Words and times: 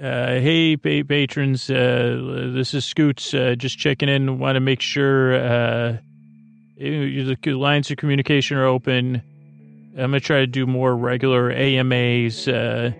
Uh, 0.00 0.38
hey, 0.38 0.76
pa- 0.76 1.06
patrons. 1.08 1.68
Uh, 1.68 2.50
this 2.54 2.72
is 2.72 2.84
Scoots. 2.84 3.34
Uh, 3.34 3.56
just 3.56 3.78
checking 3.78 4.08
in. 4.08 4.38
Want 4.38 4.54
to 4.54 4.60
make 4.60 4.80
sure 4.80 5.34
uh, 5.34 5.96
the 6.76 7.36
lines 7.46 7.90
of 7.90 7.96
communication 7.96 8.56
are 8.58 8.66
open. 8.66 9.22
I'm 9.96 10.12
gonna 10.12 10.20
try 10.20 10.38
to 10.38 10.46
do 10.46 10.64
more 10.66 10.96
regular 10.96 11.50
AMAs, 11.50 12.46
uh, 12.46 12.92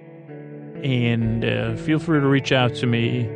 and 0.83 1.45
uh, 1.45 1.77
feel 1.77 2.01
free 2.01 2.19
to 2.19 2.27
reach 2.27 2.51
out 2.51 2.75
to 2.77 2.87
me 2.87 3.29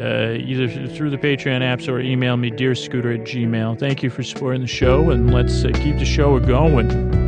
uh, 0.00 0.32
either 0.32 0.88
through 0.88 1.10
the 1.10 1.18
Patreon 1.18 1.60
apps 1.60 1.86
or 1.86 2.00
email 2.00 2.38
me, 2.38 2.50
dearscooter 2.50 3.20
at 3.20 3.26
gmail. 3.26 3.78
Thank 3.78 4.02
you 4.02 4.08
for 4.08 4.22
supporting 4.22 4.62
the 4.62 4.66
show, 4.66 5.10
and 5.10 5.34
let's 5.34 5.62
uh, 5.62 5.70
keep 5.74 5.98
the 5.98 6.06
show 6.06 6.38
going. 6.40 7.19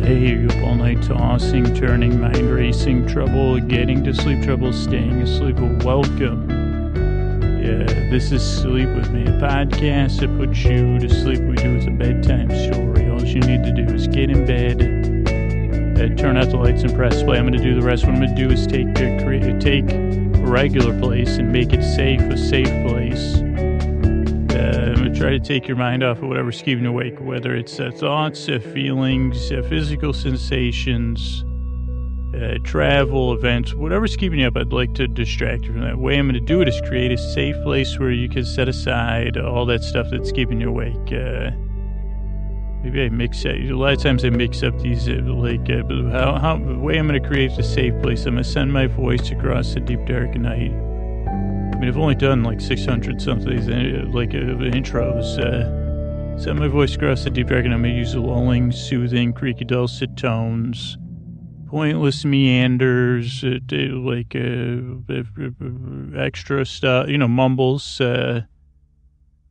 Hey, 0.00 0.30
you 0.30 0.48
up 0.48 0.62
all 0.62 0.74
night 0.74 1.02
tossing, 1.02 1.74
turning, 1.74 2.20
mind 2.20 2.50
racing, 2.50 3.06
trouble 3.06 3.58
getting 3.58 4.04
to 4.04 4.12
sleep, 4.14 4.42
trouble 4.42 4.72
staying 4.72 5.22
asleep. 5.22 5.58
Welcome. 5.84 6.48
Yeah, 7.60 7.84
this 8.10 8.30
is 8.30 8.42
Sleep 8.42 8.88
With 8.90 9.10
Me, 9.10 9.22
a 9.22 9.40
podcast 9.40 10.20
that 10.20 10.36
puts 10.36 10.62
you 10.64 10.98
to 10.98 11.08
sleep. 11.08 11.40
We 11.40 11.56
do 11.56 11.76
is 11.76 11.86
a 11.86 11.90
bedtime 11.90 12.50
story. 12.50 13.08
All 13.10 13.24
you 13.24 13.40
need 13.40 13.64
to 13.64 13.72
do 13.72 13.92
is 13.94 14.06
get 14.06 14.30
in 14.30 14.44
bed, 14.44 14.82
uh, 15.98 16.14
turn 16.14 16.36
out 16.36 16.50
the 16.50 16.56
lights 16.58 16.82
and 16.82 16.94
press 16.94 17.22
play. 17.22 17.38
I'm 17.38 17.46
going 17.46 17.58
to 17.60 17.64
do 17.64 17.74
the 17.74 17.86
rest. 17.86 18.04
What 18.04 18.14
I'm 18.14 18.20
going 18.20 18.34
to 18.34 18.48
do 18.48 18.50
is 18.52 18.66
take 18.66 18.94
cre- 18.94 19.58
take 19.58 19.90
a 19.90 20.46
regular 20.46 20.96
place 21.00 21.38
and 21.38 21.50
make 21.50 21.72
it 21.72 21.82
safe, 21.82 22.20
a 22.20 22.36
safe 22.36 22.86
place. 22.86 23.36
Try 25.16 25.30
to 25.30 25.40
take 25.40 25.66
your 25.66 25.76
mind 25.76 26.02
off 26.02 26.18
of 26.18 26.28
whatever's 26.28 26.60
keeping 26.60 26.84
you 26.84 26.90
awake, 26.90 27.18
whether 27.20 27.54
it's 27.54 27.80
uh, 27.80 27.90
thoughts, 27.90 28.48
uh, 28.48 28.58
feelings, 28.58 29.50
uh, 29.50 29.62
physical 29.68 30.12
sensations, 30.12 31.44
uh, 32.34 32.58
travel, 32.64 33.32
events, 33.32 33.74
whatever's 33.74 34.14
keeping 34.14 34.40
you 34.40 34.46
up, 34.46 34.56
I'd 34.56 34.72
like 34.72 34.92
to 34.94 35.08
distract 35.08 35.64
you 35.64 35.72
from 35.72 35.80
that. 35.82 35.96
way 35.98 36.18
I'm 36.18 36.26
going 36.26 36.34
to 36.34 36.40
do 36.40 36.60
it 36.60 36.68
is 36.68 36.80
create 36.82 37.12
a 37.12 37.18
safe 37.18 37.56
place 37.62 37.98
where 37.98 38.10
you 38.10 38.28
can 38.28 38.44
set 38.44 38.68
aside 38.68 39.38
all 39.38 39.64
that 39.66 39.82
stuff 39.82 40.08
that's 40.10 40.32
keeping 40.32 40.60
you 40.60 40.68
awake. 40.68 40.94
Uh, 41.10 41.50
maybe 42.84 43.02
I 43.02 43.08
mix 43.08 43.44
it. 43.46 43.70
A 43.70 43.76
lot 43.76 43.94
of 43.94 44.02
times 44.02 44.22
I 44.22 44.28
mix 44.28 44.62
up 44.62 44.78
these, 44.80 45.08
uh, 45.08 45.22
like, 45.24 45.66
how, 46.12 46.38
how, 46.38 46.58
the 46.58 46.78
way 46.78 46.98
I'm 46.98 47.08
going 47.08 47.20
to 47.20 47.26
create 47.26 47.52
a 47.52 47.62
safe 47.62 47.94
place, 48.02 48.26
I'm 48.26 48.34
going 48.34 48.44
to 48.44 48.50
send 48.50 48.70
my 48.70 48.86
voice 48.86 49.30
across 49.30 49.72
the 49.72 49.80
deep, 49.80 50.04
dark 50.04 50.34
night. 50.34 50.85
I 51.76 51.78
mean, 51.78 51.88
I've 51.90 51.98
only 51.98 52.14
done 52.14 52.42
like 52.42 52.58
600 52.58 53.20
something, 53.20 53.58
uh, 53.58 54.06
like, 54.10 54.30
uh, 54.30 54.56
intros. 54.72 55.38
Uh, 55.38 56.38
send 56.38 56.58
my 56.58 56.68
voice 56.68 56.94
across 56.94 57.24
the 57.24 57.28
deep, 57.28 57.50
night. 57.50 57.66
I'm 57.66 57.82
going 57.82 57.82
to 57.82 57.90
use 57.90 58.14
lulling, 58.14 58.72
soothing, 58.72 59.34
creaky, 59.34 59.66
dulcet 59.66 60.16
tones 60.16 60.96
pointless 61.66 62.24
meanders, 62.24 63.44
uh, 63.44 63.58
like 63.74 64.34
uh, 64.34 66.18
extra 66.18 66.64
stuff, 66.64 67.08
you 67.08 67.18
know, 67.18 67.28
mumbles, 67.28 68.00
uh, 68.00 68.40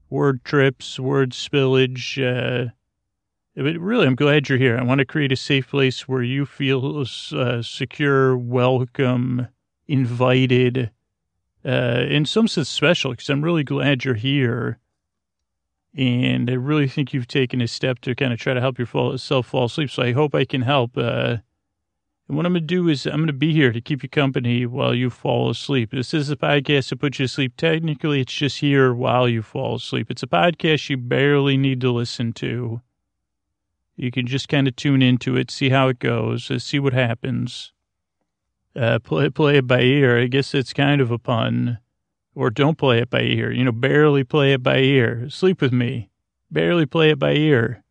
word 0.10 0.44
trips, 0.44 1.00
word 1.00 1.32
spillage. 1.32 2.72
But 3.56 3.80
really, 3.80 4.08
I'm 4.08 4.16
glad 4.16 4.50
you're 4.50 4.58
here. 4.58 4.78
I 4.78 4.84
want 4.84 5.00
to 5.00 5.06
create 5.06 5.32
a 5.32 5.38
safe 5.38 5.70
place 5.70 6.08
where 6.08 6.24
you 6.24 6.46
feel 6.46 7.06
secure, 7.06 8.36
welcome, 8.36 9.48
invited, 9.88 10.90
uh, 11.66 12.06
in 12.08 12.26
some 12.26 12.48
sense 12.48 12.70
special, 12.70 13.12
because 13.12 13.30
I'm 13.30 13.44
really 13.44 13.64
glad 13.64 14.06
you're 14.06 14.14
here. 14.14 14.80
And 15.98 16.50
I 16.50 16.54
really 16.54 16.88
think 16.90 17.14
you've 17.14 17.28
taken 17.28 17.62
a 17.62 17.68
step 17.68 18.00
to 18.02 18.16
kind 18.16 18.34
of 18.34 18.40
try 18.40 18.54
to 18.54 18.60
help 18.60 18.78
yourself 18.78 19.48
fall 19.48 19.66
asleep. 19.66 19.90
So 19.90 20.04
I 20.04 20.12
hope 20.12 20.36
I 20.36 20.44
can 20.44 20.62
help. 20.62 20.98
Uh, 20.98 21.38
and 22.28 22.36
what 22.36 22.46
I'm 22.46 22.54
going 22.54 22.64
to 22.64 22.68
do 22.68 22.90
is 22.90 23.06
I'm 23.06 23.18
going 23.18 23.28
to 23.28 23.34
be 23.34 23.54
here 23.54 23.72
to 23.72 23.80
keep 23.80 24.04
you 24.04 24.10
company 24.10 24.66
while 24.66 24.94
you 24.94 25.10
fall 25.10 25.50
asleep. 25.50 25.92
This 25.92 26.14
is 26.14 26.30
a 26.30 26.36
podcast 26.36 26.90
to 26.90 26.98
put 26.98 27.20
you 27.20 27.28
to 27.28 27.32
sleep. 27.32 27.56
Technically, 27.56 28.22
it's 28.22 28.34
just 28.34 28.60
here 28.60 28.94
while 28.94 29.30
you 29.30 29.42
fall 29.42 29.76
asleep. 29.76 30.10
It's 30.10 30.24
a 30.24 30.28
podcast 30.28 30.90
you 30.90 30.98
barely 30.98 31.56
need 31.56 31.82
to 31.82 31.92
listen 31.92 32.34
to. 32.34 32.82
You 33.96 34.12
can 34.12 34.28
just 34.28 34.50
kind 34.50 34.68
of 34.68 34.76
tune 34.76 35.02
into 35.02 35.38
it, 35.38 35.50
see 35.50 35.70
how 35.70 35.88
it 35.88 36.00
goes, 36.00 36.52
uh, 36.52 36.60
see 36.60 36.80
what 36.80 36.94
happens. 36.94 37.72
Uh, 38.76 39.00
play, 39.00 39.30
play 39.30 39.58
it 39.58 39.68
by 39.68 39.82
ear. 39.82 40.20
I 40.20 40.28
guess 40.28 40.54
it's 40.54 40.74
kind 40.74 41.02
of 41.02 41.12
a 41.12 41.18
pun. 41.18 41.80
Or 42.34 42.50
don't 42.50 42.78
play 42.78 43.00
it 43.00 43.10
by 43.10 43.22
ear. 43.22 43.52
You 43.52 43.64
know, 43.64 43.72
barely 43.72 44.26
play 44.26 44.52
it 44.52 44.62
by 44.62 44.80
ear. 44.80 45.30
Sleep 45.30 45.62
with 45.62 45.72
me. 45.72 46.10
Barely 46.52 46.86
play 46.86 47.12
it 47.12 47.20
by 47.20 47.34
ear 47.34 47.86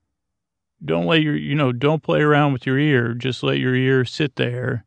don't 0.85 1.07
let 1.07 1.23
your 1.23 1.37
you 1.37 1.55
know 1.55 1.73
don't 1.73 2.03
play 2.03 2.21
around 2.21 2.53
with 2.53 2.67
your 2.67 2.79
ear 2.79 3.15
just 3.15 3.43
let 3.43 3.59
your 3.59 3.75
ear 3.75 4.05
sit 4.05 4.37
there 4.37 4.85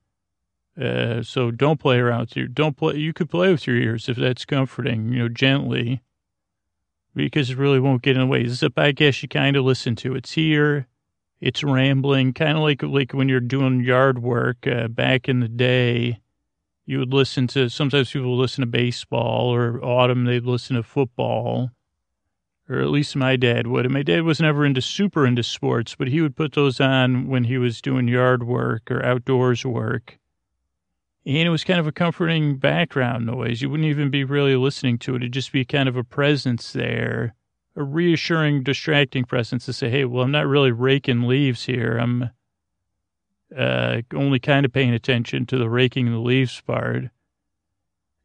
uh, 0.80 1.24
so 1.24 1.50
don't 1.50 1.80
play 1.80 1.98
around 1.98 2.22
with 2.22 2.36
your 2.36 2.48
don't 2.48 2.78
play 2.78 2.96
you 2.96 3.14
could 3.14 3.30
play 3.30 3.52
with 3.52 3.66
your 3.66 3.76
ears 3.76 4.08
if 4.08 4.18
that's 4.18 4.46
comforting 4.46 5.12
you 5.12 5.20
know 5.20 5.30
gently 5.30 6.02
because 7.16 7.50
it 7.50 7.58
really 7.58 7.80
won't 7.80 8.04
get 8.04 8.16
in 8.16 8.22
the 8.22 8.28
way 8.28 8.44
this 8.44 8.52
is 8.54 8.64
a 8.64 8.70
podcast 8.70 9.22
you 9.22 9.30
kind 9.30 9.56
of 9.56 9.66
listen 9.66 9.96
to 9.96 10.16
it's 10.16 10.34
here 10.34 10.88
it's 11.40 11.64
rambling 11.64 12.34
kind 12.34 12.58
of 12.58 12.64
like 12.64 12.84
like 12.84 13.12
when 13.14 13.30
you're 13.30 13.40
doing 13.40 13.84
yard 13.84 14.20
work 14.20 14.66
uh, 14.68 14.88
back 14.88 15.30
in 15.30 15.40
the 15.40 15.48
day 15.48 16.20
you 16.86 17.00
would 17.00 17.14
listen 17.14 17.48
to 17.48 17.70
sometimes 17.70 18.12
people 18.12 18.32
would 18.32 18.42
listen 18.42 18.62
to 18.62 18.68
baseball 18.68 19.54
or 19.54 19.84
autumn 19.84 20.26
they'd 20.26 20.46
listen 20.46 20.76
to 20.76 20.84
football 20.84 21.72
or 22.70 22.80
at 22.80 22.90
least 22.90 23.16
my 23.16 23.36
dad 23.36 23.68
would. 23.68 23.86
And 23.86 23.94
my 23.94 24.04
dad 24.04 24.24
was 24.24 24.42
never 24.42 24.66
into 24.66 24.82
super 24.82 25.26
into 25.26 25.44
sports, 25.44 25.96
but 25.96 26.08
he 26.08 26.22
would 26.22 26.36
put 26.36 26.54
those 26.54 26.80
on 26.80 27.28
when 27.28 27.46
he 27.46 27.58
was 27.58 27.82
doing 27.82 28.08
yard 28.08 28.44
work 28.44 28.92
or 28.92 29.04
outdoors 29.06 29.66
work. 29.66 30.20
And 31.26 31.48
it 31.48 31.50
was 31.50 31.64
kind 31.64 31.80
of 31.80 31.88
a 31.88 31.92
comforting 31.92 32.58
background 32.58 33.26
noise. 33.26 33.62
You 33.62 33.70
wouldn't 33.70 33.90
even 33.90 34.10
be 34.10 34.24
really 34.24 34.56
listening 34.56 34.98
to 35.00 35.16
it. 35.16 35.24
It'd 35.24 35.34
just 35.34 35.52
be 35.52 35.66
kind 35.66 35.90
of 35.90 35.98
a 35.98 36.04
presence 36.04 36.72
there, 36.72 37.36
a 37.78 37.84
reassuring, 37.84 38.64
distracting 38.64 39.24
presence 39.24 39.66
to 39.66 39.74
say, 39.74 39.90
hey, 39.90 40.04
well, 40.04 40.24
I'm 40.24 40.32
not 40.32 40.48
really 40.48 40.72
raking 40.72 41.22
leaves 41.22 41.66
here. 41.66 41.98
I'm 41.98 42.32
uh, 43.56 44.02
only 44.16 44.40
kind 44.40 44.66
of 44.66 44.74
paying 44.74 44.94
attention 44.94 45.46
to 45.46 45.58
the 45.58 45.70
raking 45.70 46.12
the 46.12 46.18
leaves 46.18 46.60
part. 46.60 47.04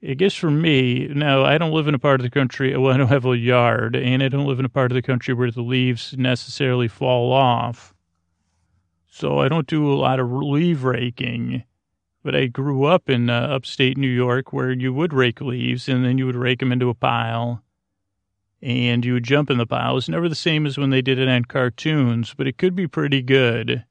I 0.02 0.14
guess 0.14 0.34
for 0.34 0.50
me, 0.50 1.06
now 1.08 1.44
I 1.44 1.58
don't 1.58 1.70
live 1.70 1.86
in 1.86 1.94
a 1.94 1.98
part 1.98 2.18
of 2.18 2.24
the 2.24 2.30
country, 2.30 2.76
well, 2.76 2.92
I 2.92 2.96
don't 2.96 3.08
have 3.08 3.26
a 3.26 3.36
yard, 3.36 3.94
and 3.94 4.22
I 4.22 4.28
don't 4.28 4.46
live 4.46 4.58
in 4.58 4.64
a 4.64 4.70
part 4.70 4.90
of 4.90 4.96
the 4.96 5.02
country 5.02 5.34
where 5.34 5.50
the 5.50 5.62
leaves 5.62 6.14
necessarily 6.16 6.88
fall 6.88 7.30
off. 7.30 7.94
So 9.06 9.38
I 9.38 9.48
don't 9.48 9.66
do 9.66 9.92
a 9.92 9.94
lot 9.94 10.18
of 10.18 10.32
leaf 10.32 10.82
raking. 10.82 11.64
But 12.24 12.34
I 12.34 12.46
grew 12.46 12.84
up 12.84 13.10
in 13.10 13.28
uh, 13.28 13.48
upstate 13.48 13.98
New 13.98 14.08
York 14.08 14.52
where 14.52 14.70
you 14.70 14.94
would 14.94 15.12
rake 15.12 15.40
leaves 15.40 15.88
and 15.88 16.04
then 16.04 16.18
you 16.18 16.26
would 16.26 16.36
rake 16.36 16.60
them 16.60 16.72
into 16.72 16.88
a 16.88 16.94
pile 16.94 17.62
and 18.62 19.04
you 19.04 19.14
would 19.14 19.24
jump 19.24 19.50
in 19.50 19.58
the 19.58 19.66
pile. 19.66 19.96
It's 19.98 20.08
never 20.08 20.28
the 20.28 20.34
same 20.34 20.66
as 20.66 20.78
when 20.78 20.90
they 20.90 21.02
did 21.02 21.18
it 21.18 21.28
on 21.28 21.44
cartoons, 21.44 22.32
but 22.34 22.46
it 22.46 22.58
could 22.58 22.76
be 22.76 22.86
pretty 22.86 23.20
good. 23.20 23.84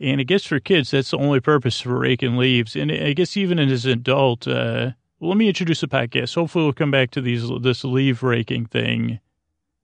And 0.00 0.20
I 0.20 0.24
guess 0.24 0.44
for 0.44 0.60
kids, 0.60 0.90
that's 0.90 1.10
the 1.10 1.18
only 1.18 1.40
purpose 1.40 1.80
for 1.80 1.98
raking 1.98 2.36
leaves. 2.36 2.76
And 2.76 2.92
I 2.92 3.14
guess 3.14 3.36
even 3.36 3.58
as 3.58 3.84
an 3.84 3.92
adult, 3.92 4.46
uh, 4.46 4.92
well, 5.18 5.30
let 5.30 5.38
me 5.38 5.48
introduce 5.48 5.82
a 5.82 5.88
podcast. 5.88 6.34
Hopefully 6.34 6.64
we'll 6.64 6.72
come 6.74 6.90
back 6.90 7.10
to 7.12 7.20
these, 7.20 7.48
this 7.62 7.82
leaf 7.84 8.22
raking 8.22 8.66
thing. 8.66 9.18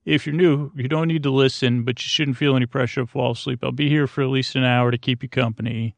If 0.05 0.27
you're 0.27 0.35
new, 0.35 0.71
you 0.75 0.87
don't 0.87 1.07
need 1.07 1.23
to 1.23 1.31
listen, 1.31 1.83
but 1.83 1.99
you 2.01 2.07
shouldn't 2.07 2.37
feel 2.37 2.55
any 2.55 2.67
pressure 2.67 3.01
to 3.01 3.07
fall 3.07 3.31
asleep. 3.31 3.63
I'll 3.63 3.71
be 3.71 3.89
here 3.89 4.05
for 4.05 4.21
at 4.21 4.29
least 4.29 4.55
an 4.55 4.63
hour 4.63 4.91
to 4.91 4.97
keep 4.99 5.23
you 5.23 5.29
company, 5.29 5.95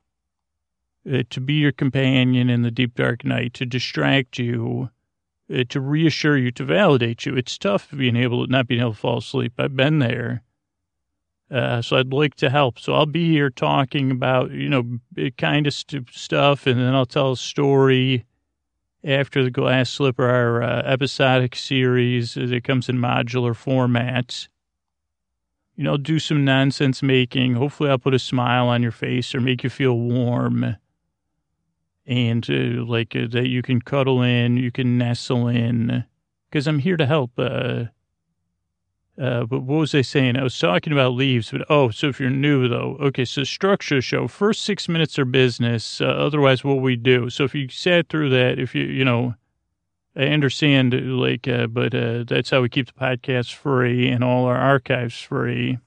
uh, 1.11 1.23
to 1.29 1.41
be 1.41 1.55
your 1.55 1.73
companion 1.73 2.49
in 2.49 2.61
the 2.61 2.71
deep 2.71 2.95
dark 2.95 3.25
night, 3.25 3.53
to 3.55 3.65
distract 3.65 4.39
you, 4.39 4.89
to 5.49 5.81
reassure 5.81 6.37
you, 6.37 6.51
to 6.51 6.65
validate 6.65 7.25
you. 7.25 7.35
It's 7.35 7.57
tough 7.57 7.89
being 7.95 8.15
able 8.15 8.45
to 8.45 8.51
not 8.51 8.67
being 8.67 8.81
able 8.81 8.93
to 8.93 8.97
fall 8.97 9.17
asleep. 9.19 9.53
I've 9.57 9.75
been 9.75 9.99
there. 9.99 10.43
Uh, 11.49 11.81
so 11.81 11.95
I'd 11.95 12.11
like 12.11 12.35
to 12.35 12.49
help. 12.49 12.77
So 12.77 12.93
I'll 12.93 13.05
be 13.05 13.29
here 13.29 13.49
talking 13.49 14.11
about, 14.11 14.51
you 14.51 14.67
know, 14.67 14.99
kind 15.37 15.65
of 15.65 15.73
st- 15.73 16.09
stuff, 16.11 16.67
and 16.67 16.77
then 16.77 16.93
I'll 16.93 17.05
tell 17.05 17.31
a 17.31 17.37
story 17.37 18.25
after 19.03 19.43
the 19.43 19.51
Glass 19.51 19.89
Slipper, 19.89 20.27
our 20.27 20.61
uh, 20.61 20.81
episodic 20.81 21.55
series 21.55 22.33
that 22.33 22.63
comes 22.65 22.89
in 22.89 22.97
modular 22.97 23.53
formats. 23.53 24.49
You 25.77 25.83
know, 25.83 25.95
do 25.95 26.19
some 26.19 26.43
nonsense 26.43 27.01
making. 27.01 27.53
Hopefully, 27.53 27.89
I'll 27.89 27.99
put 27.99 28.15
a 28.15 28.19
smile 28.19 28.67
on 28.67 28.81
your 28.81 28.91
face 28.91 29.33
or 29.33 29.39
make 29.39 29.63
you 29.63 29.69
feel 29.69 29.97
warm. 29.97 30.75
And 32.07 32.49
uh, 32.49 32.85
like 32.85 33.15
uh, 33.15 33.27
that 33.31 33.47
you 33.47 33.61
can 33.61 33.81
cuddle 33.81 34.21
in, 34.21 34.55
you 34.55 34.71
can 34.71 34.97
nestle 34.97 35.49
in, 35.49 36.05
because 36.49 36.65
I'm 36.65 36.79
here 36.79 36.95
to 36.95 37.05
help. 37.05 37.31
Uh, 37.37 37.85
uh, 39.21 39.43
but 39.45 39.63
what 39.63 39.79
was 39.79 39.95
I 39.95 40.03
saying? 40.03 40.37
I 40.37 40.43
was 40.43 40.57
talking 40.57 40.93
about 40.93 41.13
leaves, 41.13 41.51
but 41.51 41.65
oh, 41.69 41.89
so 41.89 42.07
if 42.07 42.19
you're 42.19 42.29
new 42.29 42.69
though, 42.69 42.97
okay, 43.01 43.25
so 43.25 43.43
structure 43.43 44.01
show. 44.01 44.27
First 44.27 44.63
six 44.63 44.87
minutes 44.87 45.19
are 45.19 45.25
business. 45.25 45.99
Uh, 45.99 46.05
otherwise, 46.05 46.63
what 46.63 46.81
we 46.81 46.95
do. 46.95 47.29
So 47.29 47.43
if 47.43 47.53
you 47.53 47.67
sat 47.67 48.07
through 48.09 48.29
that, 48.29 48.57
if 48.57 48.73
you, 48.73 48.83
you 48.83 49.03
know, 49.03 49.35
I 50.15 50.27
understand, 50.27 50.93
like, 51.19 51.47
uh, 51.47 51.67
but 51.67 51.93
uh, 51.93 52.23
that's 52.25 52.51
how 52.51 52.61
we 52.61 52.69
keep 52.69 52.87
the 52.87 52.93
podcast 52.93 53.53
free 53.53 54.07
and 54.07 54.23
all 54.23 54.45
our 54.45 54.57
archives 54.57 55.19
free. 55.19 55.79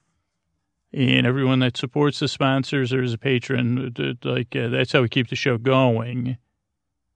And 0.93 1.25
everyone 1.25 1.59
that 1.59 1.77
supports 1.77 2.19
the 2.19 2.27
sponsors 2.27 2.91
or 2.91 3.01
is 3.01 3.13
a 3.13 3.17
patron, 3.17 3.93
like, 4.23 4.55
uh, 4.55 4.67
that's 4.67 4.91
how 4.91 5.01
we 5.01 5.09
keep 5.09 5.29
the 5.29 5.37
show 5.37 5.57
going. 5.57 6.37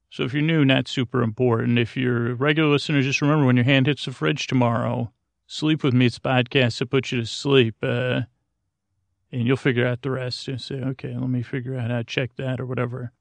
So 0.10 0.24
if 0.24 0.34
you're 0.34 0.42
new, 0.42 0.64
not 0.64 0.88
super 0.88 1.22
important. 1.22 1.78
If 1.78 1.98
you're 1.98 2.32
a 2.32 2.36
regular 2.36 2.70
listener, 2.70 3.02
just 3.02 3.22
remember 3.22 3.46
when 3.46 3.58
your 3.58 3.66
hand 3.66 3.88
hits 3.88 4.06
the 4.06 4.14
fridge 4.14 4.48
tomorrow, 4.48 5.12
sleep 5.46 5.84
with 5.84 5.94
me. 5.94 6.06
It's 6.06 6.18
a 6.18 6.22
podcast 6.22 6.78
to 6.78 6.86
put 6.86 7.12
you 7.12 7.20
to 7.20 7.26
sleep. 7.26 7.76
Uh, 7.84 8.22
and 9.32 9.46
you'll 9.46 9.58
figure 9.58 9.86
out 9.86 10.04
the 10.04 10.12
rest 10.12 10.48
and 10.48 10.62
say, 10.62 10.76
okay, 10.76 11.14
let 11.14 11.30
me 11.30 11.42
figure 11.42 11.76
out 11.76 11.92
how 11.92 11.98
to 11.98 12.04
check 12.06 12.38
that 12.38 12.62
or 12.62 12.66
whatever. 12.66 13.12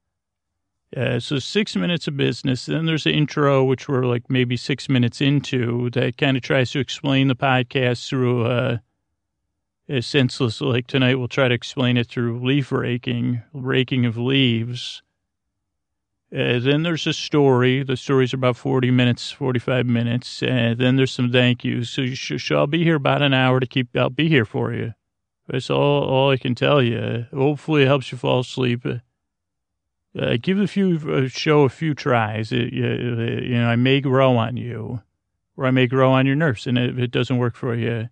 Uh, 0.96 1.18
so 1.18 1.40
six 1.40 1.74
minutes 1.74 2.06
of 2.06 2.16
business. 2.16 2.66
Then 2.66 2.86
there's 2.86 3.06
an 3.06 3.14
intro, 3.14 3.64
which 3.64 3.88
we're 3.88 4.06
like 4.06 4.30
maybe 4.30 4.56
six 4.56 4.88
minutes 4.88 5.20
into, 5.20 5.90
that 5.90 6.16
kind 6.16 6.36
of 6.36 6.44
tries 6.44 6.70
to 6.70 6.78
explain 6.78 7.26
the 7.26 7.34
podcast 7.34 8.08
through 8.08 8.44
uh, 8.44 8.78
a 9.88 10.00
senseless. 10.00 10.60
Like 10.60 10.86
tonight, 10.86 11.16
we'll 11.16 11.28
try 11.28 11.48
to 11.48 11.54
explain 11.54 11.96
it 11.96 12.08
through 12.08 12.44
leaf 12.44 12.72
raking, 12.72 13.42
raking 13.52 14.06
of 14.06 14.16
leaves. 14.16 15.02
Uh, 16.32 16.58
then 16.58 16.82
there's 16.82 17.06
a 17.06 17.12
story. 17.12 17.82
The 17.84 17.96
story's 17.96 18.32
about 18.32 18.56
40 18.56 18.90
minutes, 18.90 19.30
45 19.30 19.86
minutes. 19.86 20.42
And 20.42 20.78
then 20.78 20.96
there's 20.96 21.12
some 21.12 21.30
thank 21.30 21.64
yous. 21.64 21.90
So 21.90 22.02
you 22.02 22.14
sh- 22.16 22.50
I'll 22.50 22.66
be 22.66 22.82
here 22.82 22.96
about 22.96 23.22
an 23.22 23.34
hour 23.34 23.60
to 23.60 23.66
keep, 23.66 23.96
I'll 23.96 24.10
be 24.10 24.28
here 24.28 24.44
for 24.44 24.72
you. 24.72 24.94
That's 25.46 25.70
all, 25.70 26.02
all 26.04 26.30
I 26.30 26.38
can 26.38 26.54
tell 26.54 26.82
you. 26.82 27.26
Hopefully 27.32 27.82
it 27.82 27.86
helps 27.86 28.10
you 28.10 28.18
fall 28.18 28.40
asleep. 28.40 28.84
Uh, 28.86 30.36
give 30.40 30.58
a 30.58 30.66
few, 30.66 30.98
uh, 31.12 31.28
show 31.28 31.62
a 31.62 31.68
few 31.68 31.94
tries. 31.94 32.50
It, 32.50 32.72
you 32.72 33.54
know, 33.54 33.68
I 33.68 33.76
may 33.76 34.00
grow 34.00 34.36
on 34.36 34.56
you 34.56 35.02
or 35.56 35.66
I 35.66 35.70
may 35.70 35.86
grow 35.86 36.12
on 36.12 36.26
your 36.26 36.36
nerves. 36.36 36.66
And 36.66 36.78
if 36.78 36.98
it 36.98 37.10
doesn't 37.10 37.36
work 37.36 37.54
for 37.54 37.74
you, 37.76 38.08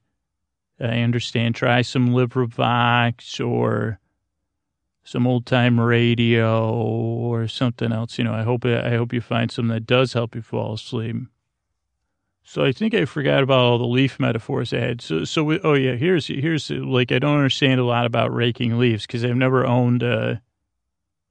I 0.82 1.00
understand. 1.00 1.54
Try 1.54 1.82
some 1.82 2.10
LibriVox 2.10 3.46
or 3.46 4.00
some 5.04 5.26
old 5.26 5.46
time 5.46 5.80
radio 5.80 6.70
or 6.72 7.48
something 7.48 7.92
else. 7.92 8.18
You 8.18 8.24
know, 8.24 8.34
I 8.34 8.42
hope 8.42 8.64
I 8.64 8.90
hope 8.90 9.12
you 9.12 9.20
find 9.20 9.50
something 9.50 9.72
that 9.74 9.86
does 9.86 10.12
help 10.12 10.34
you 10.34 10.42
fall 10.42 10.74
asleep. 10.74 11.16
So 12.44 12.64
I 12.64 12.72
think 12.72 12.92
I 12.92 13.04
forgot 13.04 13.42
about 13.42 13.60
all 13.60 13.78
the 13.78 13.86
leaf 13.86 14.18
metaphors 14.18 14.72
I 14.72 14.78
had. 14.78 15.00
So, 15.00 15.24
so 15.24 15.44
we, 15.44 15.60
oh 15.60 15.74
yeah, 15.74 15.94
here's 15.94 16.26
here's 16.26 16.70
like 16.70 17.12
I 17.12 17.18
don't 17.18 17.36
understand 17.36 17.80
a 17.80 17.84
lot 17.84 18.04
about 18.04 18.34
raking 18.34 18.78
leaves 18.78 19.06
because 19.06 19.24
I've 19.24 19.36
never 19.36 19.64
owned 19.66 20.02
a 20.02 20.42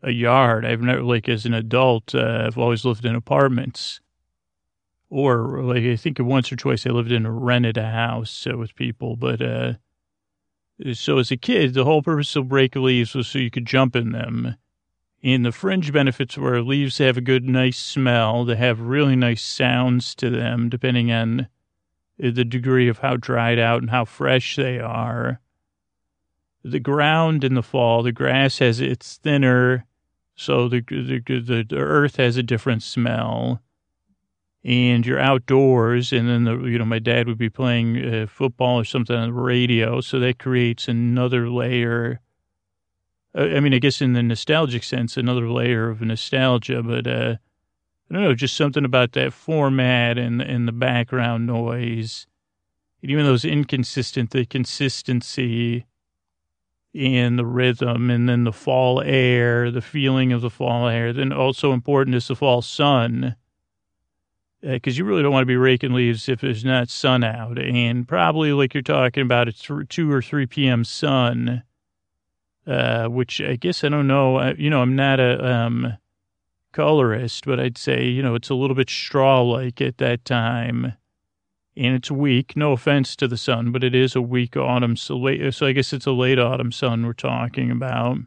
a 0.03 0.11
yard. 0.11 0.65
I've 0.65 0.81
never 0.81 1.03
like 1.03 1.29
as 1.29 1.45
an 1.45 1.53
adult. 1.53 2.15
Uh, 2.15 2.45
I've 2.47 2.57
always 2.57 2.85
lived 2.85 3.05
in 3.05 3.15
apartments, 3.15 3.99
or 5.11 5.61
like 5.61 5.83
I 5.83 5.97
think 5.97 6.17
once 6.19 6.51
or 6.51 6.55
twice 6.55 6.87
I 6.87 6.89
lived 6.89 7.11
in 7.11 7.25
a 7.25 7.31
rented 7.31 7.77
a 7.77 7.89
house 7.89 8.47
with 8.49 8.75
people. 8.75 9.17
But 9.17 9.41
uh, 9.41 9.73
so 10.93 11.19
as 11.19 11.29
a 11.29 11.37
kid, 11.37 11.73
the 11.73 11.83
whole 11.83 12.01
purpose 12.01 12.35
of 12.35 12.51
rake 12.51 12.75
leaves 12.75 13.13
was 13.13 13.27
so 13.27 13.37
you 13.37 13.51
could 13.51 13.67
jump 13.67 13.95
in 13.95 14.13
them. 14.13 14.55
And 15.21 15.45
the 15.45 15.51
fringe 15.51 15.93
benefits 15.93 16.37
were 16.37 16.63
leaves 16.63 16.97
have 16.97 17.17
a 17.17 17.21
good, 17.21 17.43
nice 17.43 17.77
smell. 17.77 18.45
They 18.45 18.55
have 18.55 18.79
really 18.79 19.15
nice 19.15 19.43
sounds 19.43 20.15
to 20.15 20.31
them, 20.31 20.69
depending 20.69 21.11
on 21.11 21.47
the 22.17 22.45
degree 22.45 22.87
of 22.87 22.99
how 22.99 23.17
dried 23.17 23.59
out 23.59 23.81
and 23.81 23.91
how 23.91 24.05
fresh 24.05 24.55
they 24.55 24.79
are. 24.79 25.41
The 26.63 26.79
ground 26.79 27.43
in 27.43 27.53
the 27.53 27.61
fall, 27.61 28.01
the 28.01 28.11
grass 28.11 28.59
has 28.59 28.79
it's 28.79 29.17
thinner, 29.17 29.85
so 30.35 30.69
the 30.69 30.81
the, 30.81 31.19
the, 31.19 31.65
the 31.67 31.77
earth 31.77 32.15
has 32.15 32.37
a 32.37 32.43
different 32.43 32.81
smell. 32.81 33.61
And 34.63 35.05
you're 35.07 35.19
outdoors, 35.19 36.13
and 36.13 36.29
then 36.29 36.43
the 36.43 36.55
you 36.65 36.77
know 36.77 36.85
my 36.85 36.99
dad 36.99 37.27
would 37.27 37.39
be 37.39 37.49
playing 37.49 37.97
uh, 37.97 38.27
football 38.27 38.79
or 38.79 38.85
something 38.85 39.15
on 39.15 39.29
the 39.29 39.33
radio, 39.33 40.01
so 40.01 40.19
that 40.19 40.37
creates 40.37 40.87
another 40.87 41.49
layer 41.49 42.21
I 43.33 43.61
mean, 43.61 43.73
I 43.73 43.79
guess 43.79 44.01
in 44.01 44.13
the 44.13 44.23
nostalgic 44.23 44.83
sense, 44.83 45.15
another 45.15 45.49
layer 45.49 45.89
of 45.89 46.01
nostalgia, 46.01 46.83
but 46.83 47.07
uh, 47.07 47.37
I 48.09 48.13
don't 48.13 48.23
know, 48.23 48.35
just 48.35 48.57
something 48.57 48.83
about 48.83 49.13
that 49.13 49.31
format 49.31 50.17
and 50.17 50.41
and 50.41 50.67
the 50.67 50.73
background 50.73 51.47
noise, 51.47 52.27
and 53.01 53.09
even 53.09 53.25
those 53.25 53.45
inconsistent, 53.45 54.31
the 54.31 54.45
consistency 54.45 55.85
and 56.93 57.39
the 57.39 57.45
rhythm, 57.45 58.09
and 58.09 58.27
then 58.27 58.43
the 58.43 58.51
fall 58.51 59.01
air, 59.01 59.71
the 59.71 59.81
feeling 59.81 60.33
of 60.33 60.41
the 60.41 60.49
fall 60.49 60.89
air. 60.89 61.13
Then 61.13 61.31
also 61.31 61.71
important 61.71 62.17
is 62.17 62.27
the 62.27 62.35
fall 62.35 62.61
sun, 62.61 63.37
because 64.61 64.95
uh, 64.95 64.97
you 64.97 65.05
really 65.05 65.23
don't 65.23 65.31
want 65.31 65.41
to 65.41 65.47
be 65.47 65.57
raking 65.57 65.93
leaves 65.93 66.29
if 66.29 66.41
there's 66.41 66.63
not 66.63 66.89
sun 66.89 67.23
out, 67.23 67.59
and 67.59 68.07
probably 68.07 68.53
like 68.53 68.73
you're 68.73 68.83
talking 68.83 69.23
about, 69.23 69.47
it's 69.47 69.67
two 69.89 70.11
or 70.11 70.21
three 70.21 70.45
p.m. 70.45 70.83
sun 70.83 71.63
uh, 72.67 73.07
which 73.07 73.41
I 73.41 73.55
guess 73.55 73.83
I 73.83 73.89
don't 73.89 74.07
know. 74.07 74.37
I, 74.37 74.53
you 74.53 74.69
know, 74.69 74.81
I'm 74.81 74.95
not 74.95 75.19
a 75.19 75.43
um, 75.45 75.97
colorist, 76.71 77.45
but 77.45 77.59
I'd 77.59 77.77
say, 77.77 78.05
you 78.05 78.21
know, 78.21 78.35
it's 78.35 78.49
a 78.49 78.55
little 78.55 78.75
bit 78.75 78.89
straw 78.89 79.41
like 79.41 79.81
at 79.81 79.97
that 79.97 80.25
time. 80.25 80.93
And 81.77 81.95
it's 81.95 82.11
weak. 82.11 82.57
No 82.57 82.73
offense 82.73 83.15
to 83.15 83.29
the 83.29 83.37
sun, 83.37 83.71
but 83.71 83.83
it 83.83 83.95
is 83.95 84.13
a 84.15 84.21
weak 84.21 84.57
autumn. 84.57 84.97
So, 84.97 85.15
late, 85.15 85.53
so 85.53 85.65
I 85.65 85.71
guess 85.71 85.93
it's 85.93 86.05
a 86.05 86.11
late 86.11 86.37
autumn 86.37 86.71
sun 86.71 87.05
we're 87.05 87.13
talking 87.13 87.71
about. 87.71 88.17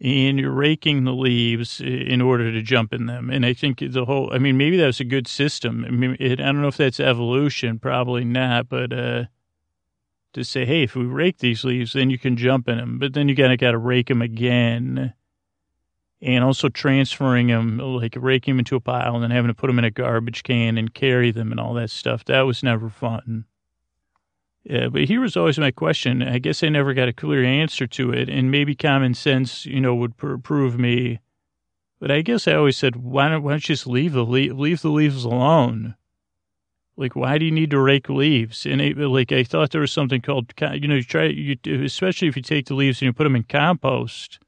And 0.00 0.38
you're 0.38 0.50
raking 0.50 1.04
the 1.04 1.12
leaves 1.12 1.80
in 1.80 2.20
order 2.20 2.52
to 2.52 2.62
jump 2.62 2.92
in 2.92 3.06
them. 3.06 3.30
And 3.30 3.46
I 3.46 3.54
think 3.54 3.78
the 3.78 4.04
whole, 4.04 4.30
I 4.32 4.38
mean, 4.38 4.56
maybe 4.56 4.76
that 4.76 4.86
was 4.86 5.00
a 5.00 5.04
good 5.04 5.28
system. 5.28 5.84
I 5.86 5.90
mean, 5.90 6.16
it, 6.18 6.40
I 6.40 6.46
don't 6.46 6.60
know 6.60 6.68
if 6.68 6.76
that's 6.76 7.00
evolution, 7.00 7.78
probably 7.78 8.24
not, 8.24 8.68
but, 8.68 8.92
uh, 8.92 9.24
to 10.34 10.44
say, 10.44 10.64
hey, 10.64 10.82
if 10.82 10.96
we 10.96 11.04
rake 11.04 11.38
these 11.38 11.64
leaves, 11.64 11.92
then 11.92 12.10
you 12.10 12.18
can 12.18 12.36
jump 12.36 12.68
in 12.68 12.76
them. 12.76 12.98
But 12.98 13.14
then 13.14 13.28
you 13.28 13.34
gotta 13.34 13.56
gotta 13.56 13.78
rake 13.78 14.08
them 14.08 14.20
again, 14.20 15.14
and 16.20 16.44
also 16.44 16.68
transferring 16.68 17.46
them, 17.46 17.78
like 17.78 18.16
raking 18.18 18.54
them 18.54 18.58
into 18.58 18.76
a 18.76 18.80
pile 18.80 19.14
and 19.14 19.22
then 19.22 19.30
having 19.30 19.48
to 19.48 19.54
put 19.54 19.68
them 19.68 19.78
in 19.78 19.84
a 19.84 19.90
garbage 19.90 20.42
can 20.42 20.76
and 20.76 20.92
carry 20.92 21.30
them 21.30 21.52
and 21.52 21.60
all 21.60 21.74
that 21.74 21.90
stuff. 21.90 22.24
That 22.24 22.42
was 22.42 22.62
never 22.62 22.88
fun. 22.88 23.44
Yeah, 24.64 24.88
but 24.88 25.04
here 25.04 25.20
was 25.20 25.36
always 25.36 25.58
my 25.58 25.70
question. 25.70 26.22
I 26.22 26.38
guess 26.38 26.62
I 26.62 26.70
never 26.70 26.94
got 26.94 27.08
a 27.08 27.12
clear 27.12 27.44
answer 27.44 27.86
to 27.86 28.12
it, 28.12 28.30
and 28.30 28.50
maybe 28.50 28.74
common 28.74 29.12
sense, 29.12 29.66
you 29.66 29.78
know, 29.78 29.94
would 29.94 30.16
pr- 30.16 30.36
prove 30.36 30.78
me. 30.78 31.20
But 32.00 32.10
I 32.10 32.22
guess 32.22 32.48
I 32.48 32.54
always 32.54 32.76
said, 32.78 32.96
why 32.96 33.28
don't, 33.28 33.42
why 33.42 33.52
don't 33.52 33.68
you 33.68 33.74
just 33.74 33.86
leave 33.86 34.14
the 34.14 34.24
le- 34.24 34.54
leave 34.54 34.80
the 34.80 34.88
leaves 34.88 35.24
alone? 35.24 35.96
Like, 36.96 37.14
why 37.14 37.36
do 37.38 37.44
you 37.44 37.50
need 37.50 37.70
to 37.72 37.80
rake 37.80 38.08
leaves? 38.08 38.64
And 38.64 38.80
it, 38.80 38.96
like, 38.96 39.32
I 39.32 39.44
thought 39.44 39.70
there 39.70 39.80
was 39.80 39.92
something 39.92 40.22
called, 40.22 40.52
you 40.74 40.88
know, 40.88 40.94
you 40.94 41.02
try, 41.02 41.24
you, 41.24 41.56
especially 41.82 42.28
if 42.28 42.36
you 42.36 42.42
take 42.42 42.66
the 42.66 42.74
leaves 42.74 43.02
and 43.02 43.06
you 43.06 43.12
put 43.12 43.24
them 43.24 43.36
in 43.36 43.42
compost. 43.42 44.38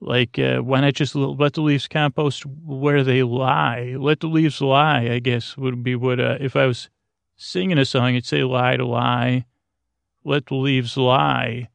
Like, 0.00 0.38
uh, 0.38 0.58
why 0.58 0.80
not 0.80 0.94
just 0.94 1.14
let 1.14 1.52
the 1.52 1.62
leaves 1.62 1.86
compost 1.86 2.44
where 2.46 3.04
they 3.04 3.22
lie? 3.22 3.94
Let 3.98 4.20
the 4.20 4.26
leaves 4.26 4.60
lie, 4.60 5.10
I 5.10 5.18
guess, 5.20 5.56
would 5.56 5.84
be 5.84 5.94
what, 5.94 6.18
uh, 6.18 6.38
if 6.40 6.56
I 6.56 6.66
was 6.66 6.88
singing 7.36 7.78
a 7.78 7.84
song, 7.84 8.10
it'd 8.10 8.26
say 8.26 8.42
lie 8.44 8.76
to 8.76 8.86
lie. 8.86 9.46
Let 10.24 10.46
the 10.46 10.54
leaves 10.54 10.96
lie. 10.96 11.68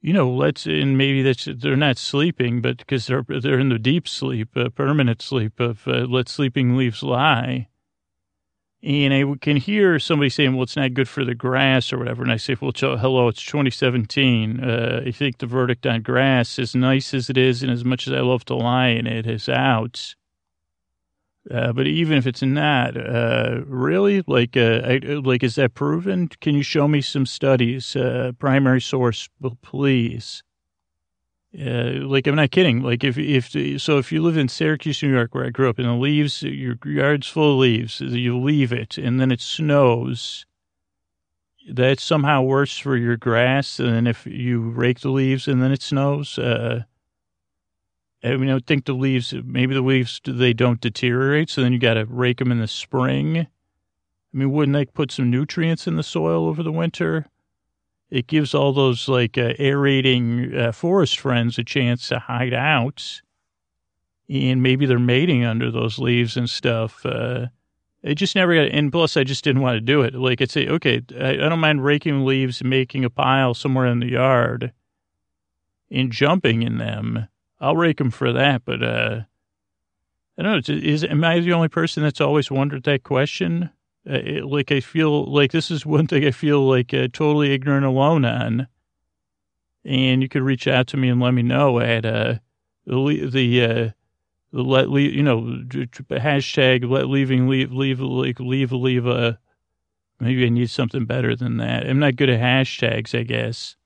You 0.00 0.12
know, 0.12 0.30
let's, 0.30 0.66
and 0.66 0.98
maybe 0.98 1.22
that's, 1.22 1.48
they're 1.56 1.76
not 1.76 1.96
sleeping, 1.96 2.60
but 2.60 2.78
because 2.78 3.06
they're, 3.06 3.24
they're 3.26 3.58
in 3.58 3.70
the 3.70 3.78
deep 3.78 4.06
sleep, 4.06 4.56
uh, 4.56 4.68
permanent 4.68 5.22
sleep 5.22 5.60
of, 5.60 5.86
uh, 5.88 6.06
let 6.06 6.28
sleeping 6.28 6.76
leaves 6.76 7.02
lie 7.02 7.68
and 8.84 9.14
I 9.14 9.24
can 9.40 9.56
hear 9.56 9.98
somebody 9.98 10.28
saying, 10.28 10.52
well, 10.54 10.64
it's 10.64 10.76
not 10.76 10.92
good 10.92 11.08
for 11.08 11.24
the 11.24 11.34
grass 11.34 11.90
or 11.90 11.98
whatever. 11.98 12.22
And 12.22 12.30
I 12.30 12.36
say, 12.36 12.54
well, 12.60 12.72
hello, 12.76 13.28
it's 13.28 13.42
2017. 13.42 14.62
Uh, 14.62 15.02
I 15.06 15.10
think 15.10 15.38
the 15.38 15.46
verdict 15.46 15.86
on 15.86 16.02
grass, 16.02 16.58
as 16.58 16.74
nice 16.74 17.14
as 17.14 17.30
it 17.30 17.38
is 17.38 17.62
and 17.62 17.72
as 17.72 17.82
much 17.82 18.06
as 18.06 18.12
I 18.12 18.20
love 18.20 18.44
to 18.46 18.54
lie 18.54 18.88
in 18.88 19.06
it, 19.06 19.26
is 19.26 19.48
out. 19.48 20.14
Uh, 21.50 21.72
but 21.72 21.86
even 21.86 22.16
if 22.16 22.26
it's 22.26 22.42
not, 22.42 22.96
uh, 22.96 23.60
really, 23.66 24.22
like, 24.26 24.56
uh, 24.56 24.80
I, 24.84 24.98
like, 25.22 25.42
is 25.42 25.56
that 25.56 25.74
proven? 25.74 26.28
Can 26.40 26.54
you 26.54 26.62
show 26.62 26.88
me 26.88 27.02
some 27.02 27.26
studies? 27.26 27.94
Uh, 27.94 28.32
primary 28.38 28.80
source, 28.80 29.28
please. 29.60 30.42
Uh, 31.58 32.00
like 32.06 32.26
I'm 32.26 32.34
not 32.34 32.50
kidding. 32.50 32.82
Like 32.82 33.04
if 33.04 33.16
if 33.16 33.80
so, 33.80 33.98
if 33.98 34.10
you 34.10 34.22
live 34.22 34.36
in 34.36 34.48
Syracuse, 34.48 35.00
New 35.02 35.12
York, 35.12 35.34
where 35.34 35.46
I 35.46 35.50
grew 35.50 35.68
up, 35.68 35.78
and 35.78 35.86
the 35.86 35.92
leaves, 35.92 36.42
your 36.42 36.76
yard's 36.84 37.28
full 37.28 37.52
of 37.52 37.58
leaves, 37.58 38.00
you 38.00 38.36
leave 38.40 38.72
it, 38.72 38.98
and 38.98 39.20
then 39.20 39.30
it 39.30 39.40
snows. 39.40 40.46
That's 41.70 42.02
somehow 42.02 42.42
worse 42.42 42.76
for 42.76 42.96
your 42.96 43.16
grass 43.16 43.76
than 43.76 44.06
if 44.06 44.26
you 44.26 44.70
rake 44.70 45.00
the 45.00 45.10
leaves 45.10 45.48
and 45.48 45.62
then 45.62 45.72
it 45.72 45.80
snows. 45.80 46.38
I 48.24 48.36
mean, 48.36 48.50
I 48.50 48.54
would 48.54 48.66
think 48.66 48.86
the 48.86 48.94
leaves, 48.94 49.34
maybe 49.44 49.74
the 49.74 49.82
leaves 49.82 50.20
they 50.24 50.52
don't 50.52 50.80
deteriorate, 50.80 51.50
so 51.50 51.60
then 51.60 51.72
you 51.72 51.78
got 51.78 51.94
to 51.94 52.06
rake 52.06 52.38
them 52.38 52.50
in 52.50 52.58
the 52.58 52.66
spring. 52.66 53.38
I 53.38 53.46
mean, 54.32 54.50
wouldn't 54.50 54.74
they 54.74 54.86
put 54.86 55.12
some 55.12 55.30
nutrients 55.30 55.86
in 55.86 55.96
the 55.96 56.02
soil 56.02 56.48
over 56.48 56.62
the 56.62 56.72
winter? 56.72 57.26
it 58.14 58.28
gives 58.28 58.54
all 58.54 58.72
those 58.72 59.08
like 59.08 59.36
uh, 59.36 59.54
aerating 59.58 60.56
uh, 60.56 60.70
forest 60.70 61.18
friends 61.18 61.58
a 61.58 61.64
chance 61.64 62.08
to 62.08 62.20
hide 62.20 62.54
out. 62.54 63.20
And 64.28 64.62
maybe 64.62 64.86
they're 64.86 65.00
mating 65.00 65.44
under 65.44 65.70
those 65.70 65.98
leaves 65.98 66.36
and 66.36 66.48
stuff. 66.48 67.04
Uh, 67.04 67.46
it 68.04 68.14
just 68.14 68.36
never 68.36 68.54
got, 68.54 68.72
and 68.72 68.92
plus 68.92 69.16
I 69.16 69.24
just 69.24 69.42
didn't 69.42 69.62
want 69.62 69.76
to 69.76 69.80
do 69.80 70.02
it. 70.02 70.14
Like 70.14 70.40
I'd 70.40 70.50
say, 70.50 70.68
okay, 70.68 71.02
I, 71.20 71.30
I 71.30 71.48
don't 71.48 71.58
mind 71.58 71.84
raking 71.84 72.24
leaves 72.24 72.62
making 72.62 73.04
a 73.04 73.10
pile 73.10 73.52
somewhere 73.52 73.86
in 73.86 73.98
the 73.98 74.10
yard 74.12 74.72
and 75.90 76.12
jumping 76.12 76.62
in 76.62 76.78
them. 76.78 77.26
I'll 77.64 77.76
rake 77.76 77.98
them 77.98 78.10
for 78.10 78.32
that. 78.32 78.62
But, 78.64 78.82
uh, 78.82 79.20
I 80.38 80.42
don't 80.42 80.68
know. 80.68 80.74
Is 80.74 81.04
am 81.04 81.22
I 81.22 81.40
the 81.40 81.52
only 81.52 81.68
person 81.68 82.02
that's 82.02 82.20
always 82.20 82.50
wondered 82.50 82.84
that 82.84 83.04
question? 83.04 83.70
Uh, 84.08 84.14
it, 84.14 84.44
like 84.44 84.72
I 84.72 84.80
feel 84.80 85.26
like 85.26 85.52
this 85.52 85.70
is 85.70 85.86
one 85.86 86.06
thing 86.06 86.24
I 86.24 86.32
feel 86.32 86.66
like 86.66 86.92
uh, 86.92 87.08
totally 87.12 87.52
ignorant 87.52 87.86
alone 87.86 88.24
on. 88.24 88.66
And 89.84 90.22
you 90.22 90.28
could 90.28 90.42
reach 90.42 90.66
out 90.66 90.86
to 90.88 90.96
me 90.96 91.08
and 91.08 91.20
let 91.20 91.34
me 91.34 91.42
know 91.42 91.78
at 91.78 92.04
uh, 92.04 92.34
the 92.86 93.26
the 93.26 93.64
uh, 93.64 93.90
let 94.52 94.90
leave 94.90 95.14
you 95.14 95.22
know 95.22 95.42
hashtag 96.10 96.88
let 96.88 97.08
leaving 97.08 97.48
leave 97.48 97.72
leave 97.72 98.00
like 98.00 98.40
leave 98.40 98.72
leave 98.72 99.06
a 99.06 99.38
maybe 100.20 100.46
I 100.46 100.48
need 100.48 100.70
something 100.70 101.04
better 101.04 101.36
than 101.36 101.58
that. 101.58 101.86
I'm 101.86 101.98
not 101.98 102.16
good 102.16 102.30
at 102.30 102.40
hashtags, 102.40 103.18
I 103.18 103.22
guess. 103.22 103.76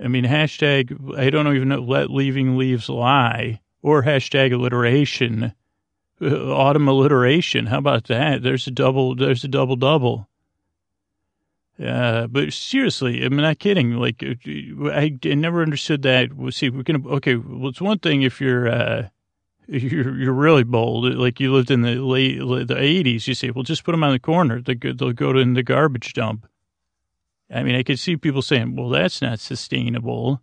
I 0.00 0.08
mean 0.08 0.24
hashtag 0.24 1.18
I 1.18 1.30
don't 1.30 1.54
even 1.54 1.68
know 1.68 1.80
let 1.80 2.10
leaving 2.10 2.56
leaves 2.56 2.88
lie 2.88 3.60
or 3.82 4.02
hashtag 4.02 4.52
alliteration, 4.52 5.52
uh, 6.20 6.52
autumn 6.52 6.88
alliteration. 6.88 7.66
How 7.66 7.78
about 7.78 8.04
that? 8.04 8.42
There's 8.42 8.66
a 8.66 8.70
double. 8.70 9.14
There's 9.14 9.44
a 9.44 9.48
double 9.48 9.76
double. 9.76 10.28
Uh, 11.82 12.26
but 12.26 12.52
seriously, 12.52 13.22
I'm 13.22 13.36
not 13.36 13.60
kidding. 13.60 13.92
Like, 13.92 14.22
uh, 14.24 14.88
I, 14.90 15.16
I 15.24 15.34
never 15.34 15.62
understood 15.62 16.02
that. 16.02 16.32
We'll 16.34 16.50
see, 16.50 16.70
we're 16.70 16.82
gonna 16.82 17.06
okay. 17.08 17.36
Well, 17.36 17.68
it's 17.68 17.80
one 17.80 18.00
thing 18.00 18.22
if 18.22 18.40
you're 18.40 18.68
uh, 18.68 19.08
you're 19.68 20.18
you're 20.18 20.32
really 20.32 20.64
bold. 20.64 21.14
Like 21.14 21.38
you 21.38 21.52
lived 21.52 21.70
in 21.70 21.82
the 21.82 21.96
late 21.96 22.38
the 22.38 22.74
80s. 22.74 23.28
You 23.28 23.34
say, 23.34 23.50
well, 23.50 23.62
just 23.62 23.84
put 23.84 23.92
them 23.92 24.02
on 24.02 24.12
the 24.12 24.18
corner. 24.18 24.60
They 24.60 24.74
they'll 24.74 25.12
go 25.12 25.32
to 25.32 25.38
in 25.38 25.54
the 25.54 25.62
garbage 25.62 26.14
dump. 26.14 26.48
I 27.50 27.62
mean, 27.62 27.74
I 27.74 27.82
could 27.82 27.98
see 27.98 28.16
people 28.16 28.42
saying, 28.42 28.76
well, 28.76 28.90
that's 28.90 29.22
not 29.22 29.40
sustainable. 29.40 30.42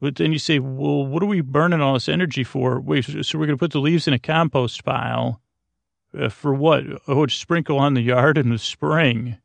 But 0.00 0.16
then 0.16 0.32
you 0.32 0.38
say, 0.38 0.58
well, 0.58 1.06
what 1.06 1.22
are 1.22 1.26
we 1.26 1.40
burning 1.40 1.80
all 1.80 1.94
this 1.94 2.08
energy 2.08 2.44
for? 2.44 2.80
Wait, 2.80 3.04
so 3.04 3.38
we're 3.38 3.46
going 3.46 3.56
to 3.56 3.60
put 3.60 3.72
the 3.72 3.80
leaves 3.80 4.06
in 4.06 4.14
a 4.14 4.18
compost 4.18 4.84
pile 4.84 5.40
uh, 6.16 6.28
for 6.28 6.54
what? 6.54 6.84
Oh, 7.08 7.26
to 7.26 7.34
sprinkle 7.34 7.78
on 7.78 7.94
the 7.94 8.02
yard 8.02 8.38
in 8.38 8.50
the 8.50 8.58
spring. 8.58 9.38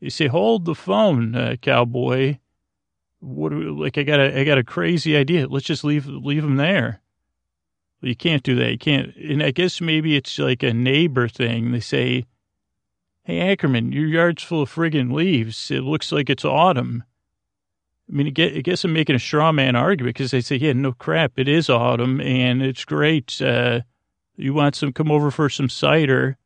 You 0.00 0.10
say, 0.10 0.26
hold 0.28 0.64
the 0.64 0.74
phone, 0.74 1.34
uh, 1.34 1.56
cowboy. 1.60 2.38
What? 3.20 3.52
We, 3.52 3.64
like 3.64 3.98
I 3.98 4.02
got 4.04 4.20
a, 4.20 4.40
I 4.40 4.44
got 4.44 4.58
a 4.58 4.64
crazy 4.64 5.16
idea. 5.16 5.48
Let's 5.48 5.66
just 5.66 5.84
leave, 5.84 6.06
leave 6.06 6.42
them 6.42 6.56
there. 6.56 7.00
You 8.00 8.14
can't 8.14 8.42
do 8.42 8.54
that. 8.56 8.70
You 8.70 8.78
can't. 8.78 9.16
And 9.16 9.42
I 9.42 9.50
guess 9.50 9.80
maybe 9.80 10.16
it's 10.16 10.38
like 10.38 10.62
a 10.62 10.72
neighbor 10.72 11.28
thing. 11.28 11.72
They 11.72 11.80
say, 11.80 12.26
hey, 13.26 13.40
Ackerman, 13.40 13.90
your 13.90 14.06
yard's 14.06 14.44
full 14.44 14.62
of 14.62 14.72
friggin' 14.72 15.12
leaves. 15.12 15.72
It 15.72 15.82
looks 15.82 16.12
like 16.12 16.30
it's 16.30 16.44
autumn. 16.44 17.02
I 18.08 18.12
mean, 18.12 18.28
I 18.28 18.60
guess 18.60 18.84
I'm 18.84 18.92
making 18.92 19.16
a 19.16 19.18
straw 19.18 19.50
man 19.50 19.74
argument 19.74 20.16
because 20.16 20.30
they 20.30 20.40
say, 20.40 20.54
yeah, 20.54 20.72
no 20.72 20.92
crap, 20.92 21.32
it 21.36 21.48
is 21.48 21.68
autumn 21.68 22.20
and 22.20 22.62
it's 22.62 22.84
great. 22.84 23.42
Uh, 23.42 23.80
you 24.36 24.54
want 24.54 24.76
some, 24.76 24.92
come 24.92 25.10
over 25.10 25.32
for 25.32 25.48
some 25.48 25.68
cider. 25.68 26.38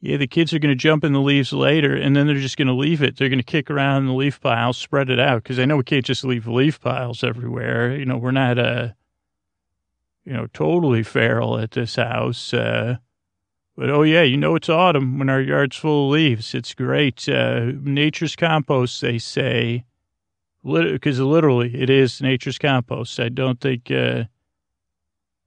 Yeah, 0.00 0.18
the 0.18 0.28
kids 0.28 0.54
are 0.54 0.60
going 0.60 0.70
to 0.70 0.80
jump 0.80 1.02
in 1.02 1.12
the 1.12 1.20
leaves 1.20 1.52
later 1.52 1.96
and 1.96 2.14
then 2.14 2.28
they're 2.28 2.36
just 2.36 2.56
going 2.56 2.68
to 2.68 2.74
leave 2.74 3.02
it. 3.02 3.16
They're 3.16 3.28
going 3.28 3.40
to 3.40 3.44
kick 3.44 3.68
around 3.68 4.06
the 4.06 4.12
leaf 4.12 4.40
pile, 4.40 4.72
spread 4.72 5.10
it 5.10 5.18
out 5.18 5.42
because 5.42 5.58
I 5.58 5.64
know 5.64 5.78
we 5.78 5.82
can't 5.82 6.04
just 6.04 6.22
leave 6.22 6.46
leaf 6.46 6.80
piles 6.80 7.24
everywhere. 7.24 7.96
You 7.96 8.06
know, 8.06 8.18
we're 8.18 8.30
not, 8.30 8.56
uh, 8.56 8.90
you 10.24 10.32
know, 10.32 10.46
totally 10.52 11.02
feral 11.02 11.58
at 11.58 11.72
this 11.72 11.96
house. 11.96 12.54
Uh, 12.54 12.98
but 13.78 13.90
oh 13.90 14.02
yeah, 14.02 14.22
you 14.22 14.36
know 14.36 14.56
it's 14.56 14.68
autumn 14.68 15.20
when 15.20 15.30
our 15.30 15.40
yard's 15.40 15.76
full 15.76 16.06
of 16.06 16.12
leaves. 16.12 16.52
It's 16.52 16.74
great. 16.74 17.28
Uh, 17.28 17.70
nature's 17.80 18.34
compost, 18.34 19.00
they 19.00 19.18
say 19.18 19.84
because 20.64 21.20
literally 21.20 21.80
it 21.80 21.88
is 21.88 22.20
nature's 22.20 22.58
compost. 22.58 23.20
I 23.20 23.28
don't 23.28 23.60
think, 23.60 23.88
uh, 23.88 24.24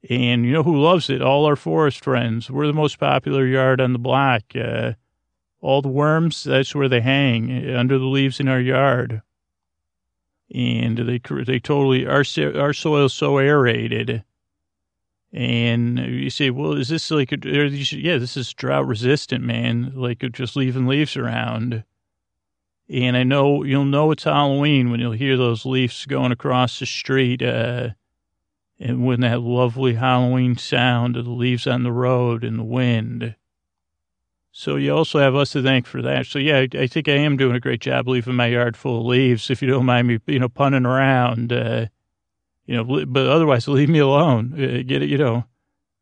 and 0.10 0.46
you 0.46 0.54
know 0.54 0.64
who 0.64 0.80
loves 0.80 1.10
it? 1.10 1.22
All 1.22 1.46
our 1.46 1.58
forest 1.58 2.02
friends. 2.04 2.50
We're 2.50 2.68
the 2.68 2.74
most 2.74 3.00
popular 3.00 3.46
yard 3.46 3.82
on 3.82 3.92
the 3.92 4.00
block. 4.00 4.44
Uh, 4.56 4.94
all 5.60 5.82
the 5.82 5.90
worms, 5.90 6.46
that's 6.46 6.74
where 6.74 6.88
they 6.88 7.02
hang 7.02 7.70
under 7.76 8.00
the 8.00 8.06
leaves 8.06 8.40
in 8.40 8.48
our 8.48 8.62
yard. 8.62 9.22
And 10.56 10.98
they, 10.98 11.20
they 11.20 11.60
totally, 11.60 12.08
our, 12.08 12.24
our 12.56 12.74
soil's 12.74 13.14
so 13.14 13.38
aerated. 13.38 14.24
And 15.34 15.98
you 15.98 16.30
say, 16.30 16.50
well, 16.50 16.74
is 16.74 16.90
this 16.90 17.10
like, 17.10 17.32
a, 17.32 17.38
yeah, 17.42 18.18
this 18.18 18.36
is 18.36 18.54
drought 18.54 18.86
resistant, 18.86 19.44
man. 19.44 19.94
Like 19.96 20.30
just 20.34 20.56
leaving 20.56 20.88
leaves 20.88 21.16
around. 21.16 21.86
And 22.90 23.16
I 23.16 23.24
know 23.24 23.64
you'll 23.64 23.86
know 23.86 24.12
it's 24.12 24.26
Halloween 24.26 24.92
when 24.92 25.00
you'll 25.00 25.14
hear 25.14 25.38
those 25.38 25.66
leaves 25.66 26.06
going 26.06 26.34
across 26.34 26.80
the 26.80 26.86
street, 26.86 27.42
uh, 27.42 27.92
and 28.78 29.06
when 29.06 29.22
that 29.22 29.42
lovely 29.42 29.94
Halloween 29.94 30.58
sound 30.58 31.16
of 31.16 31.24
the 31.24 31.32
leaves 31.32 31.66
on 31.66 31.84
the 31.84 31.92
road 31.94 32.44
and 32.44 32.60
the 32.60 32.64
wind. 32.64 33.36
So 34.52 34.76
you 34.76 34.94
also 34.94 35.20
have 35.20 35.36
us 35.36 35.52
to 35.52 35.64
thank 35.64 35.86
for 35.86 36.02
that. 36.02 36.26
So 36.26 36.40
yeah, 36.40 36.58
I, 36.58 36.68
I 36.78 36.88
think 36.88 37.08
I 37.08 37.14
am 37.14 37.38
doing 37.38 37.56
a 37.56 37.62
great 37.62 37.80
job 37.80 38.10
leaving 38.10 38.36
my 38.36 38.48
yard 38.48 38.76
full 38.76 39.00
of 39.00 39.06
leaves. 39.06 39.50
If 39.50 39.62
you 39.62 39.70
don't 39.70 39.86
mind 39.86 40.08
me, 40.08 40.20
you 40.28 40.40
know, 40.40 40.50
punning 40.50 40.86
around, 40.86 41.54
uh, 41.54 41.86
you 42.66 42.76
know, 42.76 43.06
but 43.06 43.28
otherwise 43.28 43.68
leave 43.68 43.90
me 43.90 44.00
alone. 44.00 44.54
Uh, 44.54 44.84
get 44.86 45.02
it, 45.02 45.10
you 45.10 45.18
know, 45.18 45.46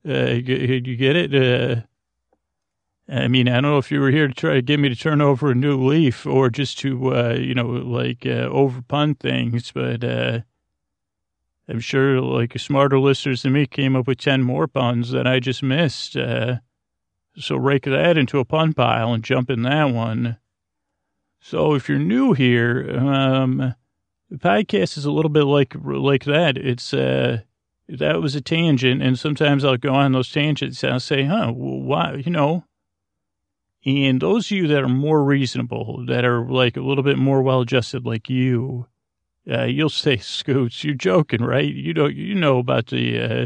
uh, 0.08 0.26
you, 0.32 0.96
get 0.96 1.16
it. 1.16 1.34
Uh, 1.34 1.82
I 3.12 3.28
mean, 3.28 3.48
I 3.48 3.54
don't 3.54 3.64
know 3.64 3.78
if 3.78 3.92
you 3.92 4.00
were 4.00 4.12
here 4.12 4.28
to 4.28 4.34
try 4.34 4.54
to 4.54 4.62
get 4.62 4.80
me 4.80 4.90
to 4.90 4.96
turn 4.96 5.22
over 5.22 5.52
a 5.52 5.56
new 5.56 5.84
leaf 5.84 6.26
or 6.26 6.50
just 6.50 6.78
to, 6.80 7.16
uh, 7.16 7.34
you 7.34 7.56
know, 7.56 7.68
like 7.68 8.26
uh, 8.26 8.48
over 8.52 8.82
punt 8.84 9.20
things, 9.20 9.72
but 9.72 10.04
uh, 10.04 10.42
I'm 11.68 11.80
sure 11.80 12.22
like 12.22 12.58
smarter 12.60 13.00
listeners 13.00 13.42
than 13.42 13.54
me 13.54 13.66
came 13.66 13.96
up 13.96 14.08
with 14.08 14.20
10 14.20 14.44
more 14.44 14.68
puns 14.68 15.12
that 15.12 15.26
I 15.26 15.40
just 15.40 15.64
missed. 15.64 16.16
Uh, 16.16 16.58
so 17.36 17.56
rake 17.56 17.86
that 17.86 18.18
into 18.18 18.40
a 18.40 18.46
pun 18.46 18.74
pile 18.74 19.14
and 19.14 19.24
jump 19.24 19.50
in 19.50 19.64
that 19.64 19.86
one. 19.86 20.38
So 21.40 21.74
if 21.74 21.90
you're 21.90 22.00
new 22.00 22.34
here, 22.34 22.96
um, 23.00 23.76
the 24.30 24.38
podcast 24.38 24.98
is 24.98 25.06
a 25.06 25.12
little 25.12 25.30
bit 25.30 25.44
like 25.44 25.76
like 25.84 26.26
that. 26.26 26.58
It's 26.58 26.94
uh, 26.94 27.42
that 27.88 28.22
was 28.22 28.36
a 28.36 28.42
tangent, 28.42 29.02
and 29.02 29.18
sometimes 29.18 29.66
I'll 29.66 29.78
go 29.78 29.94
on 29.94 30.12
those 30.12 30.32
tangents 30.32 30.84
and 30.84 30.94
I'll 30.94 31.00
say, 31.00 31.24
"Huh, 31.26 31.52
well, 31.56 31.82
why?" 31.82 32.14
You 32.16 32.32
know, 32.32 32.64
and 33.86 34.22
those 34.22 34.48
of 34.48 34.52
you 34.52 34.68
that 34.68 34.84
are 34.84 34.90
more 34.90 35.24
reasonable, 35.24 36.06
that 36.08 36.26
are 36.26 36.46
like 36.46 36.76
a 36.76 36.82
little 36.82 37.04
bit 37.04 37.18
more 37.18 37.42
well 37.42 37.62
adjusted, 37.62 38.06
like 38.06 38.30
you, 38.30 38.88
uh, 39.50 39.64
you'll 39.64 39.90
say, 39.90 40.18
Scoots, 40.18 40.84
you're 40.84 40.94
joking, 40.96 41.42
right? 41.42 41.74
You 41.74 41.94
know, 41.94 42.08
you 42.08 42.36
know 42.36 42.60
about 42.60 42.88
the, 42.88 43.20
uh, 43.20 43.46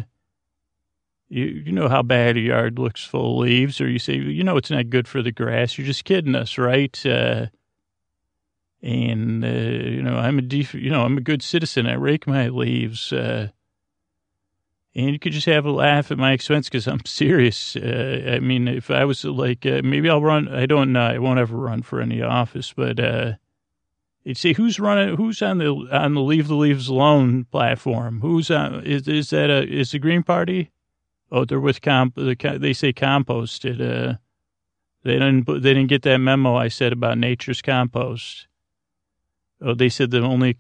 you, 1.29 1.45
you 1.45 1.71
know 1.71 1.87
how 1.87 2.01
bad 2.01 2.35
a 2.35 2.39
yard 2.39 2.79
looks 2.79 3.03
full 3.05 3.41
of 3.41 3.47
leaves, 3.47 3.79
or 3.79 3.87
you 3.87 3.99
say, 3.99 4.15
you 4.15 4.43
know, 4.43 4.57
it's 4.57 4.71
not 4.71 4.89
good 4.89 5.07
for 5.07 5.21
the 5.21 5.31
grass. 5.31 5.77
You're 5.77 5.87
just 5.87 6.03
kidding 6.05 6.35
us, 6.35 6.57
right? 6.57 7.05
Uh, 7.05 7.47
and, 8.83 9.45
uh, 9.45 9.47
you 9.47 10.03
know, 10.03 10.17
I'm 10.17 10.37
a, 10.37 10.41
def- 10.41 10.73
you 10.73 10.89
know, 10.89 11.03
I'm 11.03 11.17
a 11.17 11.21
good 11.21 11.41
citizen. 11.41 11.87
I 11.87 11.93
rake 11.93 12.27
my 12.27 12.49
leaves. 12.49 13.13
Uh, 13.13 13.47
and 14.93 15.09
you 15.11 15.19
could 15.19 15.31
just 15.31 15.47
have 15.47 15.65
a 15.65 15.71
laugh 15.71 16.11
at 16.11 16.17
my 16.17 16.33
expense 16.33 16.67
because 16.67 16.87
I'm 16.87 17.03
serious. 17.05 17.77
Uh, 17.77 18.33
I 18.35 18.39
mean, 18.39 18.67
if 18.67 18.91
I 18.91 19.05
was 19.05 19.23
like, 19.23 19.65
uh, 19.65 19.81
maybe 19.83 20.09
I'll 20.09 20.21
run. 20.21 20.49
I 20.49 20.65
don't 20.65 20.91
know. 20.91 21.01
I 21.01 21.17
won't 21.17 21.39
ever 21.39 21.55
run 21.55 21.81
for 21.81 22.01
any 22.01 22.21
office, 22.21 22.73
but 22.73 22.99
uh, 22.99 23.33
you'd 24.25 24.37
say 24.37 24.51
who's 24.53 24.81
running? 24.81 25.15
Who's 25.15 25.41
on 25.41 25.59
the 25.59 25.71
on 25.91 26.13
the 26.13 26.21
Leave 26.21 26.49
the 26.49 26.55
Leaves 26.55 26.89
Alone 26.89 27.45
platform? 27.45 28.19
Who's 28.19 28.51
on? 28.51 28.83
Is 28.85 29.07
is 29.07 29.29
that 29.29 29.49
a 29.49 29.65
is 29.65 29.91
the 29.91 29.99
Green 29.99 30.23
Party? 30.23 30.71
Oh, 31.31 31.45
they're 31.45 31.59
with 31.59 31.81
comp. 31.81 32.15
They 32.15 32.73
say 32.73 32.93
composted. 32.93 33.81
Uh, 33.81 34.17
they 35.03 35.13
didn't. 35.13 35.45
They 35.47 35.73
didn't 35.73 35.87
get 35.87 36.03
that 36.03 36.17
memo 36.17 36.55
I 36.55 36.67
said 36.67 36.93
about 36.93 37.17
nature's 37.17 37.61
compost. 37.61 38.47
Oh, 39.65 39.73
they 39.73 39.87
said 39.87 40.11
the 40.11 40.21
only 40.21 40.55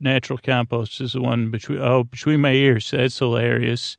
natural 0.00 0.38
compost 0.38 1.02
is 1.02 1.12
the 1.12 1.20
one 1.20 1.50
between, 1.50 1.80
oh, 1.80 2.04
between 2.04 2.40
my 2.40 2.52
ears. 2.52 2.90
That's 2.90 3.18
hilarious. 3.18 3.98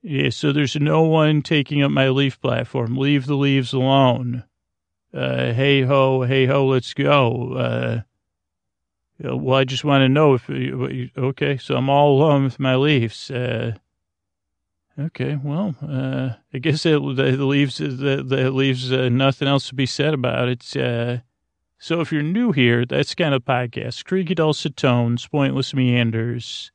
Yeah, 0.00 0.30
so 0.30 0.52
there's 0.52 0.76
no 0.76 1.02
one 1.02 1.42
taking 1.42 1.82
up 1.82 1.90
my 1.90 2.08
leaf 2.08 2.40
platform. 2.40 2.96
Leave 2.96 3.26
the 3.26 3.34
leaves 3.34 3.72
alone. 3.72 4.44
Uh, 5.12 5.52
hey 5.52 5.82
ho, 5.82 6.22
hey 6.22 6.46
ho, 6.46 6.66
let's 6.66 6.94
go. 6.94 7.54
Uh, 7.54 8.00
well, 9.36 9.58
I 9.58 9.64
just 9.64 9.82
want 9.82 10.02
to 10.02 10.08
know 10.08 10.34
if, 10.34 10.48
okay, 11.18 11.56
so 11.56 11.74
I'm 11.74 11.90
all 11.90 12.16
alone 12.16 12.44
with 12.44 12.60
my 12.60 12.76
leaves. 12.76 13.28
Uh, 13.28 13.72
okay, 15.00 15.36
well, 15.42 15.74
uh, 15.82 16.34
I 16.54 16.58
guess 16.58 16.86
it, 16.86 16.92
the, 16.92 17.44
leaves, 17.44 17.78
the, 17.78 18.22
the 18.24 18.50
leaves, 18.52 18.92
uh, 18.92 19.08
nothing 19.08 19.48
else 19.48 19.66
to 19.68 19.74
be 19.74 19.86
said 19.86 20.14
about 20.14 20.48
it. 20.48 21.20
Uh, 21.78 21.84
so 21.84 22.00
if 22.00 22.12
you're 22.12 22.22
new 22.22 22.52
here, 22.52 22.84
that's 22.84 23.14
kind 23.14 23.34
of 23.34 23.44
podcast. 23.44 24.04
Creaky 24.04 24.34
dulcet 24.34 24.76
tones, 24.76 25.26
pointless 25.26 25.74
meanders. 25.74 26.72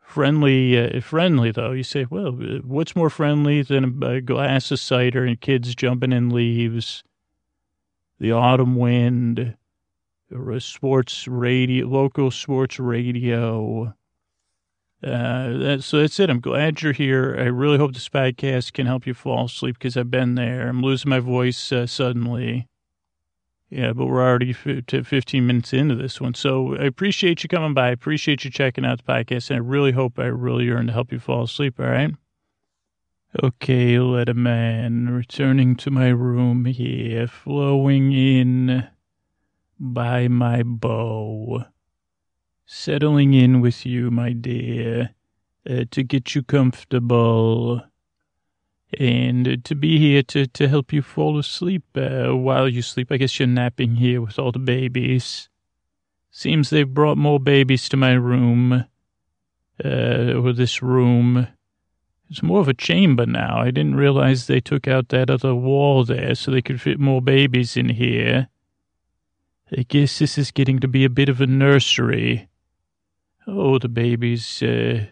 Friendly, 0.00 0.78
uh, 0.78 1.00
friendly 1.00 1.52
though. 1.52 1.72
You 1.72 1.84
say, 1.84 2.06
well, 2.08 2.32
what's 2.64 2.96
more 2.96 3.10
friendly 3.10 3.62
than 3.62 4.02
a 4.02 4.20
glass 4.20 4.70
of 4.70 4.80
cider 4.80 5.24
and 5.24 5.40
kids 5.40 5.74
jumping 5.74 6.12
in 6.12 6.30
leaves? 6.30 7.04
The 8.18 8.32
autumn 8.32 8.76
wind, 8.76 9.56
sports 10.58 11.28
radio, 11.28 11.86
local 11.86 12.30
sports 12.30 12.78
radio. 12.78 13.94
Uh, 15.02 15.58
that, 15.58 15.78
so 15.82 16.00
that's 16.00 16.20
it. 16.20 16.28
I'm 16.28 16.40
glad 16.40 16.82
you're 16.82 16.92
here. 16.92 17.34
I 17.38 17.44
really 17.44 17.78
hope 17.78 17.94
this 17.94 18.08
podcast 18.08 18.74
can 18.74 18.86
help 18.86 19.06
you 19.06 19.14
fall 19.14 19.46
asleep 19.46 19.78
because 19.78 19.96
I've 19.96 20.10
been 20.10 20.34
there. 20.34 20.68
I'm 20.68 20.82
losing 20.82 21.08
my 21.08 21.20
voice 21.20 21.72
uh, 21.72 21.86
suddenly. 21.86 22.68
Yeah, 23.70 23.92
but 23.92 24.06
we're 24.06 24.26
already 24.26 24.50
f- 24.50 25.06
15 25.06 25.46
minutes 25.46 25.72
into 25.72 25.94
this 25.94 26.20
one. 26.20 26.34
So 26.34 26.76
I 26.76 26.84
appreciate 26.84 27.42
you 27.44 27.48
coming 27.48 27.72
by. 27.72 27.88
I 27.88 27.92
appreciate 27.92 28.44
you 28.44 28.50
checking 28.50 28.84
out 28.84 28.98
the 28.98 29.12
podcast. 29.12 29.50
And 29.50 29.56
I 29.56 29.60
really 29.60 29.92
hope 29.92 30.18
I 30.18 30.26
really 30.26 30.68
earned 30.70 30.88
to 30.88 30.92
help 30.92 31.12
you 31.12 31.20
fall 31.20 31.44
asleep. 31.44 31.78
All 31.78 31.86
right. 31.86 32.12
Okay, 33.44 34.00
let 34.00 34.28
a 34.28 34.34
man 34.34 35.08
returning 35.08 35.76
to 35.76 35.90
my 35.92 36.08
room 36.08 36.64
here, 36.64 37.28
flowing 37.28 38.12
in 38.12 38.88
by 39.78 40.26
my 40.26 40.64
beau 40.64 41.64
settling 42.72 43.34
in 43.34 43.60
with 43.60 43.84
you, 43.84 44.12
my 44.12 44.32
dear, 44.32 45.10
uh, 45.68 45.84
to 45.90 46.04
get 46.04 46.36
you 46.36 46.42
comfortable 46.42 47.82
and 48.98 49.64
to 49.64 49.74
be 49.74 49.98
here 49.98 50.22
to, 50.24 50.46
to 50.46 50.68
help 50.68 50.92
you 50.92 51.02
fall 51.02 51.38
asleep 51.38 51.84
uh, 51.94 52.34
while 52.34 52.68
you 52.68 52.82
sleep. 52.82 53.12
I 53.12 53.18
guess 53.18 53.38
you're 53.38 53.46
napping 53.46 53.96
here 53.96 54.20
with 54.20 54.38
all 54.38 54.52
the 54.52 54.58
babies. 54.58 55.48
Seems 56.30 56.70
they've 56.70 56.92
brought 56.92 57.18
more 57.18 57.40
babies 57.40 57.88
to 57.88 57.96
my 57.96 58.12
room, 58.12 58.84
uh, 59.84 60.32
or 60.34 60.52
this 60.52 60.82
room. 60.82 61.48
It's 62.28 62.42
more 62.42 62.60
of 62.60 62.68
a 62.68 62.74
chamber 62.74 63.26
now. 63.26 63.60
I 63.60 63.72
didn't 63.72 63.96
realize 63.96 64.46
they 64.46 64.60
took 64.60 64.86
out 64.86 65.08
that 65.08 65.30
other 65.30 65.54
wall 65.54 66.04
there 66.04 66.34
so 66.34 66.50
they 66.50 66.62
could 66.62 66.80
fit 66.80 67.00
more 67.00 67.20
babies 67.20 67.76
in 67.76 67.88
here. 67.88 68.48
I 69.76 69.82
guess 69.82 70.18
this 70.18 70.38
is 70.38 70.50
getting 70.50 70.78
to 70.80 70.88
be 70.88 71.04
a 71.04 71.10
bit 71.10 71.28
of 71.28 71.40
a 71.40 71.46
nursery. 71.46 72.48
Oh, 73.46 73.78
the 73.78 73.88
babies. 73.88 74.62
Uh, 74.62 75.06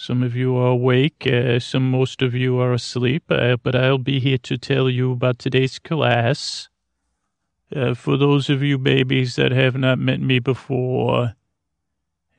some 0.00 0.22
of 0.22 0.36
you 0.36 0.56
are 0.56 0.68
awake, 0.68 1.26
uh, 1.26 1.58
some, 1.58 1.90
most 1.90 2.22
of 2.22 2.32
you 2.32 2.56
are 2.60 2.72
asleep, 2.72 3.24
uh, 3.30 3.56
but 3.60 3.74
I'll 3.74 3.98
be 3.98 4.20
here 4.20 4.38
to 4.38 4.56
tell 4.56 4.88
you 4.88 5.10
about 5.10 5.40
today's 5.40 5.80
class. 5.80 6.68
Uh, 7.74 7.94
for 7.94 8.16
those 8.16 8.48
of 8.48 8.62
you 8.62 8.78
babies 8.78 9.34
that 9.34 9.50
have 9.50 9.76
not 9.76 9.98
met 9.98 10.20
me 10.20 10.38
before, 10.38 11.34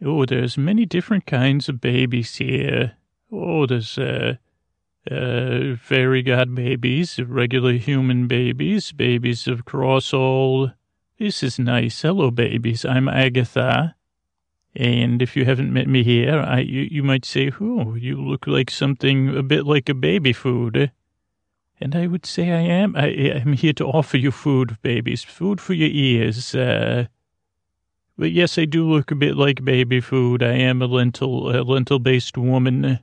oh, 0.01 0.25
there's 0.25 0.57
many 0.57 0.85
different 0.85 1.25
kinds 1.25 1.67
of 1.67 1.81
babies 1.81 2.37
here. 2.37 2.93
Oh, 3.29 3.65
there's 3.65 3.97
uh, 3.97 4.35
uh, 5.11 5.75
fairy 5.75 6.23
god 6.23 6.55
babies, 6.55 7.19
regular 7.19 7.73
human 7.73 8.27
babies, 8.27 8.93
babies 8.93 9.49
of 9.49 9.65
cross 9.65 10.13
all. 10.13 10.71
This 11.19 11.43
is 11.43 11.59
nice. 11.59 12.01
Hello, 12.03 12.31
babies. 12.31 12.85
I'm 12.85 13.09
Agatha. 13.09 13.95
And 14.75 15.21
if 15.21 15.35
you 15.35 15.45
haven't 15.45 15.73
met 15.73 15.87
me 15.87 16.03
here, 16.03 16.39
I, 16.39 16.59
you, 16.59 16.87
you 16.91 17.03
might 17.03 17.25
say, 17.25 17.51
oh, 17.59 17.95
you 17.95 18.21
look 18.21 18.45
like 18.47 18.69
something 18.69 19.35
a 19.35 19.43
bit 19.43 19.65
like 19.65 19.89
a 19.89 19.93
baby 19.93 20.31
food. 20.31 20.91
And 21.81 21.95
I 21.95 22.07
would 22.07 22.25
say 22.25 22.51
I 22.51 22.61
am. 22.61 22.95
I 22.95 23.07
am 23.07 23.53
here 23.53 23.73
to 23.73 23.85
offer 23.85 24.17
you 24.17 24.31
food, 24.31 24.77
babies, 24.81 25.23
food 25.23 25.59
for 25.59 25.73
your 25.73 25.89
ears. 25.89 26.53
Uh, 26.53 27.07
but 28.17 28.31
yes, 28.31 28.57
I 28.57 28.65
do 28.65 28.87
look 28.87 29.11
a 29.11 29.15
bit 29.15 29.37
like 29.37 29.63
baby 29.63 30.01
food. 30.01 30.43
I 30.43 30.53
am 30.53 30.81
a 30.81 30.85
lentil, 30.85 31.55
a 31.55 31.63
lentil-based 31.63 32.37
woman. 32.37 32.99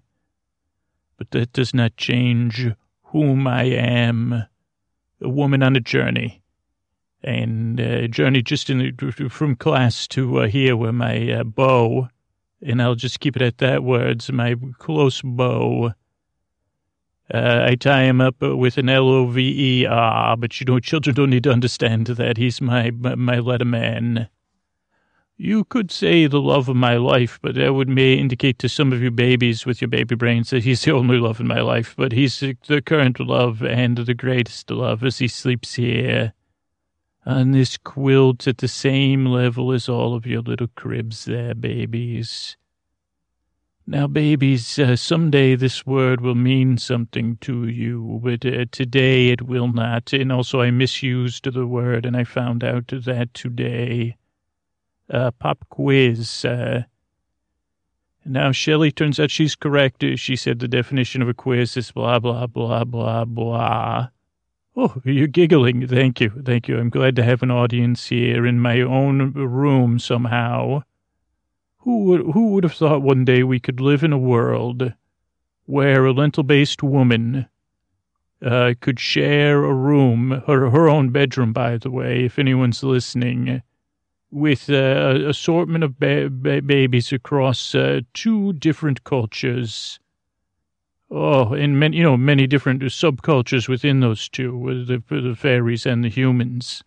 But 1.16 1.30
that 1.30 1.52
does 1.52 1.74
not 1.74 1.96
change 1.96 2.70
whom 3.04 3.46
I 3.46 3.64
am. 3.64 4.44
A 5.22 5.28
woman 5.28 5.62
on 5.62 5.74
a 5.74 5.80
journey 5.80 6.42
and 7.22 7.80
uh, 7.80 8.06
just 8.08 8.70
in 8.70 8.78
the, 8.78 9.28
from 9.28 9.56
class 9.56 10.06
to 10.08 10.40
uh, 10.40 10.46
here 10.46 10.76
with 10.76 10.94
my 10.94 11.32
uh, 11.32 11.44
beau, 11.44 12.08
and 12.62 12.80
I'll 12.80 12.94
just 12.94 13.20
keep 13.20 13.36
it 13.36 13.42
at 13.42 13.58
that 13.58 13.82
words, 13.82 14.30
my 14.30 14.54
close 14.78 15.22
beau. 15.22 15.92
Uh, 17.32 17.66
I 17.68 17.74
tie 17.74 18.04
him 18.04 18.20
up 18.20 18.40
with 18.40 18.78
an 18.78 18.88
L-O-V-E-R, 18.88 20.36
but 20.36 20.60
you 20.60 20.64
know, 20.64 20.78
children 20.78 21.16
don't 21.16 21.30
need 21.30 21.42
to 21.44 21.52
understand 21.52 22.06
that. 22.06 22.36
He's 22.36 22.60
my, 22.60 22.92
my, 22.92 23.16
my 23.16 23.38
letter 23.40 23.64
man. 23.64 24.28
You 25.36 25.64
could 25.64 25.90
say 25.90 26.26
the 26.28 26.40
love 26.40 26.68
of 26.68 26.76
my 26.76 26.96
life, 26.96 27.38
but 27.42 27.56
that 27.56 27.74
would 27.74 27.88
may 27.88 28.14
indicate 28.14 28.58
to 28.60 28.68
some 28.68 28.92
of 28.92 29.02
you 29.02 29.10
babies 29.10 29.66
with 29.66 29.82
your 29.82 29.88
baby 29.88 30.14
brains 30.14 30.50
that 30.50 30.64
he's 30.64 30.82
the 30.82 30.92
only 30.92 31.18
love 31.18 31.40
in 31.40 31.48
my 31.48 31.60
life, 31.60 31.94
but 31.96 32.12
he's 32.12 32.40
the 32.40 32.80
current 32.80 33.18
love 33.18 33.62
and 33.62 33.98
the 33.98 34.14
greatest 34.14 34.70
love 34.70 35.02
as 35.04 35.18
he 35.18 35.28
sleeps 35.28 35.74
here 35.74 36.32
on 37.26 37.50
this 37.50 37.76
quilt 37.76 38.46
at 38.46 38.58
the 38.58 38.68
same 38.68 39.26
level 39.26 39.72
as 39.72 39.88
all 39.88 40.14
of 40.14 40.26
your 40.26 40.42
little 40.42 40.68
cribs 40.76 41.24
there, 41.24 41.54
babies. 41.54 42.56
Now, 43.88 44.06
babies, 44.06 44.78
uh, 44.78 44.96
someday 44.96 45.54
this 45.54 45.84
word 45.84 46.20
will 46.20 46.34
mean 46.34 46.78
something 46.78 47.36
to 47.42 47.66
you, 47.66 48.20
but 48.22 48.44
uh, 48.44 48.66
today 48.70 49.28
it 49.28 49.42
will 49.42 49.72
not. 49.72 50.12
And 50.12 50.32
also, 50.32 50.60
I 50.60 50.70
misused 50.70 51.52
the 51.52 51.66
word, 51.66 52.04
and 52.06 52.16
I 52.16 52.24
found 52.24 52.64
out 52.64 52.88
that 52.88 53.34
today. 53.34 54.16
Uh, 55.08 55.30
pop 55.30 55.66
quiz. 55.68 56.44
Uh, 56.44 56.82
now, 58.24 58.50
Shelley 58.50 58.90
turns 58.90 59.20
out 59.20 59.30
she's 59.30 59.54
correct. 59.54 60.04
She 60.16 60.34
said 60.34 60.58
the 60.58 60.66
definition 60.66 61.22
of 61.22 61.28
a 61.28 61.34
quiz 61.34 61.76
is 61.76 61.92
blah, 61.92 62.18
blah, 62.18 62.48
blah, 62.48 62.82
blah, 62.82 63.24
blah. 63.24 64.08
Oh, 64.78 65.00
you're 65.04 65.26
giggling. 65.26 65.86
Thank 65.86 66.20
you. 66.20 66.30
Thank 66.44 66.68
you. 66.68 66.78
I'm 66.78 66.90
glad 66.90 67.16
to 67.16 67.22
have 67.22 67.42
an 67.42 67.50
audience 67.50 68.08
here 68.08 68.46
in 68.46 68.60
my 68.60 68.82
own 68.82 69.32
room 69.32 69.98
somehow. 69.98 70.82
Who 71.78 72.04
would, 72.04 72.20
who 72.34 72.48
would 72.50 72.64
have 72.64 72.74
thought 72.74 73.00
one 73.00 73.24
day 73.24 73.42
we 73.42 73.58
could 73.58 73.80
live 73.80 74.04
in 74.04 74.12
a 74.12 74.18
world 74.18 74.92
where 75.64 76.04
a 76.04 76.12
lentil-based 76.12 76.82
woman 76.82 77.46
uh, 78.44 78.74
could 78.80 79.00
share 79.00 79.64
a 79.64 79.72
room, 79.72 80.42
her, 80.46 80.68
her 80.70 80.88
own 80.90 81.08
bedroom, 81.10 81.54
by 81.54 81.78
the 81.78 81.90
way, 81.90 82.26
if 82.26 82.38
anyone's 82.38 82.82
listening, 82.82 83.62
with 84.30 84.68
uh, 84.68 84.74
an 84.74 85.26
assortment 85.26 85.84
of 85.84 85.98
ba- 85.98 86.28
ba- 86.30 86.60
babies 86.60 87.12
across 87.12 87.74
uh, 87.74 88.00
two 88.12 88.52
different 88.52 89.04
cultures 89.04 89.98
Oh, 91.08 91.54
in 91.54 91.78
many, 91.78 91.98
you 91.98 92.02
know, 92.02 92.16
many 92.16 92.46
different 92.46 92.82
subcultures 92.82 93.68
within 93.68 94.00
those 94.00 94.28
two, 94.28 94.84
the, 94.84 95.02
the 95.08 95.36
fairies 95.36 95.86
and 95.86 96.04
the 96.04 96.08
humans. 96.08 96.82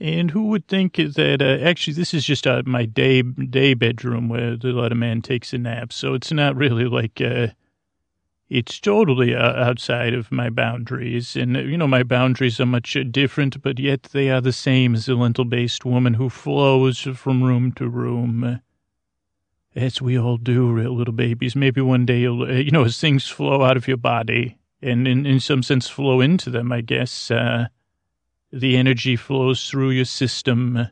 And 0.00 0.30
who 0.30 0.46
would 0.48 0.66
think 0.66 0.96
that, 0.96 1.42
uh, 1.42 1.64
actually, 1.64 1.94
this 1.94 2.12
is 2.12 2.24
just 2.24 2.46
uh, 2.46 2.62
my 2.66 2.86
day, 2.86 3.22
day 3.22 3.74
bedroom 3.74 4.28
where 4.28 4.56
the 4.56 4.68
little 4.68 4.98
man 4.98 5.22
takes 5.22 5.52
a 5.52 5.58
nap. 5.58 5.92
So 5.92 6.14
it's 6.14 6.32
not 6.32 6.56
really 6.56 6.86
like, 6.86 7.20
uh, 7.20 7.48
it's 8.48 8.80
totally 8.80 9.34
uh, 9.34 9.64
outside 9.64 10.12
of 10.12 10.32
my 10.32 10.50
boundaries. 10.50 11.36
And, 11.36 11.54
you 11.54 11.78
know, 11.78 11.86
my 11.86 12.02
boundaries 12.02 12.58
are 12.58 12.66
much 12.66 12.96
different, 13.12 13.62
but 13.62 13.78
yet 13.78 14.04
they 14.04 14.28
are 14.30 14.40
the 14.40 14.52
same 14.52 14.94
as 14.94 15.06
the 15.06 15.14
lentil 15.14 15.44
based 15.44 15.84
woman 15.84 16.14
who 16.14 16.30
flows 16.30 17.00
from 17.00 17.44
room 17.44 17.70
to 17.72 17.88
room 17.88 18.60
as 19.74 20.02
we 20.02 20.18
all 20.18 20.36
do, 20.36 20.70
real 20.70 20.96
little 20.96 21.14
babies. 21.14 21.54
Maybe 21.54 21.80
one 21.80 22.06
day 22.06 22.20
you'll, 22.20 22.42
uh, 22.42 22.52
you 22.54 22.70
know, 22.70 22.84
as 22.84 23.00
things 23.00 23.28
flow 23.28 23.62
out 23.62 23.76
of 23.76 23.86
your 23.86 23.96
body 23.96 24.58
and 24.82 25.06
in, 25.06 25.26
in 25.26 25.40
some 25.40 25.62
sense 25.62 25.88
flow 25.88 26.20
into 26.20 26.50
them, 26.50 26.72
I 26.72 26.80
guess, 26.80 27.30
uh, 27.30 27.66
the 28.52 28.76
energy 28.76 29.16
flows 29.16 29.68
through 29.68 29.90
your 29.90 30.04
system. 30.04 30.88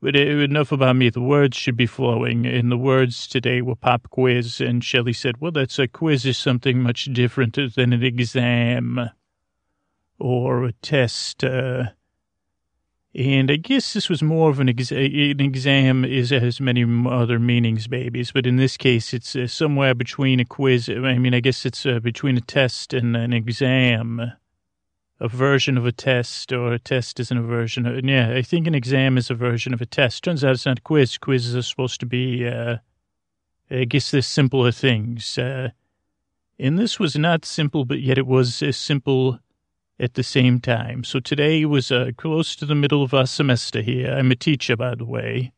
But 0.00 0.16
uh, 0.16 0.20
enough 0.20 0.72
about 0.72 0.96
me. 0.96 1.10
The 1.10 1.20
words 1.20 1.56
should 1.56 1.76
be 1.76 1.86
flowing. 1.86 2.46
And 2.46 2.70
the 2.70 2.76
words 2.76 3.26
today 3.26 3.60
were 3.60 3.76
pop 3.76 4.08
quiz. 4.10 4.60
And 4.60 4.82
Shelley 4.82 5.12
said, 5.12 5.40
well, 5.40 5.52
that's 5.52 5.78
a 5.78 5.88
quiz 5.88 6.24
is 6.24 6.38
something 6.38 6.80
much 6.80 7.06
different 7.06 7.58
than 7.74 7.92
an 7.92 8.02
exam 8.02 9.10
or 10.18 10.64
a 10.64 10.72
test. 10.72 11.44
Uh, 11.44 11.84
and 13.16 13.50
I 13.50 13.56
guess 13.56 13.94
this 13.94 14.10
was 14.10 14.22
more 14.22 14.50
of 14.50 14.60
an, 14.60 14.68
ex- 14.68 14.90
an 14.90 15.40
exam 15.40 16.04
is 16.04 16.28
has 16.28 16.60
many 16.60 16.84
other 17.08 17.38
meanings, 17.38 17.86
babies. 17.86 18.30
But 18.30 18.46
in 18.46 18.56
this 18.56 18.76
case, 18.76 19.14
it's 19.14 19.34
uh, 19.34 19.46
somewhere 19.46 19.94
between 19.94 20.38
a 20.38 20.44
quiz. 20.44 20.90
I 20.90 21.16
mean, 21.16 21.32
I 21.32 21.40
guess 21.40 21.64
it's 21.64 21.86
uh, 21.86 21.98
between 21.98 22.36
a 22.36 22.42
test 22.42 22.92
and 22.92 23.16
an 23.16 23.32
exam, 23.32 24.32
a 25.18 25.28
version 25.28 25.78
of 25.78 25.86
a 25.86 25.92
test, 25.92 26.52
or 26.52 26.74
a 26.74 26.78
test 26.78 27.18
isn't 27.18 27.38
a 27.38 27.42
version. 27.42 27.86
Of, 27.86 28.04
yeah, 28.04 28.34
I 28.34 28.42
think 28.42 28.66
an 28.66 28.74
exam 28.74 29.16
is 29.16 29.30
a 29.30 29.34
version 29.34 29.72
of 29.72 29.80
a 29.80 29.86
test. 29.86 30.22
Turns 30.22 30.44
out 30.44 30.52
it's 30.52 30.66
not 30.66 30.80
a 30.80 30.82
quiz. 30.82 31.16
Quizzes 31.16 31.56
are 31.56 31.62
supposed 31.62 32.00
to 32.00 32.06
be, 32.06 32.46
uh, 32.46 32.76
I 33.70 33.84
guess, 33.84 34.10
the 34.10 34.20
simpler 34.20 34.72
things. 34.72 35.38
Uh, 35.38 35.70
and 36.58 36.78
this 36.78 37.00
was 37.00 37.16
not 37.16 37.46
simple, 37.46 37.86
but 37.86 38.00
yet 38.00 38.18
it 38.18 38.26
was 38.26 38.60
a 38.60 38.74
simple 38.74 39.38
at 40.00 40.14
the 40.14 40.22
same 40.22 40.60
time. 40.60 41.04
So 41.04 41.20
today 41.20 41.64
was 41.64 41.92
uh, 41.92 42.10
close 42.16 42.56
to 42.56 42.66
the 42.66 42.74
middle 42.74 43.02
of 43.02 43.14
our 43.14 43.26
semester 43.26 43.82
here. 43.82 44.12
I'm 44.12 44.30
a 44.32 44.36
teacher, 44.36 44.76
by 44.76 44.94
the 44.94 45.04
way. 45.06 45.52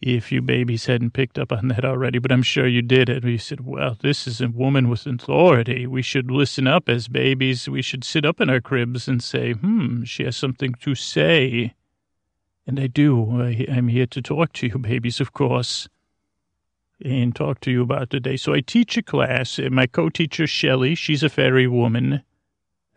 If 0.00 0.32
you 0.32 0.42
babies 0.42 0.86
hadn't 0.86 1.12
picked 1.12 1.38
up 1.38 1.52
on 1.52 1.68
that 1.68 1.84
already, 1.84 2.18
but 2.18 2.32
I'm 2.32 2.42
sure 2.42 2.66
you 2.66 2.82
did. 2.82 3.08
And 3.10 3.24
we 3.24 3.38
said, 3.38 3.66
well, 3.66 3.96
this 4.00 4.26
is 4.26 4.40
a 4.40 4.48
woman 4.48 4.88
with 4.88 5.06
authority. 5.06 5.86
We 5.86 6.02
should 6.02 6.30
listen 6.30 6.66
up 6.66 6.88
as 6.88 7.08
babies. 7.08 7.68
We 7.68 7.82
should 7.82 8.04
sit 8.04 8.24
up 8.24 8.40
in 8.40 8.50
our 8.50 8.60
cribs 8.60 9.08
and 9.08 9.22
say, 9.22 9.52
hmm, 9.52 10.04
she 10.04 10.24
has 10.24 10.36
something 10.36 10.74
to 10.80 10.94
say. 10.94 11.74
And 12.66 12.80
I 12.80 12.86
do. 12.86 13.42
I, 13.42 13.66
I'm 13.70 13.88
here 13.88 14.06
to 14.06 14.22
talk 14.22 14.52
to 14.54 14.68
you, 14.68 14.78
babies, 14.78 15.20
of 15.20 15.32
course. 15.34 15.88
and 17.04 17.34
talk 17.34 17.60
to 17.60 17.70
you 17.70 17.82
about 17.82 18.10
today. 18.10 18.36
So 18.36 18.54
I 18.54 18.60
teach 18.60 18.96
a 18.96 19.02
class. 19.02 19.58
and 19.58 19.74
My 19.74 19.86
co-teacher, 19.86 20.46
Shelley, 20.46 20.94
she's 20.94 21.22
a 21.22 21.28
fairy 21.28 21.66
woman. 21.66 22.22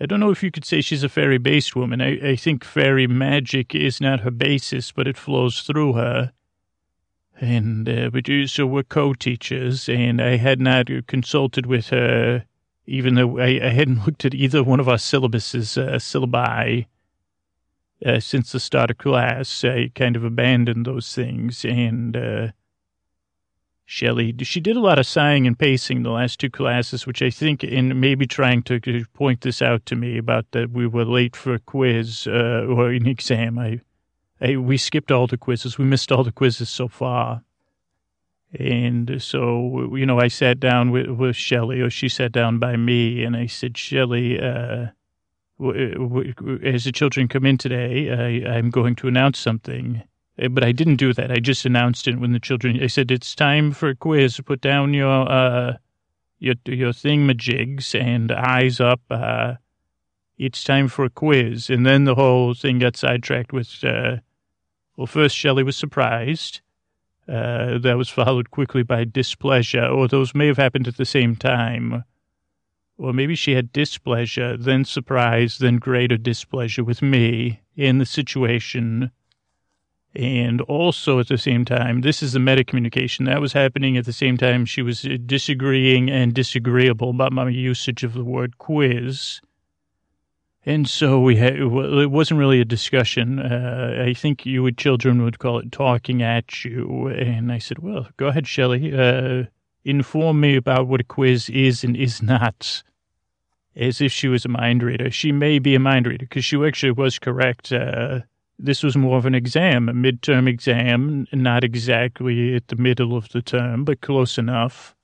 I 0.01 0.05
don't 0.05 0.19
know 0.19 0.31
if 0.31 0.43
you 0.43 0.51
could 0.51 0.65
say 0.65 0.81
she's 0.81 1.03
a 1.03 1.09
fairy-based 1.09 1.75
woman. 1.75 2.01
I, 2.01 2.31
I 2.31 2.35
think 2.35 2.63
fairy 2.63 3.07
magic 3.07 3.75
is 3.75 4.01
not 4.01 4.21
her 4.21 4.31
basis, 4.31 4.91
but 4.91 5.07
it 5.07 5.17
flows 5.17 5.61
through 5.61 5.93
her. 5.93 6.33
And 7.39 7.87
uh, 7.89 8.09
but 8.09 8.25
so 8.47 8.65
we're 8.65 8.83
co-teachers, 8.83 9.89
and 9.89 10.21
I 10.21 10.37
had 10.37 10.59
not 10.59 10.87
consulted 11.07 11.65
with 11.65 11.89
her, 11.89 12.45
even 12.85 13.15
though 13.15 13.39
I, 13.39 13.59
I 13.63 13.69
hadn't 13.69 14.03
looked 14.05 14.25
at 14.25 14.35
either 14.35 14.63
one 14.63 14.79
of 14.79 14.87
our 14.87 14.97
syllabuses, 14.97 15.77
uh, 15.77 15.97
syllabi, 15.97 16.85
uh, 18.05 18.19
since 18.19 18.51
the 18.51 18.59
start 18.59 18.91
of 18.91 18.97
class. 18.97 19.63
I 19.63 19.91
kind 19.95 20.15
of 20.15 20.23
abandoned 20.23 20.85
those 20.85 21.13
things, 21.13 21.65
and 21.65 22.15
uh, 22.15 22.47
Shelley, 23.85 24.33
she 24.41 24.59
did 24.59 24.77
a 24.77 24.81
lot 24.81 24.97
of 24.97 25.05
sighing 25.05 25.45
and 25.45 25.59
pacing 25.59 26.03
the 26.03 26.09
last 26.09 26.39
two 26.39 26.49
classes, 26.49 27.05
which 27.05 27.21
I 27.21 27.29
think, 27.29 27.63
in 27.63 27.99
maybe 27.99 28.25
trying 28.25 28.63
to 28.63 28.79
point 29.13 29.41
this 29.41 29.61
out 29.61 29.85
to 29.87 29.95
me 29.95 30.17
about 30.17 30.45
that 30.51 30.71
we 30.71 30.87
were 30.87 31.05
late 31.05 31.35
for 31.35 31.53
a 31.53 31.59
quiz 31.59 32.25
uh, 32.27 32.65
or 32.67 32.89
an 32.89 33.07
exam. 33.07 33.59
I 33.59 33.81
I, 34.43 34.57
we 34.57 34.77
skipped 34.77 35.11
all 35.11 35.25
the 35.25 35.37
quizzes. 35.37 35.77
We 35.77 35.85
missed 35.85 36.11
all 36.11 36.23
the 36.23 36.31
quizzes 36.31 36.69
so 36.69 36.87
far. 36.87 37.43
And 38.59 39.21
so, 39.21 39.95
you 39.95 40.05
know, 40.05 40.19
I 40.19 40.27
sat 40.27 40.59
down 40.59 40.91
with, 40.91 41.07
with 41.07 41.35
Shelly, 41.35 41.79
or 41.79 41.89
she 41.89 42.09
sat 42.09 42.31
down 42.33 42.59
by 42.59 42.75
me, 42.75 43.23
and 43.23 43.35
I 43.35 43.47
said, 43.47 43.77
Shelly, 43.77 44.39
uh, 44.39 44.87
as 45.59 46.83
the 46.83 46.91
children 46.93 47.27
come 47.27 47.45
in 47.45 47.57
today, 47.57 48.43
I, 48.45 48.57
I'm 48.57 48.69
going 48.69 48.95
to 48.97 49.07
announce 49.07 49.39
something. 49.39 50.03
Uh, 50.41 50.47
but 50.49 50.63
I 50.63 50.71
didn't 50.71 50.95
do 50.97 51.13
that. 51.13 51.31
I 51.31 51.39
just 51.39 51.65
announced 51.65 52.07
it 52.07 52.19
when 52.19 52.33
the 52.33 52.39
children, 52.39 52.81
I 52.81 52.87
said, 52.87 53.11
it's 53.11 53.35
time 53.35 53.71
for 53.71 53.89
a 53.89 53.95
quiz. 53.95 54.39
Put 54.45 54.61
down 54.61 54.93
your, 54.93 55.31
uh, 55.31 55.77
your, 56.39 56.55
your 56.65 56.91
thingamajigs 56.91 57.99
and 57.99 58.31
eyes 58.31 58.79
up. 58.79 59.01
Uh, 59.09 59.55
it's 60.37 60.63
time 60.63 60.87
for 60.87 61.05
a 61.05 61.09
quiz. 61.09 61.69
And 61.69 61.85
then 61.85 62.05
the 62.05 62.15
whole 62.15 62.53
thing 62.53 62.79
got 62.79 62.97
sidetracked 62.97 63.53
with, 63.53 63.83
uh, 63.83 64.17
well, 64.97 65.07
first, 65.07 65.35
Shelley 65.35 65.63
was 65.63 65.77
surprised. 65.77 66.61
Uh, 67.25 67.77
that 67.77 67.97
was 67.97 68.09
followed 68.09 68.51
quickly 68.51 68.83
by 68.83 69.05
displeasure, 69.05 69.85
or 69.85 70.09
those 70.09 70.35
may 70.35 70.47
have 70.47 70.57
happened 70.57 70.89
at 70.89 70.97
the 70.97 71.05
same 71.05 71.37
time. 71.37 72.03
Or 72.97 73.13
maybe 73.13 73.33
she 73.35 73.53
had 73.53 73.71
displeasure, 73.71 74.57
then 74.57 74.83
surprise, 74.83 75.57
then 75.57 75.77
greater 75.77 76.17
displeasure 76.17 76.83
with 76.83 77.01
me 77.01 77.61
in 77.77 77.97
the 77.97 78.05
situation. 78.05 79.11
And 80.15 80.61
also 80.61 81.19
at 81.19 81.27
the 81.27 81.39
same 81.39 81.65
time, 81.65 82.01
this 82.01 82.21
is 82.21 82.33
the 82.33 82.39
meta 82.39 82.63
communication 82.63 83.25
that 83.25 83.41
was 83.41 83.53
happening 83.53 83.97
at 83.97 84.05
the 84.05 84.13
same 84.13 84.37
time 84.37 84.65
she 84.65 84.83
was 84.83 85.07
disagreeing 85.25 86.09
and 86.09 86.33
disagreeable 86.33 87.09
about 87.09 87.33
my 87.33 87.49
usage 87.49 88.03
of 88.03 88.13
the 88.13 88.23
word 88.23 88.59
quiz. 88.59 89.41
And 90.65 90.87
so 90.87 91.19
we 91.19 91.35
had, 91.35 91.55
it 91.57 92.11
wasn't 92.11 92.39
really 92.39 92.61
a 92.61 92.65
discussion. 92.65 93.39
Uh, 93.39 94.05
I 94.07 94.13
think 94.13 94.45
you 94.45 94.63
would, 94.63 94.77
children 94.77 95.23
would 95.23 95.39
call 95.39 95.59
it 95.59 95.71
talking 95.71 96.21
at 96.21 96.63
you. 96.63 97.07
And 97.07 97.51
I 97.51 97.57
said, 97.57 97.79
well, 97.79 98.07
go 98.15 98.27
ahead, 98.27 98.47
Shelley. 98.47 98.97
Uh, 98.97 99.45
inform 99.83 100.39
me 100.39 100.55
about 100.55 100.87
what 100.87 101.01
a 101.01 101.03
quiz 101.03 101.49
is 101.49 101.83
and 101.83 101.97
is 101.97 102.21
not. 102.21 102.83
As 103.75 103.99
if 103.99 104.11
she 104.11 104.27
was 104.27 104.45
a 104.45 104.49
mind 104.49 104.83
reader. 104.83 105.09
She 105.09 105.31
may 105.31 105.57
be 105.57 105.73
a 105.73 105.79
mind 105.79 106.05
reader 106.05 106.27
because 106.29 106.45
she 106.45 106.63
actually 106.63 106.91
was 106.91 107.17
correct. 107.17 107.71
Uh, 107.71 108.19
this 108.59 108.83
was 108.83 108.95
more 108.95 109.17
of 109.17 109.25
an 109.25 109.35
exam, 109.35 109.89
a 109.89 109.93
midterm 109.93 110.47
exam, 110.47 111.27
not 111.33 111.63
exactly 111.63 112.55
at 112.55 112.67
the 112.67 112.75
middle 112.75 113.15
of 113.15 113.29
the 113.29 113.41
term, 113.41 113.83
but 113.83 114.01
close 114.01 114.37
enough 114.37 114.95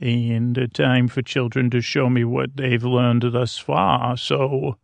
and 0.00 0.58
a 0.58 0.68
time 0.68 1.08
for 1.08 1.22
children 1.22 1.70
to 1.70 1.80
show 1.80 2.10
me 2.10 2.24
what 2.24 2.56
they've 2.56 2.84
learned 2.84 3.24
thus 3.32 3.58
far. 3.58 4.16
So 4.16 4.76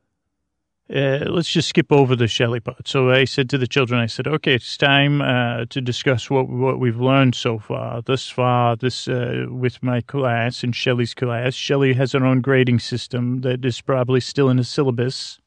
uh, 0.93 1.25
let's 1.29 1.49
just 1.49 1.69
skip 1.69 1.93
over 1.93 2.17
the 2.17 2.27
Shelley 2.27 2.61
part. 2.61 2.89
So 2.89 3.11
I 3.11 3.25
said 3.25 3.51
to 3.51 3.59
the 3.59 3.67
children, 3.67 4.01
I 4.01 4.07
said, 4.07 4.27
okay, 4.27 4.55
it's 4.55 4.77
time 4.77 5.21
uh, 5.21 5.67
to 5.67 5.81
discuss 5.81 6.31
what 6.31 6.49
what 6.49 6.81
we've 6.81 7.01
learned 7.01 7.35
so 7.35 7.59
far. 7.59 8.03
Thus 8.03 8.29
far, 8.29 8.77
this 8.77 9.09
uh, 9.09 9.47
with 9.49 9.83
my 9.83 10.01
class 10.01 10.65
and 10.65 10.75
Shelley's 10.75 11.15
class. 11.15 11.55
Shelley 11.55 11.93
has 11.95 12.13
her 12.13 12.25
own 12.25 12.41
grading 12.41 12.81
system 12.81 13.43
that 13.43 13.65
is 13.65 13.81
probably 13.81 14.21
still 14.21 14.49
in 14.49 14.57
the 14.57 14.65
syllabus. 14.65 15.40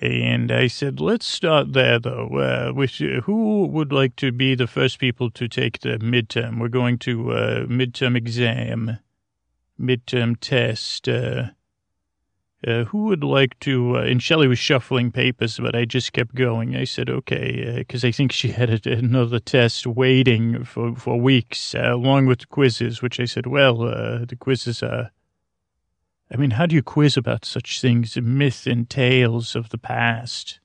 And 0.00 0.50
I 0.50 0.66
said, 0.66 1.00
let's 1.00 1.26
start 1.26 1.72
there, 1.72 2.00
though. 2.00 2.28
Uh, 2.28 2.72
with, 2.74 2.96
who 2.96 3.66
would 3.66 3.92
like 3.92 4.16
to 4.16 4.32
be 4.32 4.54
the 4.54 4.66
first 4.66 4.98
people 4.98 5.30
to 5.30 5.48
take 5.48 5.80
the 5.80 5.98
midterm? 5.98 6.60
We're 6.60 6.68
going 6.68 6.98
to 6.98 7.32
uh, 7.32 7.66
midterm 7.66 8.16
exam, 8.16 8.98
midterm 9.80 10.36
test. 10.40 11.08
Uh, 11.08 11.50
uh, 12.66 12.84
who 12.84 13.04
would 13.04 13.22
like 13.22 13.58
to? 13.60 13.98
Uh, 13.98 14.02
and 14.02 14.20
Shelley 14.20 14.48
was 14.48 14.58
shuffling 14.58 15.12
papers, 15.12 15.58
but 15.58 15.76
I 15.76 15.84
just 15.84 16.12
kept 16.12 16.34
going. 16.34 16.74
I 16.74 16.84
said, 16.84 17.08
okay, 17.08 17.76
because 17.78 18.04
I 18.04 18.10
think 18.10 18.32
she 18.32 18.48
had 18.52 18.86
another 18.86 19.38
test 19.38 19.86
waiting 19.86 20.64
for, 20.64 20.96
for 20.96 21.20
weeks, 21.20 21.72
along 21.74 22.26
with 22.26 22.40
the 22.40 22.46
quizzes, 22.46 23.00
which 23.00 23.20
I 23.20 23.26
said, 23.26 23.46
well, 23.46 23.76
the 23.76 24.36
quizzes 24.38 24.82
are 24.82 25.12
I 26.34 26.36
mean, 26.36 26.50
how 26.50 26.66
do 26.66 26.74
you 26.74 26.82
quiz 26.82 27.16
about 27.16 27.44
such 27.44 27.80
things, 27.80 28.16
myth 28.20 28.66
and 28.66 28.90
tales 28.90 29.54
of 29.54 29.68
the 29.68 29.78
past? 29.78 30.58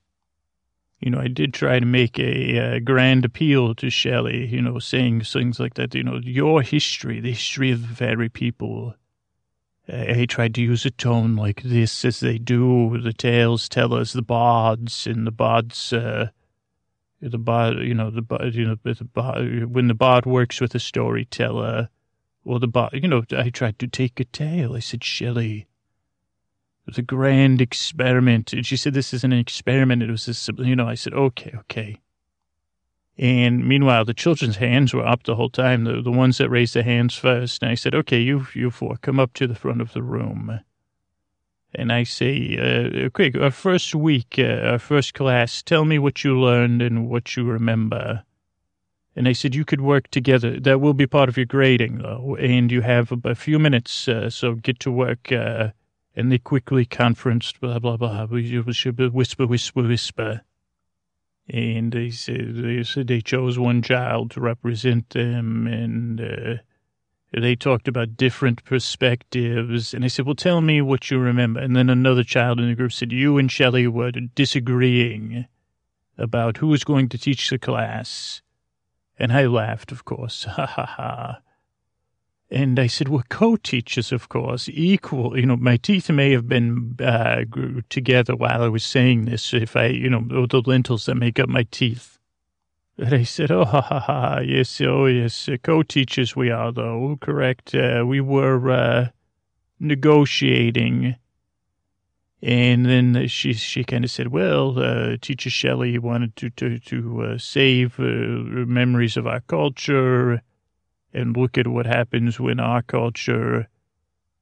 You 0.98 1.12
know, 1.12 1.20
I 1.20 1.28
did 1.28 1.54
try 1.54 1.78
to 1.78 1.86
make 1.86 2.18
a, 2.18 2.56
a 2.56 2.80
grand 2.80 3.24
appeal 3.24 3.76
to 3.76 3.88
Shelley, 3.88 4.48
you 4.48 4.60
know, 4.60 4.80
saying 4.80 5.20
things 5.20 5.60
like 5.60 5.74
that, 5.74 5.94
you 5.94 6.02
know, 6.02 6.18
your 6.24 6.62
history, 6.62 7.20
the 7.20 7.30
history 7.30 7.70
of 7.70 7.82
the 7.82 7.94
fairy 7.94 8.28
people. 8.28 8.96
I, 9.88 10.22
I 10.22 10.26
tried 10.26 10.56
to 10.56 10.60
use 10.60 10.84
a 10.84 10.90
tone 10.90 11.36
like 11.36 11.62
this 11.62 12.04
as 12.04 12.18
they 12.18 12.38
do. 12.38 13.00
The 13.00 13.12
tales 13.12 13.68
tell 13.68 13.94
us 13.94 14.12
the 14.12 14.22
bards 14.22 15.06
and 15.06 15.24
the 15.24 15.30
bards, 15.30 15.92
uh, 15.92 16.30
the 17.22 17.38
bard, 17.38 17.78
you 17.78 17.94
know, 17.94 18.10
the 18.10 18.22
bard, 18.22 18.56
you 18.56 18.66
know, 18.66 18.76
the 18.82 19.04
bard, 19.04 19.72
when 19.72 19.86
the 19.86 19.94
bard 19.94 20.26
works 20.26 20.60
with 20.60 20.74
a 20.74 20.80
storyteller, 20.80 21.90
well, 22.44 22.58
the 22.58 22.68
bar, 22.68 22.90
you 22.92 23.08
know, 23.08 23.22
I 23.36 23.50
tried 23.50 23.78
to 23.80 23.86
take 23.86 24.18
a 24.18 24.24
tale. 24.24 24.74
I 24.74 24.80
said, 24.80 25.04
Shelley, 25.04 25.60
it 25.60 26.86
was 26.86 26.98
a 26.98 27.02
grand 27.02 27.60
experiment. 27.60 28.52
And 28.52 28.64
she 28.64 28.76
said, 28.76 28.94
this 28.94 29.12
isn't 29.12 29.32
an 29.32 29.38
experiment. 29.38 30.02
It 30.02 30.10
was 30.10 30.26
this, 30.26 30.48
you 30.58 30.76
know, 30.76 30.88
I 30.88 30.94
said, 30.94 31.12
okay, 31.12 31.52
okay. 31.60 32.00
And 33.18 33.68
meanwhile, 33.68 34.06
the 34.06 34.14
children's 34.14 34.56
hands 34.56 34.94
were 34.94 35.06
up 35.06 35.24
the 35.24 35.36
whole 35.36 35.50
time, 35.50 35.84
the, 35.84 36.00
the 36.00 36.10
ones 36.10 36.38
that 36.38 36.48
raised 36.48 36.72
their 36.72 36.82
hands 36.82 37.14
first. 37.14 37.62
And 37.62 37.70
I 37.70 37.74
said, 37.74 37.94
okay, 37.94 38.18
you, 38.18 38.46
you 38.54 38.70
four, 38.70 38.96
come 38.96 39.20
up 39.20 39.34
to 39.34 39.46
the 39.46 39.54
front 39.54 39.82
of 39.82 39.92
the 39.92 40.02
room. 40.02 40.60
And 41.74 41.92
I 41.92 42.04
say, 42.04 42.56
uh, 43.04 43.10
quick, 43.10 43.36
our 43.36 43.50
first 43.50 43.94
week, 43.94 44.36
uh, 44.38 44.70
our 44.70 44.78
first 44.78 45.12
class, 45.12 45.62
tell 45.62 45.84
me 45.84 45.98
what 45.98 46.24
you 46.24 46.40
learned 46.40 46.80
and 46.80 47.08
what 47.08 47.36
you 47.36 47.44
remember. 47.44 48.24
And 49.20 49.26
they 49.26 49.34
said 49.34 49.54
you 49.54 49.66
could 49.66 49.82
work 49.82 50.08
together. 50.08 50.58
That 50.58 50.80
will 50.80 50.94
be 50.94 51.06
part 51.06 51.28
of 51.28 51.36
your 51.36 51.44
grading, 51.44 51.98
though. 51.98 52.38
And 52.40 52.72
you 52.72 52.80
have 52.80 53.12
a, 53.12 53.18
a 53.28 53.34
few 53.34 53.58
minutes, 53.58 54.08
uh, 54.08 54.30
so 54.30 54.54
get 54.54 54.80
to 54.80 54.90
work. 54.90 55.30
Uh, 55.30 55.72
and 56.16 56.32
they 56.32 56.38
quickly 56.38 56.86
conferenced, 56.86 57.60
blah, 57.60 57.78
blah, 57.78 57.98
blah. 57.98 58.24
Whisper, 58.24 59.10
whisper, 59.46 59.82
whisper. 59.82 60.40
And 61.50 61.92
they 61.92 62.08
said 62.08 62.56
they, 62.56 62.82
said 62.82 63.08
they 63.08 63.20
chose 63.20 63.58
one 63.58 63.82
child 63.82 64.30
to 64.30 64.40
represent 64.40 65.10
them. 65.10 65.66
And 65.66 66.18
uh, 66.18 66.62
they 67.38 67.56
talked 67.56 67.88
about 67.88 68.16
different 68.16 68.64
perspectives. 68.64 69.92
And 69.92 70.02
I 70.02 70.08
said, 70.08 70.24
well, 70.24 70.34
tell 70.34 70.62
me 70.62 70.80
what 70.80 71.10
you 71.10 71.18
remember. 71.18 71.60
And 71.60 71.76
then 71.76 71.90
another 71.90 72.24
child 72.24 72.58
in 72.58 72.70
the 72.70 72.74
group 72.74 72.92
said, 72.92 73.12
you 73.12 73.36
and 73.36 73.52
Shelley 73.52 73.86
were 73.86 74.12
disagreeing 74.12 75.44
about 76.16 76.56
who 76.56 76.68
was 76.68 76.84
going 76.84 77.10
to 77.10 77.18
teach 77.18 77.50
the 77.50 77.58
class. 77.58 78.40
And 79.20 79.34
I 79.34 79.46
laughed, 79.46 79.92
of 79.92 80.04
course. 80.04 80.44
Ha 80.56 80.66
ha 80.66 80.86
ha. 80.86 81.40
And 82.50 82.80
I 82.80 82.88
said, 82.88 83.08
we're 83.08 83.22
co-teachers, 83.28 84.10
of 84.10 84.28
course, 84.28 84.68
equal. 84.68 85.38
You 85.38 85.46
know, 85.46 85.56
my 85.56 85.76
teeth 85.76 86.10
may 86.10 86.32
have 86.32 86.48
been 86.48 86.96
uh, 86.98 87.44
together 87.88 88.34
while 88.34 88.62
I 88.64 88.68
was 88.68 88.82
saying 88.82 89.26
this, 89.26 89.54
if 89.54 89.76
I, 89.76 89.86
you 89.86 90.10
know, 90.10 90.46
the 90.46 90.60
lentils 90.66 91.06
that 91.06 91.14
make 91.14 91.38
up 91.38 91.48
my 91.48 91.62
teeth. 91.70 92.18
And 92.98 93.14
I 93.14 93.22
said, 93.22 93.52
oh, 93.52 93.64
ha, 93.64 93.80
ha, 93.82 94.00
ha. 94.00 94.40
Yes, 94.40 94.80
oh, 94.80 95.06
yes. 95.06 95.48
Co-teachers 95.62 96.34
we 96.34 96.50
are, 96.50 96.72
though. 96.72 97.18
Correct. 97.20 97.72
Uh, 97.72 98.02
we 98.04 98.20
were 98.20 98.70
uh, 98.70 99.08
negotiating 99.78 101.14
and 102.42 102.86
then 102.86 103.28
she 103.28 103.52
she 103.52 103.84
kind 103.84 104.04
of 104.04 104.10
said, 104.10 104.28
"Well, 104.28 104.78
uh, 104.78 105.16
Teacher 105.20 105.50
Shelley 105.50 105.98
wanted 105.98 106.36
to 106.36 106.50
to 106.50 106.78
to 106.78 107.22
uh, 107.22 107.38
save 107.38 108.00
uh, 108.00 108.02
memories 108.02 109.16
of 109.16 109.26
our 109.26 109.40
culture, 109.40 110.42
and 111.12 111.36
look 111.36 111.58
at 111.58 111.66
what 111.66 111.86
happens 111.86 112.40
when 112.40 112.58
our 112.58 112.82
culture, 112.82 113.68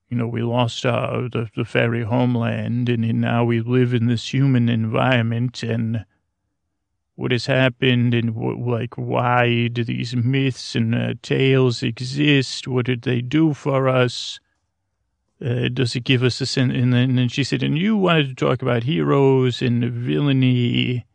you 0.09 0.17
know, 0.17 0.29
we 0.29 0.43
lost 0.43 0.87
our 0.87 1.29
the, 1.29 1.49
the 1.57 1.65
fairy 1.65 2.05
homeland, 2.05 2.89
and, 2.89 3.21
now 3.21 3.45
we 3.45 3.61
live 3.61 3.93
in 3.93 4.07
this 4.07 4.33
human 4.33 4.69
environment, 4.69 5.63
and 5.65 6.05
what 7.17 7.33
has 7.33 7.47
happened 7.47 8.15
and 8.15 8.37
like 8.65 8.95
why 8.95 9.67
do 9.67 9.83
these 9.83 10.15
myths 10.15 10.77
and 10.77 10.95
uh, 10.95 11.15
tales 11.21 11.83
exist? 11.83 12.69
What 12.69 12.87
did 12.87 13.03
they 13.03 13.23
do 13.23 13.55
for 13.55 13.89
us? 13.89 14.39
Uh, 15.45 15.69
does 15.69 15.95
it 15.95 16.05
give 16.05 16.23
us 16.23 16.41
a 16.41 16.47
sense? 16.47 16.73
And 16.75 16.93
then, 16.93 17.19
and 17.19 17.31
she 17.31 17.45
said, 17.45 17.63
and 17.63 17.79
you 17.79 17.97
wanted 17.97 18.29
to 18.29 18.35
talk 18.35 18.61
about 18.61 18.83
heroes 18.83 19.63
and 19.63 19.85
villainy 19.85 21.07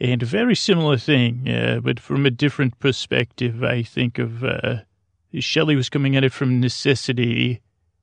and 0.00 0.22
a 0.22 0.26
very 0.26 0.54
similar 0.54 0.96
thing, 0.96 1.48
uh, 1.48 1.80
but 1.82 1.98
from 1.98 2.24
a 2.24 2.30
different 2.30 2.78
perspective. 2.78 3.64
I 3.64 3.82
think 3.82 4.18
of 4.18 4.44
uh, 4.44 4.78
Shelley 5.38 5.76
was 5.76 5.90
coming 5.90 6.16
at 6.16 6.24
it 6.24 6.32
from 6.32 6.60
necessity, 6.60 7.60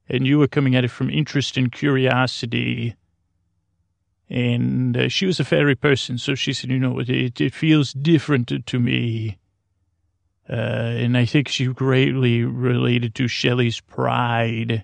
and 0.09 0.27
you 0.27 0.39
were 0.39 0.47
coming 0.47 0.75
at 0.75 0.83
it 0.83 0.91
from 0.91 1.09
interest 1.09 1.57
and 1.57 1.71
curiosity. 1.71 2.95
And 4.29 4.97
uh, 4.97 5.09
she 5.09 5.25
was 5.25 5.39
a 5.39 5.45
fairy 5.45 5.75
person, 5.75 6.17
so 6.17 6.35
she 6.35 6.51
said, 6.51 6.69
you 6.69 6.79
know, 6.79 6.99
it, 6.99 7.39
it 7.39 7.53
feels 7.53 7.93
different 7.93 8.65
to 8.65 8.79
me. 8.79 9.37
Uh, 10.49 10.53
and 10.53 11.17
I 11.17 11.25
think 11.25 11.47
she 11.47 11.65
greatly 11.67 12.43
related 12.43 13.15
to 13.15 13.27
Shelley's 13.27 13.79
pride 13.79 14.83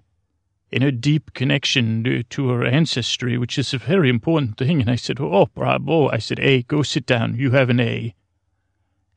and 0.71 0.83
a 0.83 0.91
deep 0.91 1.33
connection 1.33 2.25
to, 2.29 2.49
her 2.49 2.65
ancestry, 2.65 3.37
which 3.37 3.57
is 3.57 3.73
a 3.73 3.77
very 3.77 4.09
important 4.09 4.57
thing. 4.57 4.79
And 4.81 4.89
I 4.89 4.95
said, 4.95 5.19
oh, 5.19 5.47
bravo. 5.53 6.09
I 6.09 6.17
said, 6.17 6.39
A, 6.39 6.63
go 6.63 6.81
sit 6.81 7.05
down. 7.05 7.35
You 7.35 7.51
have 7.51 7.69
an 7.69 7.79
A. 7.79 8.15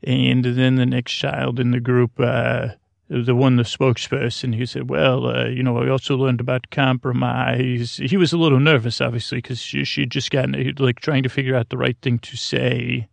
And 0.02 0.44
then 0.44 0.74
the 0.74 0.86
next 0.86 1.12
child 1.12 1.60
in 1.60 1.70
the 1.70 1.80
group, 1.80 2.18
uh, 2.18 2.70
the 3.08 3.34
one, 3.34 3.56
the 3.56 3.62
spokesperson, 3.62 4.54
he 4.54 4.66
said, 4.66 4.90
well, 4.90 5.26
uh, 5.26 5.46
you 5.46 5.62
know, 5.62 5.78
I 5.78 5.88
also 5.88 6.16
learned 6.16 6.40
about 6.40 6.70
compromise. 6.70 7.96
He 7.96 8.16
was 8.16 8.32
a 8.32 8.38
little 8.38 8.60
nervous, 8.60 9.00
obviously, 9.00 9.38
because 9.38 9.60
she, 9.60 9.84
she'd 9.84 10.10
just 10.10 10.30
gotten, 10.30 10.74
like, 10.78 11.00
trying 11.00 11.22
to 11.22 11.28
figure 11.28 11.54
out 11.54 11.68
the 11.68 11.78
right 11.78 11.96
thing 12.02 12.18
to 12.20 12.36
say. 12.36 13.08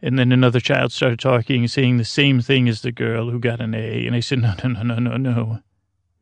And 0.00 0.18
then 0.18 0.30
another 0.30 0.60
child 0.60 0.92
started 0.92 1.18
talking, 1.18 1.66
saying 1.66 1.96
the 1.96 2.04
same 2.04 2.40
thing 2.40 2.68
as 2.68 2.82
the 2.82 2.92
girl 2.92 3.30
who 3.30 3.40
got 3.40 3.60
an 3.60 3.74
A. 3.74 4.06
And 4.06 4.14
I 4.14 4.20
said, 4.20 4.40
no, 4.40 4.54
no, 4.62 4.82
no, 4.82 4.98
no, 4.98 4.98
no, 4.98 5.16
no. 5.16 5.60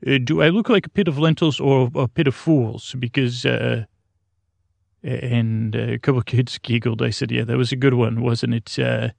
Uh, 0.06 0.18
do 0.22 0.42
I 0.42 0.48
look 0.48 0.68
like 0.68 0.86
a 0.86 0.90
pit 0.90 1.08
of 1.08 1.18
lentils 1.18 1.60
or 1.60 1.90
a 1.94 2.08
pit 2.08 2.26
of 2.26 2.34
fools? 2.34 2.94
Because, 2.98 3.46
uh, 3.46 3.84
and 5.02 5.74
a 5.74 5.98
couple 5.98 6.18
of 6.18 6.26
kids 6.26 6.58
giggled. 6.58 7.02
I 7.02 7.10
said, 7.10 7.30
yeah, 7.30 7.44
that 7.44 7.56
was 7.56 7.72
a 7.72 7.76
good 7.76 7.94
one, 7.94 8.22
wasn't 8.22 8.54
it? 8.54 8.78
Uh, 8.78 9.10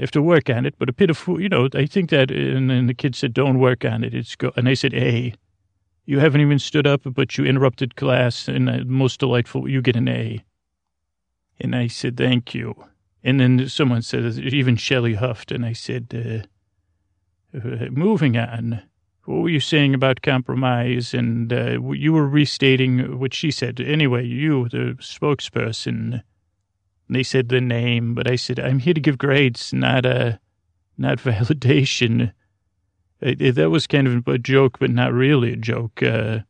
have 0.00 0.10
to 0.12 0.22
work 0.22 0.48
on 0.48 0.64
it, 0.64 0.74
but 0.78 0.88
a 0.88 0.92
pit 0.92 1.10
of 1.10 1.22
you 1.28 1.48
know, 1.48 1.68
I 1.74 1.86
think 1.86 2.10
that, 2.10 2.30
and 2.30 2.70
then 2.70 2.86
the 2.86 2.94
kid 2.94 3.14
said, 3.14 3.34
don't 3.34 3.58
work 3.58 3.84
on 3.84 4.04
it. 4.04 4.14
It's 4.14 4.36
go, 4.36 4.50
and 4.56 4.68
I 4.68 4.74
said, 4.74 4.94
A, 4.94 5.34
you 6.06 6.18
haven't 6.18 6.40
even 6.40 6.58
stood 6.58 6.86
up, 6.86 7.02
but 7.04 7.36
you 7.36 7.44
interrupted 7.44 7.96
class 7.96 8.48
and 8.48 8.70
uh, 8.70 8.78
most 8.86 9.20
delightful, 9.20 9.68
you 9.68 9.82
get 9.82 9.96
an 9.96 10.08
A. 10.08 10.42
And 11.60 11.76
I 11.76 11.86
said, 11.88 12.16
thank 12.16 12.54
you. 12.54 12.74
And 13.22 13.38
then 13.38 13.68
someone 13.68 14.02
said, 14.02 14.24
even 14.38 14.76
Shelley 14.76 15.14
huffed, 15.14 15.52
and 15.52 15.64
I 15.64 15.74
said, 15.74 16.46
uh, 17.54 17.58
uh, 17.58 17.90
moving 17.90 18.36
on. 18.36 18.82
What 19.24 19.42
were 19.42 19.48
you 19.48 19.60
saying 19.60 19.94
about 19.94 20.22
compromise? 20.22 21.14
And 21.14 21.52
uh, 21.52 21.80
you 21.92 22.12
were 22.12 22.28
restating 22.28 23.18
what 23.18 23.34
she 23.34 23.50
said. 23.50 23.80
Anyway, 23.80 24.26
you, 24.26 24.68
the 24.68 24.96
spokesperson, 25.00 26.22
they 27.08 27.22
said 27.22 27.48
the 27.48 27.60
name, 27.60 28.14
but 28.14 28.28
I 28.28 28.36
said, 28.36 28.58
I'm 28.58 28.80
here 28.80 28.94
to 28.94 29.00
give 29.00 29.18
grades, 29.18 29.72
not 29.72 30.04
a, 30.04 30.40
not 30.98 31.18
validation. 31.18 32.32
That 33.20 33.70
was 33.70 33.86
kind 33.86 34.08
of 34.08 34.26
a 34.26 34.38
joke, 34.38 34.80
but 34.80 34.90
not 34.90 35.12
really 35.12 35.52
a 35.52 35.56
joke. 35.56 36.02
Uh, 36.02 36.40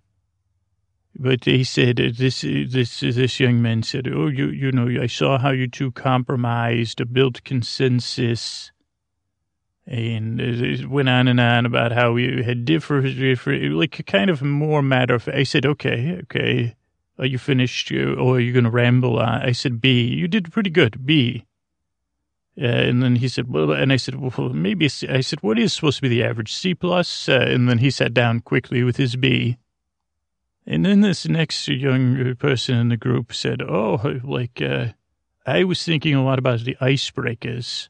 but 1.15 1.45
he 1.45 1.65
said, 1.65 2.01
uh, 2.01 2.09
this, 2.17 2.41
this, 2.41 3.01
this 3.01 3.39
young 3.39 3.61
man 3.61 3.83
said, 3.83 4.09
oh, 4.09 4.29
you, 4.29 4.49
you 4.49 4.73
know, 4.73 4.89
I 5.01 5.07
saw 5.07 5.39
how 5.39 5.51
you 5.51 5.69
two 5.69 5.93
compromised, 5.93 6.99
to 6.99 7.07
build 7.07 7.45
consensus. 7.45 8.72
And 9.87 10.41
it 10.41 10.89
went 10.89 11.09
on 11.09 11.27
and 11.27 11.41
on 11.41 11.67
about 11.67 11.93
how 11.93 12.13
we 12.13 12.43
had 12.43 12.65
different, 12.65 13.19
different 13.19 13.75
like 13.75 14.07
kind 14.07 14.31
of 14.31 14.41
more 14.41 14.81
matter 14.81 15.15
of, 15.15 15.29
I 15.29 15.43
said, 15.43 15.67
okay, 15.67 16.21
okay. 16.23 16.77
Are 17.19 17.27
you 17.27 17.39
finished 17.39 17.93
or 17.93 18.37
are 18.37 18.41
you 18.41 18.53
going 18.53 18.65
to 18.65 18.71
ramble 18.71 19.19
on? 19.19 19.43
I 19.43 19.53
said, 19.53 19.81
B. 19.81 20.05
You 20.05 20.29
did 20.29 20.53
pretty 20.53 20.71
good, 20.71 21.05
B. 21.05 21.45
Uh, 22.61 22.67
and 22.67 23.03
then 23.03 23.17
he 23.17 23.29
said, 23.29 23.51
well, 23.51 23.73
and 23.73 23.93
I 23.93 23.97
said, 23.97 24.17
well, 24.21 24.51
maybe, 24.51 24.87
I 25.09 25.21
said, 25.21 25.43
what 25.43 25.59
is 25.59 25.73
supposed 25.73 25.97
to 25.97 26.03
be 26.03 26.09
the 26.09 26.25
average? 26.25 26.53
C 26.53 26.75
plus? 26.75 27.29
Uh, 27.29 27.47
and 27.49 27.69
then 27.69 27.79
he 27.79 27.91
sat 27.91 28.13
down 28.13 28.41
quickly 28.41 28.83
with 28.83 28.97
his 28.97 29.17
B. 29.17 29.57
And 30.67 30.85
then 30.85 31.01
this 31.01 31.27
next 31.27 31.67
young 31.69 32.35
person 32.37 32.77
in 32.77 32.89
the 32.89 32.97
group 32.97 33.33
said, 33.33 33.63
oh, 33.63 34.21
like, 34.23 34.61
uh, 34.63 34.89
I 35.47 35.65
was 35.65 35.83
thinking 35.83 36.15
a 36.15 36.25
lot 36.25 36.39
about 36.39 36.61
the 36.61 36.77
icebreakers 36.81 37.89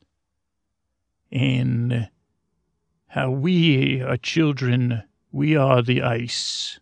and 1.32 2.08
how 3.08 3.30
we 3.30 4.00
are 4.02 4.16
children, 4.16 5.02
we 5.32 5.56
are 5.56 5.82
the 5.82 6.02
ice. 6.02 6.78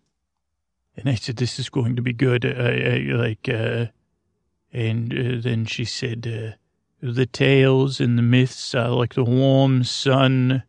And 0.97 1.09
I 1.09 1.15
said, 1.15 1.37
this 1.37 1.59
is 1.59 1.71
going 1.71 1.97
to 1.97 2.03
be 2.03 2.13
good. 2.13 2.45
I, 2.45 2.51
I 2.51 2.99
like, 3.15 3.49
uh, 3.49 3.87
and 4.73 5.13
uh, 5.13 5.41
then 5.41 5.65
she 5.65 5.85
said, 5.85 6.27
uh, 6.27 6.57
the 7.01 7.27
tales 7.27 8.01
and 8.01 8.19
the 8.19 8.23
myths 8.23 8.75
are 8.75 8.91
like 8.91 9.15
the 9.15 9.25
warm 9.25 9.85
sun, 9.85 10.65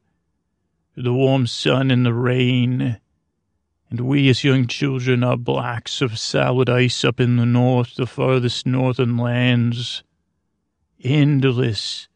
the 0.95 1.13
warm 1.13 1.47
sun 1.47 1.91
and 1.91 2.05
the 2.05 2.13
rain. 2.13 2.99
And 3.89 4.01
we 4.01 4.29
as 4.29 4.43
young 4.43 4.67
children 4.67 5.23
are 5.23 5.35
blocks 5.35 6.01
of 6.01 6.17
solid 6.17 6.69
ice 6.69 7.03
up 7.03 7.19
in 7.19 7.35
the 7.35 7.45
north, 7.45 7.95
the 7.95 8.07
farthest 8.07 8.65
northern 8.65 9.17
lands. 9.17 10.03
Endless, 11.03 12.07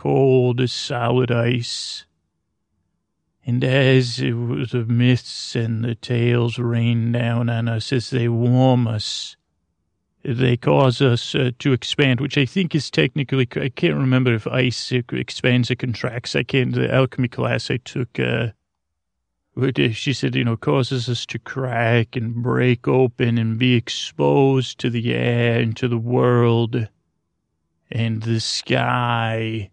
cold 0.00 0.62
as 0.62 0.72
solid 0.72 1.30
ice. 1.30 2.06
And 3.44 3.62
as 3.62 4.16
the 4.16 4.86
myths 4.88 5.54
and 5.54 5.84
the 5.84 5.94
tales 5.94 6.58
rain 6.58 7.12
down 7.12 7.50
on 7.50 7.68
us 7.68 7.92
as 7.92 8.08
they 8.08 8.26
warm 8.26 8.88
us, 8.88 9.36
they 10.24 10.56
cause 10.56 11.02
us 11.02 11.34
uh, 11.34 11.50
to 11.58 11.74
expand, 11.74 12.18
which 12.18 12.38
I 12.38 12.46
think 12.46 12.74
is 12.74 12.90
technically, 12.90 13.46
I 13.56 13.68
can't 13.68 13.98
remember 13.98 14.32
if 14.32 14.46
ice 14.46 14.90
expands 14.90 15.70
or 15.70 15.74
contracts. 15.74 16.34
I 16.34 16.44
can't, 16.44 16.72
the 16.72 16.90
alchemy 16.90 17.28
class 17.28 17.70
I 17.70 17.76
took, 17.76 18.18
uh, 18.18 18.52
she 19.92 20.14
said, 20.14 20.34
you 20.34 20.44
know, 20.44 20.56
causes 20.56 21.10
us 21.10 21.26
to 21.26 21.38
crack 21.38 22.16
and 22.16 22.42
break 22.42 22.88
open 22.88 23.36
and 23.36 23.58
be 23.58 23.74
exposed 23.74 24.78
to 24.78 24.88
the 24.88 25.12
air 25.12 25.60
and 25.60 25.76
to 25.76 25.88
the 25.88 25.98
world 25.98 26.88
and 27.90 28.22
the 28.22 28.40
sky 28.40 29.68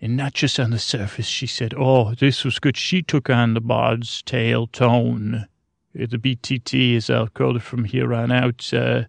and 0.00 0.16
not 0.16 0.34
just 0.34 0.60
on 0.60 0.70
the 0.70 0.78
surface. 0.78 1.26
She 1.26 1.46
said, 1.46 1.74
Oh, 1.76 2.14
this 2.14 2.44
was 2.44 2.58
good. 2.58 2.76
She 2.76 3.02
took 3.02 3.30
on 3.30 3.54
the 3.54 3.60
bard's 3.60 4.22
tale 4.22 4.66
tone, 4.66 5.46
the 5.94 6.06
BTT, 6.06 6.96
as 6.96 7.08
I'll 7.08 7.28
call 7.28 7.56
it 7.56 7.62
from 7.62 7.84
here 7.84 8.12
on 8.12 8.30
out. 8.30 8.72
Uh, 8.72 9.04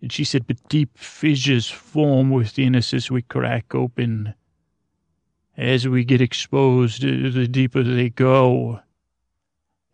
and 0.00 0.12
she 0.12 0.24
said, 0.24 0.46
But 0.46 0.68
deep 0.68 0.96
fissures 0.96 1.68
form 1.68 2.30
within 2.30 2.76
us 2.76 2.94
as 2.94 3.10
we 3.10 3.22
crack 3.22 3.74
open. 3.74 4.34
As 5.56 5.86
we 5.86 6.04
get 6.04 6.20
exposed, 6.20 7.04
uh, 7.04 7.30
the 7.30 7.48
deeper 7.48 7.82
they 7.82 8.10
go. 8.10 8.80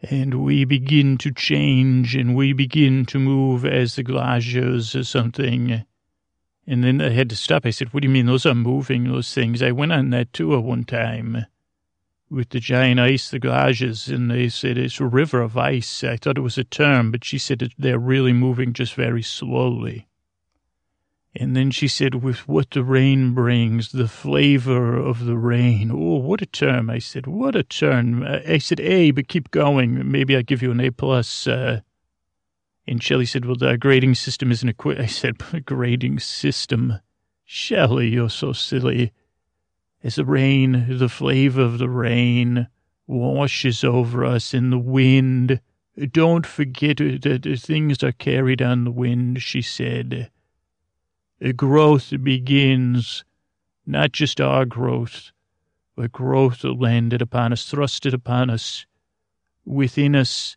And 0.03 0.43
we 0.43 0.65
begin 0.65 1.19
to 1.19 1.31
change 1.31 2.17
and 2.17 2.35
we 2.35 2.55
begin 2.55 3.05
to 3.07 3.19
move 3.19 3.67
as 3.67 3.97
the 3.97 4.03
glaciers 4.03 4.97
or 4.97 5.05
something 5.05 5.85
and 6.71 6.85
then 6.85 7.01
I 7.01 7.11
had 7.11 7.29
to 7.31 7.37
stop. 7.37 7.67
I 7.67 7.71
said, 7.71 7.93
What 7.93 8.03
do 8.03 8.07
you 8.07 8.13
mean? 8.13 8.27
Those 8.27 8.47
are 8.47 8.55
moving, 8.55 9.11
those 9.11 9.35
things. 9.35 9.61
I 9.61 9.73
went 9.73 9.91
on 9.91 10.11
that 10.11 10.33
tour 10.33 10.61
one 10.61 10.85
time 10.85 11.47
with 12.31 12.51
the 12.51 12.61
giant 12.61 13.01
ice, 13.01 13.29
the 13.29 13.41
glaciers, 13.41 14.07
and 14.07 14.31
they 14.31 14.49
said 14.49 14.79
it's 14.79 15.01
a 15.01 15.05
river 15.05 15.41
of 15.41 15.57
ice. 15.57 16.05
I 16.05 16.17
thought 16.17 16.39
it 16.39 16.43
was 16.43 16.59
a 16.59 16.63
term, 16.63 17.11
but 17.11 17.25
she 17.25 17.39
said 17.39 17.73
they're 17.77 17.99
really 17.99 18.33
moving 18.33 18.73
just 18.73 18.95
very 18.95 19.21
slowly. 19.21 20.07
And 21.35 21.57
then 21.57 21.73
she 21.73 21.89
said, 21.89 22.23
with 22.23 22.47
what 22.47 22.71
the 22.71 22.85
rain 22.85 23.35
brings, 23.35 23.91
the 23.91 24.09
flavor 24.09 24.97
of 24.97 25.25
the 25.25 25.37
rain. 25.37 25.91
Oh, 25.91 26.19
what 26.19 26.41
a 26.41 26.47
term. 26.47 26.89
I 26.89 27.01
said, 27.01 27.27
what 27.27 27.57
a 27.57 27.65
term. 27.65 28.23
I 28.23 28.59
said, 28.59 28.79
A, 28.79 29.11
but 29.11 29.27
keep 29.27 29.51
going. 29.51 30.09
Maybe 30.09 30.37
I'll 30.37 30.43
give 30.43 30.63
you 30.63 30.71
an 30.71 30.81
A 30.81 30.91
plus. 30.91 31.49
Uh, 31.49 31.81
and 32.87 33.03
Shelley 33.03 33.27
said, 33.27 33.45
well, 33.45 33.57
the 33.57 33.77
grading 33.77 34.15
system 34.17 34.51
isn't 34.51 34.69
equipped. 34.69 35.01
I 35.01 35.07
said, 35.07 35.37
grading 35.65 36.19
system. 36.21 37.01
Shelley, 37.45 38.09
you're 38.09 38.31
so 38.31 38.53
silly. 38.53 39.13
As 40.03 40.15
the 40.15 40.25
rain, 40.25 40.87
the 40.89 41.09
flavor 41.09 41.63
of 41.63 41.79
the 41.79 41.89
rain 41.89 42.69
washes 43.07 43.85
over 43.85 44.25
us 44.25 44.55
in 44.55 44.71
the 44.71 44.79
wind. 44.79 45.61
Don't 46.13 46.47
forget 46.47 47.01
uh, 47.01 47.19
that 47.21 47.61
things 47.61 48.03
are 48.03 48.13
carried 48.13 48.63
on 48.63 48.85
the 48.85 48.91
wind, 48.91 49.43
she 49.43 49.61
said. 49.61 50.31
Growth 51.57 52.13
begins, 52.23 53.25
not 53.87 54.13
just 54.13 54.41
our 54.41 54.65
growth, 54.65 55.33
but 55.97 56.13
growth 56.13 56.65
landed 56.65 57.21
upon 57.21 57.53
us, 57.53 57.71
thrusted 57.71 58.15
upon 58.15 58.49
us, 58.49 58.87
within 59.65 60.15
us, 60.15 60.57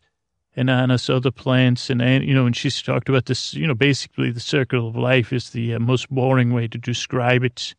and 0.56 0.70
on 0.70 0.90
us 0.90 1.10
other 1.10 1.30
plants. 1.30 1.90
And, 1.90 2.00
you 2.24 2.34
know, 2.34 2.46
and 2.46 2.56
she's 2.56 2.80
talked 2.80 3.08
about 3.08 3.26
this, 3.26 3.54
you 3.54 3.66
know, 3.66 3.74
basically 3.74 4.30
the 4.30 4.40
circle 4.40 4.88
of 4.88 4.96
life 4.96 5.32
is 5.32 5.50
the 5.50 5.74
uh, 5.74 5.78
most 5.78 6.08
boring 6.10 6.52
way 6.52 6.68
to 6.68 6.78
describe 6.78 7.44
it. 7.44 7.74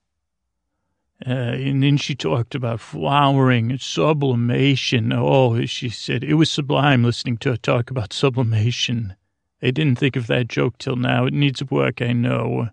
Uh, 1.25 1.29
and 1.29 1.81
then 1.81 1.95
she 1.95 2.13
talked 2.13 2.55
about 2.55 2.81
flowering 2.81 3.71
and 3.71 3.79
sublimation. 3.79 5.13
Oh, 5.13 5.65
she 5.65 5.87
said 5.89 6.23
it 6.23 6.33
was 6.33 6.51
sublime 6.51 7.03
listening 7.03 7.37
to 7.37 7.51
her 7.51 7.57
talk 7.57 7.89
about 7.89 8.11
sublimation. 8.11 9.15
I 9.61 9.71
didn't 9.71 9.97
think 9.97 10.17
of 10.17 10.27
that 10.27 10.49
joke 10.49 10.77
till 10.77 10.97
now. 10.97 11.25
It 11.25 11.33
needs 11.33 11.63
work, 11.71 12.01
I 12.01 12.11
know. 12.11 12.69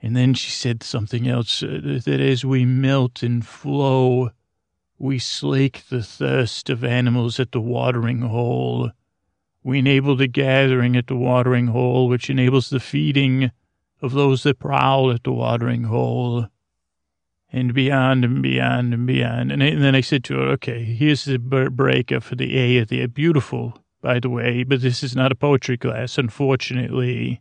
And 0.00 0.16
then 0.16 0.32
she 0.32 0.50
said 0.50 0.82
something 0.82 1.28
else 1.28 1.62
uh, 1.62 2.00
that 2.04 2.20
as 2.20 2.44
we 2.44 2.64
melt 2.64 3.22
and 3.22 3.44
flow, 3.44 4.30
we 4.98 5.18
slake 5.18 5.84
the 5.88 6.02
thirst 6.02 6.68
of 6.68 6.82
animals 6.82 7.38
at 7.38 7.52
the 7.52 7.60
watering 7.60 8.22
hole. 8.22 8.90
We 9.62 9.78
enable 9.78 10.16
the 10.16 10.26
gathering 10.26 10.96
at 10.96 11.06
the 11.06 11.16
watering 11.16 11.68
hole, 11.68 12.08
which 12.08 12.28
enables 12.28 12.70
the 12.70 12.80
feeding 12.80 13.52
of 14.02 14.12
those 14.12 14.42
that 14.42 14.58
prowl 14.58 15.10
at 15.12 15.24
the 15.24 15.32
watering 15.32 15.84
hole. 15.84 16.46
And 17.50 17.72
beyond 17.72 18.24
and 18.24 18.42
beyond 18.42 18.92
and 18.92 19.06
beyond. 19.06 19.52
And, 19.52 19.62
then 19.62 19.94
I 19.94 20.02
said 20.02 20.22
to 20.24 20.34
her, 20.34 20.48
okay, 20.50 20.84
here's 20.84 21.24
the 21.24 21.38
breaker 21.38 22.20
for 22.20 22.34
the 22.34 22.58
A 22.58 22.78
of 22.78 22.88
the 22.88 23.06
beautiful, 23.06 23.82
by 24.02 24.20
the 24.20 24.28
way, 24.28 24.64
but 24.64 24.82
this 24.82 25.02
is 25.02 25.16
not 25.16 25.32
a 25.32 25.36
poetry 25.36 25.78
class, 25.78 26.18
unfortunately. 26.18 27.40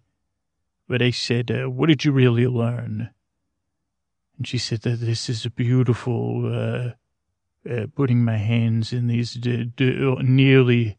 But 0.87 1.01
I 1.01 1.11
said, 1.11 1.51
uh, 1.51 1.69
what 1.69 1.87
did 1.87 2.05
you 2.05 2.13
really 2.13 2.47
learn? 2.47 3.09
And 4.37 4.47
she 4.47 4.57
said 4.57 4.83
that 4.83 5.01
this 5.01 5.27
is 5.27 5.45
a 5.45 5.49
beautiful, 5.49 6.53
uh, 6.53 6.91
uh, 7.69 7.87
putting 7.95 8.23
my 8.23 8.37
hands 8.37 8.93
in 8.93 9.07
these 9.07 9.33
d- 9.33 9.71
d- 9.75 10.15
nearly 10.21 10.97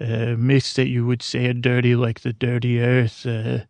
uh, 0.00 0.36
that 0.36 0.88
you 0.88 1.06
would 1.06 1.22
say 1.22 1.46
are 1.46 1.54
dirty 1.54 1.96
like 1.96 2.20
the 2.20 2.32
dirty 2.32 2.80
earth, 2.80 3.24
uh, 3.26 3.60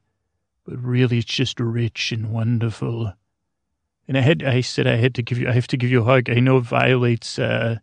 but 0.65 0.79
really 0.79 1.19
it's 1.19 1.33
just 1.33 1.61
rich 1.61 2.13
and 2.13 2.33
wonderful. 2.33 3.13
And 4.09 4.19
I 4.19 4.21
had, 4.21 4.43
I 4.43 4.61
said 4.61 4.87
I 4.87 4.97
had 4.97 5.15
to 5.17 5.23
give 5.23 5.39
you, 5.39 5.49
I 5.49 5.53
have 5.53 5.69
to 5.69 5.77
give 5.77 5.91
you 5.91 6.03
a 6.03 6.05
hug. 6.05 6.31
I 6.31 6.41
know 6.41 6.59
it 6.59 6.65
violates, 6.65 7.39
uh, 7.39 7.77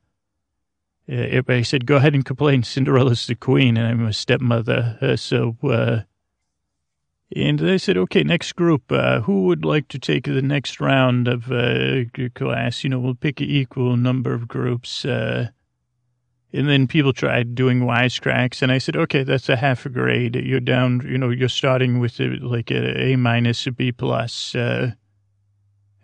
uh 1.10 1.13
everybody 1.13 1.63
said, 1.63 1.86
go 1.86 1.98
ahead 1.98 2.13
and 2.13 2.26
complain. 2.26 2.63
Cinderella's 2.63 3.28
the 3.28 3.36
queen 3.36 3.78
and 3.78 3.88
I'm 3.88 4.06
a 4.06 4.13
stepmother. 4.13 4.98
Uh, 5.02 5.15
so, 5.15 5.58
uh, 5.63 6.02
and 7.36 7.60
they 7.60 7.78
said, 7.78 7.98
okay, 7.98 8.24
next 8.24 8.54
group, 8.54 8.91
uh, 8.91 9.22
who 9.22 9.43
would 9.43 9.65
like 9.65 9.88
to 9.89 10.00
take 10.00 10.26
the 10.26 10.41
next 10.41 10.80
round 10.80 11.28
of 11.28 11.52
uh, 11.52 12.06
class? 12.36 12.84
You 12.84 12.89
know, 12.89 13.00
we'll 13.00 13.15
pick 13.15 13.41
an 13.41 13.48
equal 13.48 13.98
number 13.98 14.34
of 14.34 14.48
groups. 14.48 15.06
Uh, 15.06 15.50
and 16.52 16.69
then 16.69 16.88
people 16.88 17.13
tried 17.13 17.56
doing 17.56 17.80
wisecracks, 17.80 18.62
and 18.62 18.72
I 18.72 18.78
said, 18.78 18.96
okay, 18.96 19.24
that's 19.24 19.50
a 19.50 19.56
half 19.56 19.88
a 19.88 19.89
grade. 19.89 20.36
You're 20.36 20.60
down, 20.60 21.02
you 21.04 21.17
know, 21.17 21.30
you're 21.32 21.50
starting 21.50 22.00
with 22.00 22.19
a, 22.19 22.38
like 22.41 22.69
a 22.69 23.02
A 23.02 23.15
minus, 23.15 23.65
a 23.65 23.72
B 23.72 23.91
plus. 23.91 24.54
Uh, 24.54 24.91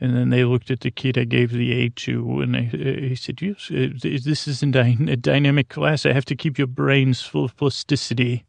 and 0.01 0.15
then 0.15 0.29
they 0.29 0.45
looked 0.45 0.71
at 0.71 0.79
the 0.79 0.91
kid 0.91 1.17
I 1.17 1.25
gave 1.25 1.51
the 1.51 1.71
A 1.73 1.89
to, 1.89 2.41
and 2.41 2.55
he 2.55 3.15
said, 3.15 3.37
uh, 3.43 3.89
this 4.01 4.47
isn't 4.47 4.75
a 4.75 5.17
dynamic 5.17 5.69
class. 5.69 6.05
I 6.05 6.13
have 6.13 6.25
to 6.25 6.35
keep 6.35 6.57
your 6.57 6.67
brains 6.67 7.21
full 7.21 7.45
of 7.45 7.55
plasticity. 7.55 8.45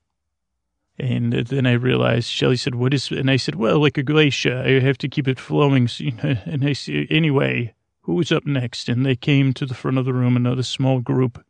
And 1.00 1.32
then 1.32 1.66
I 1.66 1.72
realized, 1.72 2.28
Shelley 2.28 2.58
said, 2.58 2.74
what 2.74 2.92
is, 2.92 3.10
and 3.10 3.30
I 3.30 3.36
said, 3.36 3.54
well, 3.54 3.80
like 3.80 3.96
a 3.96 4.02
glacier, 4.02 4.62
I 4.66 4.80
have 4.80 4.98
to 4.98 5.08
keep 5.08 5.26
it 5.26 5.40
flowing. 5.40 5.88
And 6.22 6.62
I 6.62 6.74
said, 6.74 7.06
anyway, 7.08 7.72
who 8.02 8.14
was 8.16 8.30
up 8.30 8.44
next? 8.44 8.86
And 8.90 9.06
they 9.06 9.16
came 9.16 9.54
to 9.54 9.64
the 9.64 9.72
front 9.72 9.96
of 9.96 10.04
the 10.04 10.12
room, 10.12 10.36
another 10.36 10.62
small 10.62 11.00
group. 11.00 11.42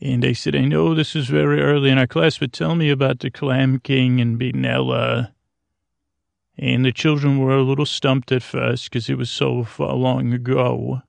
And 0.00 0.24
I 0.24 0.32
said, 0.32 0.56
I 0.56 0.64
know 0.64 0.92
this 0.92 1.14
is 1.14 1.28
very 1.28 1.60
early 1.60 1.90
in 1.90 1.98
our 1.98 2.08
class, 2.08 2.38
but 2.38 2.52
tell 2.52 2.74
me 2.74 2.90
about 2.90 3.20
the 3.20 3.30
Clam 3.30 3.78
King 3.78 4.20
and 4.20 4.40
Benella. 4.40 5.32
And 6.56 6.84
the 6.84 6.90
children 6.90 7.38
were 7.38 7.56
a 7.56 7.62
little 7.62 7.86
stumped 7.86 8.32
at 8.32 8.42
first 8.42 8.90
because 8.90 9.08
it 9.08 9.18
was 9.18 9.30
so 9.30 9.62
far 9.62 9.94
long 9.94 10.32
ago. 10.32 11.02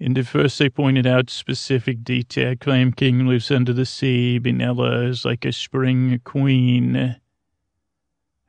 And 0.00 0.18
at 0.18 0.26
first 0.26 0.58
they 0.58 0.68
pointed 0.68 1.06
out 1.06 1.30
specific 1.30 2.02
detail. 2.02 2.56
Clam 2.56 2.92
King 2.92 3.26
lives 3.26 3.50
under 3.50 3.72
the 3.72 3.86
sea. 3.86 4.40
Benella 4.40 5.08
is 5.08 5.24
like 5.24 5.44
a 5.44 5.52
spring 5.52 6.20
queen. 6.24 7.16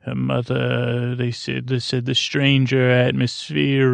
Her 0.00 0.14
mother, 0.14 1.14
they 1.14 1.30
said, 1.30 1.68
they 1.68 1.78
said 1.78 2.04
the 2.04 2.14
stranger 2.14 2.90
atmosphere. 2.90 3.92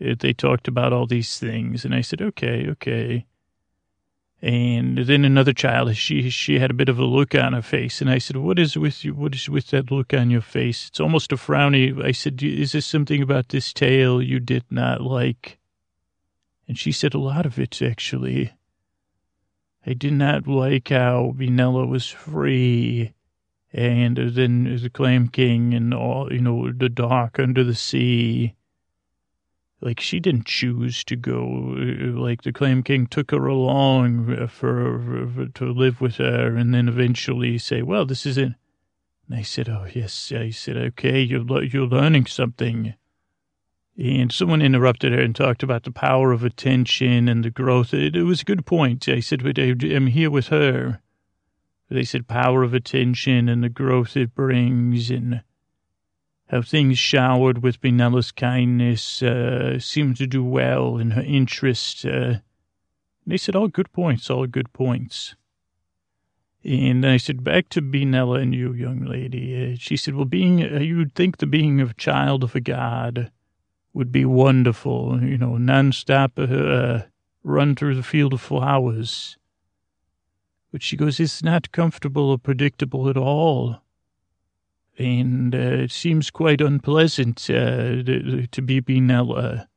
They 0.00 0.32
talked 0.32 0.68
about 0.68 0.92
all 0.92 1.06
these 1.06 1.38
things. 1.38 1.84
And 1.84 1.94
I 1.94 2.00
said, 2.00 2.20
okay, 2.20 2.68
okay. 2.70 3.26
And 4.40 4.98
then 4.98 5.24
another 5.24 5.52
child, 5.52 5.96
she 5.96 6.30
she 6.30 6.60
had 6.60 6.70
a 6.70 6.74
bit 6.74 6.88
of 6.88 6.98
a 6.98 7.04
look 7.04 7.34
on 7.34 7.54
her 7.54 7.62
face, 7.62 8.00
and 8.00 8.08
I 8.08 8.18
said, 8.18 8.36
"What 8.36 8.60
is 8.60 8.76
with 8.76 9.04
you? 9.04 9.12
What 9.12 9.34
is 9.34 9.48
with 9.48 9.68
that 9.70 9.90
look 9.90 10.14
on 10.14 10.30
your 10.30 10.42
face? 10.42 10.86
It's 10.86 11.00
almost 11.00 11.32
a 11.32 11.36
frowny." 11.36 12.00
I 12.04 12.12
said, 12.12 12.40
"Is 12.40 12.70
this 12.70 12.86
something 12.86 13.20
about 13.20 13.48
this 13.48 13.72
tale 13.72 14.22
you 14.22 14.38
did 14.38 14.62
not 14.70 15.00
like?" 15.00 15.57
And 16.68 16.78
she 16.78 16.92
said 16.92 17.14
a 17.14 17.18
lot 17.18 17.46
of 17.46 17.58
it, 17.58 17.80
actually. 17.80 18.52
I 19.86 19.94
did 19.94 20.12
not 20.12 20.46
like 20.46 20.88
how 20.88 21.32
Benella 21.34 21.88
was 21.88 22.06
free, 22.06 23.14
and 23.72 24.18
then 24.18 24.78
the 24.82 24.90
Clam 24.90 25.28
King 25.28 25.72
and 25.72 25.94
all, 25.94 26.30
you 26.30 26.42
know, 26.42 26.70
the 26.70 26.90
dark 26.90 27.38
under 27.38 27.64
the 27.64 27.74
sea. 27.74 28.54
Like, 29.80 29.98
she 29.98 30.20
didn't 30.20 30.44
choose 30.44 31.04
to 31.04 31.16
go. 31.16 31.74
Uh, 31.78 32.20
like, 32.20 32.42
the 32.42 32.52
Clam 32.52 32.82
King 32.82 33.06
took 33.06 33.30
her 33.30 33.46
along 33.46 34.48
for, 34.48 35.28
for 35.34 35.46
to 35.46 35.72
live 35.72 36.02
with 36.02 36.16
her, 36.16 36.54
and 36.54 36.74
then 36.74 36.88
eventually 36.88 37.56
say, 37.56 37.80
well, 37.80 38.04
this 38.04 38.26
isn't. 38.26 38.56
And 39.28 39.38
I 39.38 39.42
said, 39.42 39.68
oh, 39.68 39.86
yes. 39.94 40.32
I 40.36 40.50
said, 40.50 40.76
okay, 40.76 41.22
you're, 41.22 41.64
you're 41.64 41.86
learning 41.86 42.26
something. 42.26 42.94
And 43.98 44.30
someone 44.30 44.62
interrupted 44.62 45.10
her 45.10 45.20
and 45.20 45.34
talked 45.34 45.64
about 45.64 45.82
the 45.82 45.90
power 45.90 46.30
of 46.30 46.44
attention 46.44 47.28
and 47.28 47.44
the 47.44 47.50
growth. 47.50 47.92
It, 47.92 48.14
it 48.14 48.22
was 48.22 48.42
a 48.42 48.44
good 48.44 48.64
point. 48.64 49.08
I 49.08 49.18
said, 49.18 49.42
but 49.42 49.58
I'm 49.58 50.06
here 50.06 50.30
with 50.30 50.48
her. 50.48 51.00
They 51.90 52.04
said 52.04 52.28
power 52.28 52.62
of 52.62 52.74
attention 52.74 53.48
and 53.48 53.64
the 53.64 53.68
growth 53.68 54.16
it 54.16 54.36
brings 54.36 55.10
and 55.10 55.42
how 56.46 56.62
things 56.62 56.96
showered 56.96 57.62
with 57.62 57.80
Benella's 57.80 58.30
kindness 58.30 59.20
uh, 59.20 59.80
seemed 59.80 60.16
to 60.18 60.28
do 60.28 60.44
well 60.44 60.96
in 60.96 61.10
her 61.12 61.22
interest. 61.22 62.06
Uh, 62.06 62.34
they 63.26 63.36
said, 63.36 63.56
all 63.56 63.68
good 63.68 63.92
points, 63.92 64.30
all 64.30 64.46
good 64.46 64.72
points. 64.72 65.34
And 66.62 67.04
I 67.04 67.16
said, 67.16 67.42
back 67.42 67.68
to 67.70 67.82
Benella 67.82 68.42
and 68.42 68.54
you, 68.54 68.72
young 68.72 69.04
lady. 69.04 69.72
Uh, 69.72 69.76
she 69.78 69.96
said, 69.96 70.14
well, 70.14 70.24
being, 70.24 70.62
uh, 70.62 70.78
you'd 70.78 71.14
think 71.14 71.38
the 71.38 71.46
being 71.46 71.80
of 71.80 71.90
a 71.90 71.94
child 71.94 72.44
of 72.44 72.54
a 72.54 72.60
god 72.60 73.32
would 73.92 74.12
be 74.12 74.24
wonderful, 74.24 75.22
you 75.22 75.38
know, 75.38 75.52
nonstop 75.52 76.32
uh, 76.38 77.06
run 77.42 77.74
through 77.74 77.94
the 77.94 78.02
field 78.02 78.32
of 78.32 78.40
flowers. 78.40 79.36
But 80.70 80.82
she 80.82 80.96
goes, 80.96 81.18
it's 81.18 81.42
not 81.42 81.72
comfortable 81.72 82.30
or 82.30 82.38
predictable 82.38 83.08
at 83.08 83.16
all. 83.16 83.80
And 84.98 85.54
uh, 85.54 85.58
it 85.58 85.92
seems 85.92 86.30
quite 86.30 86.60
unpleasant 86.60 87.48
uh, 87.48 88.02
to 88.02 88.62
be 88.64 88.80
Benella 88.80 89.68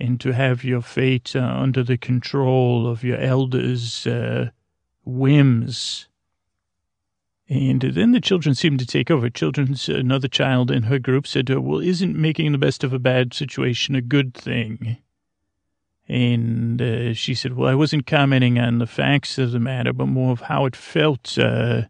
and 0.00 0.20
to 0.20 0.32
have 0.32 0.64
your 0.64 0.82
fate 0.82 1.36
uh, 1.36 1.40
under 1.40 1.82
the 1.82 1.98
control 1.98 2.86
of 2.86 3.04
your 3.04 3.18
elders' 3.18 4.06
uh, 4.06 4.50
whims. 5.04 6.08
And 7.48 7.82
then 7.82 8.12
the 8.12 8.20
children 8.20 8.54
seemed 8.54 8.78
to 8.78 8.86
take 8.86 9.10
over. 9.10 9.28
Children's 9.28 9.88
another 9.88 10.28
child 10.28 10.70
in 10.70 10.84
her 10.84 10.98
group 10.98 11.26
said 11.26 11.48
her, 11.50 11.60
"Well, 11.60 11.80
isn't 11.80 12.16
making 12.16 12.52
the 12.52 12.58
best 12.58 12.82
of 12.82 12.94
a 12.94 12.98
bad 12.98 13.34
situation 13.34 13.94
a 13.94 14.00
good 14.00 14.32
thing?" 14.32 14.96
And 16.08 16.80
uh, 16.80 17.12
she 17.12 17.34
said, 17.34 17.54
"Well, 17.54 17.68
I 17.68 17.74
wasn't 17.74 18.06
commenting 18.06 18.58
on 18.58 18.78
the 18.78 18.86
facts 18.86 19.36
of 19.36 19.52
the 19.52 19.60
matter, 19.60 19.92
but 19.92 20.06
more 20.06 20.32
of 20.32 20.42
how 20.42 20.64
it 20.64 20.74
felt 20.74 21.36
uh, 21.36 21.82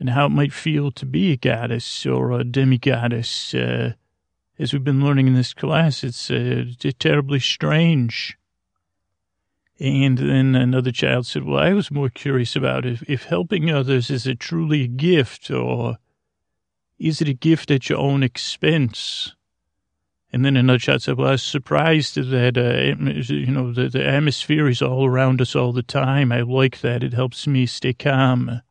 and 0.00 0.10
how 0.10 0.26
it 0.26 0.30
might 0.30 0.52
feel 0.52 0.90
to 0.92 1.06
be 1.06 1.32
a 1.32 1.36
goddess 1.36 2.04
or 2.04 2.32
a 2.32 2.42
demigoddess. 2.42 3.54
Uh, 3.54 3.92
as 4.58 4.72
we've 4.72 4.82
been 4.82 5.04
learning 5.04 5.28
in 5.28 5.34
this 5.34 5.54
class, 5.54 6.02
it's 6.02 6.32
uh, 6.32 6.64
terribly 6.98 7.38
strange." 7.38 8.36
And 9.78 10.16
then 10.16 10.54
another 10.54 10.90
child 10.90 11.26
said, 11.26 11.44
Well, 11.44 11.58
I 11.58 11.74
was 11.74 11.90
more 11.90 12.08
curious 12.08 12.56
about 12.56 12.86
if, 12.86 13.02
if 13.08 13.24
helping 13.24 13.70
others 13.70 14.10
is 14.10 14.26
it 14.26 14.40
truly 14.40 14.84
a 14.84 14.88
gift 14.88 15.50
or 15.50 15.98
is 16.98 17.20
it 17.20 17.28
a 17.28 17.34
gift 17.34 17.70
at 17.70 17.88
your 17.88 17.98
own 17.98 18.22
expense? 18.22 19.34
And 20.32 20.44
then 20.44 20.56
another 20.56 20.78
child 20.78 21.02
said, 21.02 21.18
Well, 21.18 21.28
I 21.28 21.32
was 21.32 21.42
surprised 21.42 22.16
that, 22.16 22.56
uh, 22.56 23.32
you 23.32 23.46
know, 23.46 23.72
the, 23.72 23.88
the 23.88 24.06
atmosphere 24.06 24.66
is 24.66 24.80
all 24.80 25.06
around 25.06 25.40
us 25.42 25.54
all 25.54 25.72
the 25.72 25.82
time. 25.82 26.32
I 26.32 26.40
like 26.40 26.80
that. 26.80 27.02
It 27.04 27.12
helps 27.12 27.46
me 27.46 27.66
stay 27.66 27.92
calm. 27.92 28.62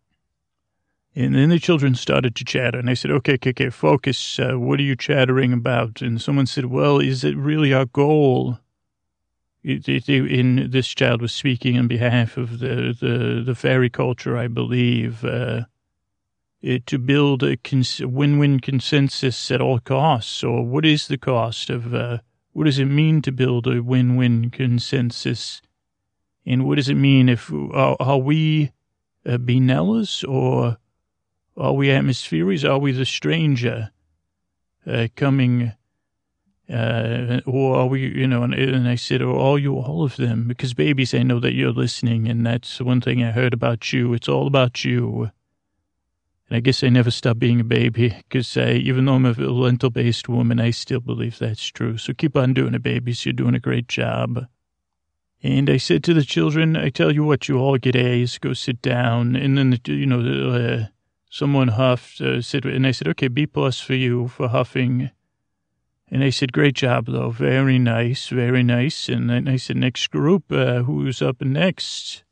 And 1.18 1.34
then 1.34 1.48
the 1.48 1.60
children 1.60 1.96
started 1.96 2.36
to 2.36 2.44
chatter, 2.44 2.78
and 2.78 2.90
I 2.90 2.94
said, 2.94 3.10
okay, 3.10 3.36
okay, 3.36 3.52
okay, 3.52 3.70
focus. 3.70 4.38
Uh, 4.38 4.60
what 4.60 4.82
are 4.82 4.84
you 4.84 4.98
chattering 4.98 5.54
about? 5.54 6.02
And 6.02 6.22
someone 6.22 6.46
said, 6.46 6.66
well, 6.66 7.00
is 7.00 7.24
it 7.24 7.38
really 7.38 7.74
our 7.74 7.86
goal? 7.86 8.60
In 9.66 10.70
this 10.70 10.88
child 10.90 11.22
was 11.22 11.34
speaking 11.34 11.78
on 11.78 11.88
behalf 11.88 12.38
of 12.38 12.60
the, 12.60 12.96
the, 13.00 13.44
the 13.44 13.56
fairy 13.56 13.90
culture, 13.90 14.38
I 14.38 14.48
believe, 14.48 15.26
uh, 15.26 15.62
to 16.86 16.98
build 17.00 17.44
a 17.44 17.58
cons- 17.58 18.00
win-win 18.00 18.60
consensus 18.60 19.50
at 19.50 19.62
all 19.62 19.80
costs. 19.80 20.44
Or 20.44 20.64
what 20.64 20.86
is 20.86 21.08
the 21.08 21.18
cost 21.18 21.70
of, 21.70 21.94
uh, 21.94 22.20
what 22.54 22.66
does 22.66 22.80
it 22.80 22.86
mean 22.86 23.22
to 23.24 23.32
build 23.32 23.68
a 23.68 23.82
win-win 23.82 24.52
consensus? 24.52 25.62
And 26.46 26.66
what 26.66 26.76
does 26.76 26.90
it 26.90 26.96
mean 26.96 27.28
if, 27.28 27.52
are, 27.52 27.96
are 28.00 28.20
we 28.20 28.72
uh, 29.26 29.38
Benellas 29.38 30.28
or 30.28 30.78
are 31.58 31.74
we 31.74 31.90
atmospheres? 31.90 32.64
Are 32.64 32.78
we 32.78 32.92
the 32.92 33.06
stranger 33.06 33.92
uh, 34.86 35.08
coming 35.16 35.74
uh, 36.72 37.42
or 37.46 37.76
are 37.76 37.88
we, 37.88 38.08
you 38.08 38.28
know, 38.28 38.44
and, 38.44 38.54
and 38.54 38.88
I 38.88 38.96
said, 38.96 39.22
or 39.22 39.38
are 39.40 39.60
you 39.60 39.76
all 39.76 40.04
of 40.04 40.16
them? 40.16 40.48
Because 40.48 40.74
babies, 40.74 41.14
I 41.14 41.24
know 41.24 41.40
that 41.40 41.54
you're 41.54 41.72
listening, 41.72 42.28
and 42.28 42.46
that's 42.46 42.82
one 42.82 43.02
thing 43.02 43.24
I 43.24 43.32
heard 43.32 43.54
about 43.54 43.94
you. 43.94 44.14
It's 44.14 44.28
all 44.28 44.48
about 44.48 44.84
you. 44.84 45.32
And 46.50 46.58
I 46.58 46.60
guess 46.60 46.84
I 46.84 46.90
never 46.90 47.12
stopped 47.12 47.40
being 47.40 47.60
a 47.60 47.64
baby, 47.64 48.10
because 48.10 48.56
even 48.58 49.06
though 49.06 49.16
I'm 49.16 49.26
a 49.26 49.34
lentil-based 49.34 50.30
woman, 50.30 50.60
I 50.60 50.72
still 50.72 51.00
believe 51.00 51.40
that's 51.40 51.66
true. 51.66 51.98
So 51.98 52.14
keep 52.14 52.36
on 52.38 52.54
doing 52.54 52.74
it, 52.74 52.84
babies. 52.84 53.26
You're 53.26 53.34
doing 53.34 53.56
a 53.56 53.60
great 53.60 53.88
job. 53.88 54.46
And 55.44 55.70
I 55.70 55.78
said 55.78 56.04
to 56.06 56.14
the 56.14 56.24
children, 56.24 56.76
I 56.76 56.90
tell 56.90 57.12
you 57.12 57.24
what, 57.24 57.48
you 57.48 57.60
all 57.60 57.78
get 57.78 57.96
A's, 57.96 58.40
go 58.40 58.54
sit 58.54 58.82
down. 58.82 59.36
And 59.36 59.58
then, 59.58 59.70
the, 59.72 59.94
you 59.94 60.08
know, 60.08 60.52
uh, 60.52 60.86
someone 61.30 61.68
huffed, 61.68 62.22
uh, 62.22 62.42
said, 62.42 62.66
and 62.66 62.88
I 62.88 62.92
said, 62.92 63.08
okay, 63.10 63.28
B 63.28 63.46
plus 63.46 63.80
for 63.80 63.94
you 63.94 64.28
for 64.28 64.48
huffing. 64.48 65.12
And 66.10 66.24
I 66.24 66.30
said, 66.30 66.54
great 66.54 66.76
job, 66.76 67.08
though. 67.08 67.32
Very 67.32 67.80
nice, 67.80 68.28
very 68.28 68.64
nice. 68.64 69.10
And 69.10 69.30
then 69.30 69.48
I 69.48 69.58
said, 69.58 69.78
next 69.78 70.08
group, 70.08 70.52
uh, 70.52 70.84
who's 70.84 71.22
up 71.22 71.42
next? 71.42 72.24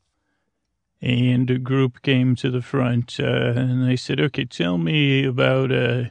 And 1.02 1.50
a 1.50 1.58
group 1.58 2.00
came 2.02 2.34
to 2.36 2.50
the 2.50 2.62
front, 2.62 3.18
uh, 3.20 3.52
and 3.56 3.86
they 3.86 3.96
said, 3.96 4.20
okay, 4.20 4.44
tell 4.46 4.78
me 4.78 5.26
about, 5.26 5.70
uh, 5.70 6.04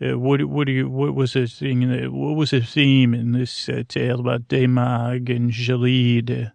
uh 0.00 0.18
what, 0.18 0.42
what 0.44 0.66
do 0.68 0.72
you, 0.72 0.88
what 0.88 1.14
was 1.14 1.34
the 1.34 1.46
thing, 1.46 1.82
what 2.10 2.34
was 2.34 2.52
the 2.52 2.62
theme 2.62 3.12
in 3.12 3.32
this 3.32 3.68
uh, 3.68 3.82
tale 3.86 4.20
about 4.20 4.48
Demag 4.48 5.28
and 5.28 5.50
Jalid? 5.50 6.52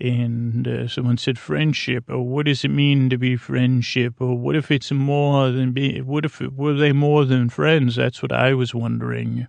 And 0.00 0.68
uh, 0.68 0.86
someone 0.86 1.18
said 1.18 1.38
friendship, 1.38 2.08
or 2.08 2.22
what 2.22 2.46
does 2.46 2.64
it 2.64 2.68
mean 2.68 3.10
to 3.10 3.18
be 3.18 3.36
friendship, 3.36 4.20
or 4.20 4.38
what 4.38 4.54
if 4.54 4.70
it's 4.70 4.92
more 4.92 5.50
than 5.50 5.72
be? 5.72 6.00
What 6.00 6.24
if 6.24 6.40
it, 6.40 6.52
were 6.54 6.74
they 6.74 6.92
more 6.92 7.24
than 7.24 7.48
friends? 7.48 7.96
That's 7.96 8.22
what 8.22 8.30
I 8.30 8.54
was 8.54 8.72
wondering. 8.72 9.48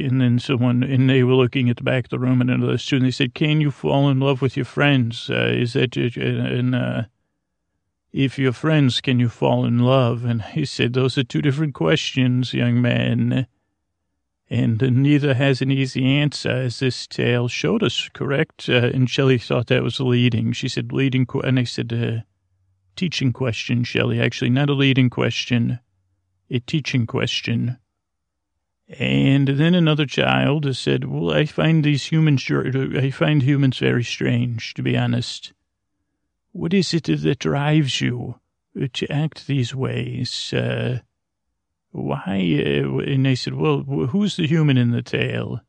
and 0.00 0.20
then 0.20 0.40
someone, 0.40 0.82
and 0.82 1.08
they 1.08 1.22
were 1.22 1.34
looking 1.34 1.70
at 1.70 1.76
the 1.76 1.84
back 1.84 2.04
of 2.06 2.10
the 2.10 2.18
room, 2.18 2.40
and 2.40 2.50
another 2.50 2.78
student, 2.78 3.06
they 3.06 3.12
said, 3.12 3.34
"Can 3.34 3.60
you 3.60 3.70
fall 3.70 4.08
in 4.08 4.18
love 4.18 4.42
with 4.42 4.56
your 4.56 4.64
friends? 4.66 5.30
Uh, 5.30 5.52
is 5.54 5.74
that 5.74 5.96
and 5.96 6.74
uh, 6.74 7.02
if 8.12 8.36
you're 8.36 8.52
friends, 8.52 9.00
can 9.00 9.20
you 9.20 9.28
fall 9.28 9.64
in 9.64 9.78
love?" 9.78 10.24
And 10.24 10.42
he 10.42 10.64
said, 10.64 10.92
"Those 10.92 11.16
are 11.16 11.24
two 11.24 11.42
different 11.42 11.74
questions, 11.74 12.52
young 12.52 12.82
man." 12.82 13.46
And 14.50 14.80
neither 14.80 15.34
has 15.34 15.60
an 15.60 15.70
easy 15.70 16.04
answer, 16.06 16.50
as 16.50 16.78
this 16.78 17.06
tale 17.06 17.48
showed 17.48 17.82
us, 17.82 18.08
correct? 18.14 18.68
Uh, 18.68 18.90
and 18.94 19.08
Shelley 19.08 19.38
thought 19.38 19.66
that 19.66 19.82
was 19.82 20.00
leading. 20.00 20.52
She 20.52 20.68
said 20.68 20.92
leading, 20.92 21.26
qu-, 21.26 21.40
and 21.40 21.58
I 21.58 21.64
said 21.64 21.92
uh, 21.92 22.22
teaching 22.96 23.32
question, 23.32 23.84
Shelley. 23.84 24.20
Actually, 24.20 24.50
not 24.50 24.70
a 24.70 24.74
leading 24.74 25.10
question, 25.10 25.80
a 26.50 26.60
teaching 26.60 27.06
question. 27.06 27.78
And 28.98 29.48
then 29.48 29.74
another 29.74 30.06
child 30.06 30.74
said, 30.74 31.04
well, 31.04 31.30
I 31.30 31.44
find 31.44 31.84
these 31.84 32.06
humans, 32.06 32.50
I 32.50 33.10
find 33.10 33.42
humans 33.42 33.78
very 33.78 34.02
strange, 34.02 34.72
to 34.74 34.82
be 34.82 34.96
honest. 34.96 35.52
What 36.52 36.72
is 36.72 36.94
it 36.94 37.04
that 37.04 37.38
drives 37.38 38.00
you 38.00 38.40
to 38.94 39.12
act 39.12 39.46
these 39.46 39.74
ways? 39.74 40.54
Uh, 40.54 41.00
why? 41.92 42.62
Uh, 42.64 42.98
and 42.98 43.26
they 43.26 43.34
said, 43.34 43.54
well, 43.54 43.82
who's 43.82 44.36
the 44.36 44.46
human 44.46 44.76
in 44.76 44.90
the 44.90 45.02
tale? 45.02 45.60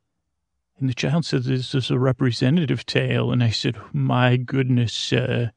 And 0.80 0.90
the 0.90 0.94
child 0.94 1.26
said, 1.26 1.44
this 1.44 1.76
is 1.76 1.92
a 1.92 2.00
representative 2.00 2.86
tale. 2.86 3.32
And 3.32 3.44
I 3.44 3.50
said, 3.50 3.78
my 3.92 4.38
goodness, 4.38 5.12
uh, 5.12 5.50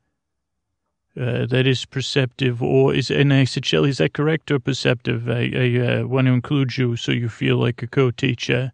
uh, 1.14 1.46
that 1.46 1.66
is 1.66 1.84
perceptive 1.84 2.62
or 2.62 2.94
is, 2.94 3.10
and 3.10 3.32
I 3.32 3.44
said, 3.44 3.66
Shelley, 3.66 3.90
is 3.90 3.98
that 3.98 4.14
correct 4.14 4.50
or 4.50 4.58
perceptive? 4.58 5.28
I, 5.28 5.52
I 5.54 5.98
uh, 6.00 6.06
want 6.06 6.26
to 6.26 6.32
include 6.32 6.76
you 6.76 6.96
so 6.96 7.12
you 7.12 7.28
feel 7.28 7.56
like 7.56 7.82
a 7.82 7.86
co-teacher. 7.86 8.72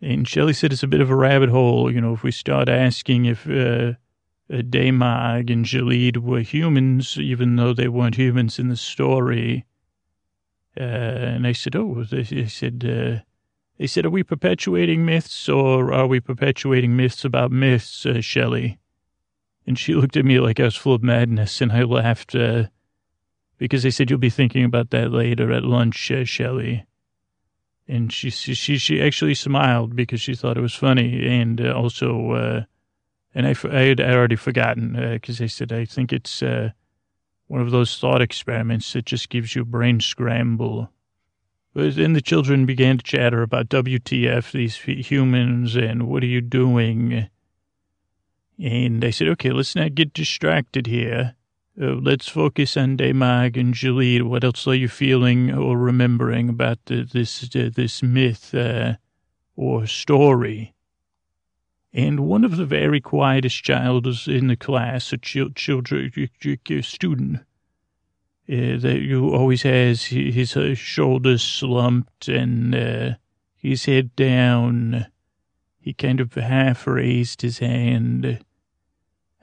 And 0.00 0.28
Shelley 0.28 0.52
said, 0.52 0.72
it's 0.72 0.82
a 0.82 0.88
bit 0.88 1.00
of 1.00 1.10
a 1.10 1.16
rabbit 1.16 1.48
hole. 1.50 1.90
You 1.90 2.00
know, 2.00 2.14
if 2.14 2.22
we 2.22 2.30
start 2.30 2.68
asking 2.68 3.26
if, 3.26 3.46
uh, 3.46 3.94
Demag 4.50 5.50
and 5.50 5.64
Jalid 5.64 6.18
were 6.18 6.40
humans, 6.40 7.18
even 7.18 7.56
though 7.56 7.72
they 7.72 7.88
weren't 7.88 8.16
humans 8.16 8.58
in 8.58 8.68
the 8.68 8.76
story, 8.76 9.64
uh, 10.78 10.82
and 10.82 11.46
I 11.46 11.52
said, 11.52 11.76
oh, 11.76 12.04
they, 12.04 12.24
said, 12.46 12.84
uh, 12.84 13.22
they 13.78 13.86
said, 13.86 14.06
are 14.06 14.10
we 14.10 14.22
perpetuating 14.22 15.04
myths 15.04 15.48
or 15.48 15.92
are 15.92 16.06
we 16.06 16.20
perpetuating 16.20 16.96
myths 16.96 17.24
about 17.24 17.52
myths, 17.52 18.04
uh, 18.06 18.20
Shelley? 18.20 18.78
And 19.66 19.78
she 19.78 19.94
looked 19.94 20.16
at 20.16 20.24
me 20.24 20.40
like 20.40 20.60
I 20.60 20.64
was 20.64 20.76
full 20.76 20.94
of 20.94 21.02
madness, 21.02 21.60
and 21.60 21.72
I 21.72 21.84
laughed 21.84 22.34
uh, 22.34 22.64
because 23.56 23.82
they 23.82 23.90
said 23.90 24.10
you'll 24.10 24.18
be 24.18 24.30
thinking 24.30 24.64
about 24.64 24.90
that 24.90 25.10
later 25.10 25.52
at 25.52 25.64
lunch, 25.64 26.10
uh, 26.10 26.24
Shelley. 26.24 26.84
And 27.86 28.12
she, 28.12 28.30
she 28.30 28.78
she 28.78 29.02
actually 29.02 29.34
smiled 29.34 29.94
because 29.94 30.20
she 30.20 30.34
thought 30.34 30.56
it 30.56 30.62
was 30.62 30.74
funny, 30.74 31.26
and 31.26 31.60
uh, 31.60 31.72
also, 31.72 32.30
uh, 32.32 32.62
and 33.34 33.46
I, 33.46 33.54
I 33.70 33.80
had 33.80 34.00
already 34.00 34.36
forgotten 34.36 34.92
because 35.12 35.40
uh, 35.40 35.44
I 35.44 35.46
said 35.48 35.72
I 35.72 35.84
think 35.84 36.12
it's 36.12 36.42
uh, 36.42 36.70
one 37.46 37.60
of 37.60 37.70
those 37.70 37.98
thought 37.98 38.22
experiments 38.22 38.92
that 38.92 39.06
just 39.06 39.28
gives 39.28 39.54
you 39.54 39.62
a 39.62 39.66
brain 39.66 40.00
scramble. 40.00 40.90
But 41.74 41.96
then 41.96 42.12
the 42.12 42.20
children 42.20 42.66
began 42.66 42.98
to 42.98 43.04
chatter 43.04 43.42
about 43.42 43.68
WTF, 43.68 44.52
these 44.52 44.76
humans, 44.76 45.76
and 45.76 46.08
what 46.08 46.22
are 46.22 46.26
you 46.26 46.40
doing? 46.40 47.28
And 48.62 49.04
I 49.04 49.10
said, 49.10 49.28
okay, 49.28 49.50
let's 49.50 49.74
not 49.74 49.94
get 49.94 50.12
distracted 50.12 50.86
here. 50.86 51.34
Uh, 51.80 51.94
let's 51.94 52.28
focus 52.28 52.76
on 52.76 52.96
Demag 52.96 53.56
and 53.60 53.74
Jalid. 53.74 54.22
What 54.22 54.44
else 54.44 54.66
are 54.68 54.74
you 54.74 54.86
feeling 54.88 55.52
or 55.52 55.76
remembering 55.76 56.48
about 56.48 56.78
the, 56.86 57.02
this 57.02 57.42
uh, 57.56 57.70
this 57.74 58.00
myth 58.00 58.54
uh, 58.54 58.94
or 59.56 59.88
story? 59.88 60.73
And 61.96 62.26
one 62.26 62.42
of 62.42 62.56
the 62.56 62.66
very 62.66 63.00
quietest 63.00 63.62
childs 63.62 64.26
in 64.26 64.48
the 64.48 64.56
class, 64.56 65.12
a 65.12 65.16
ch- 65.16 65.54
children, 65.54 66.10
student, 66.82 67.36
uh, 68.48 68.76
that 68.78 69.00
you 69.00 69.32
always 69.32 69.62
has 69.62 70.06
his 70.06 70.56
uh, 70.56 70.74
shoulders 70.74 71.40
slumped 71.40 72.26
and 72.26 72.74
uh, 72.74 73.10
his 73.54 73.84
head 73.84 74.16
down. 74.16 75.06
He 75.78 75.94
kind 75.94 76.18
of 76.18 76.34
half 76.34 76.84
raised 76.88 77.42
his 77.42 77.60
hand, 77.60 78.44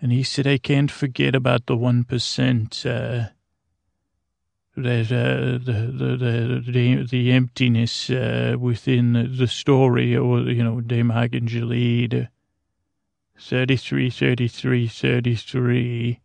and 0.01 0.11
he 0.11 0.21
said, 0.21 0.45
"I 0.45 0.57
can't 0.57 0.91
forget 0.91 1.35
about 1.35 1.67
the 1.67 1.77
one 1.77 2.03
percent." 2.03 2.85
Uh, 2.85 3.27
that 4.75 5.11
uh, 5.11 5.63
the, 5.63 5.91
the 5.93 6.71
the 6.71 7.07
the 7.09 7.31
emptiness 7.31 8.09
uh, 8.09 8.55
within 8.59 9.35
the 9.37 9.47
story, 9.47 10.17
or 10.17 10.41
you 10.41 10.63
know, 10.63 10.81
and 11.33 11.47
Jalid 11.47 12.27
33, 13.41 14.11
33, 14.11 14.87
33. 14.87 16.19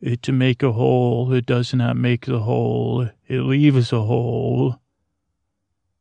It 0.00 0.22
to 0.22 0.32
make 0.32 0.62
a 0.62 0.72
hole, 0.72 1.32
it 1.32 1.46
does 1.46 1.74
not 1.74 1.96
make 1.96 2.26
the 2.26 2.40
hole. 2.40 3.08
It 3.26 3.40
leaves 3.40 3.92
a 3.92 4.02
hole. 4.02 4.80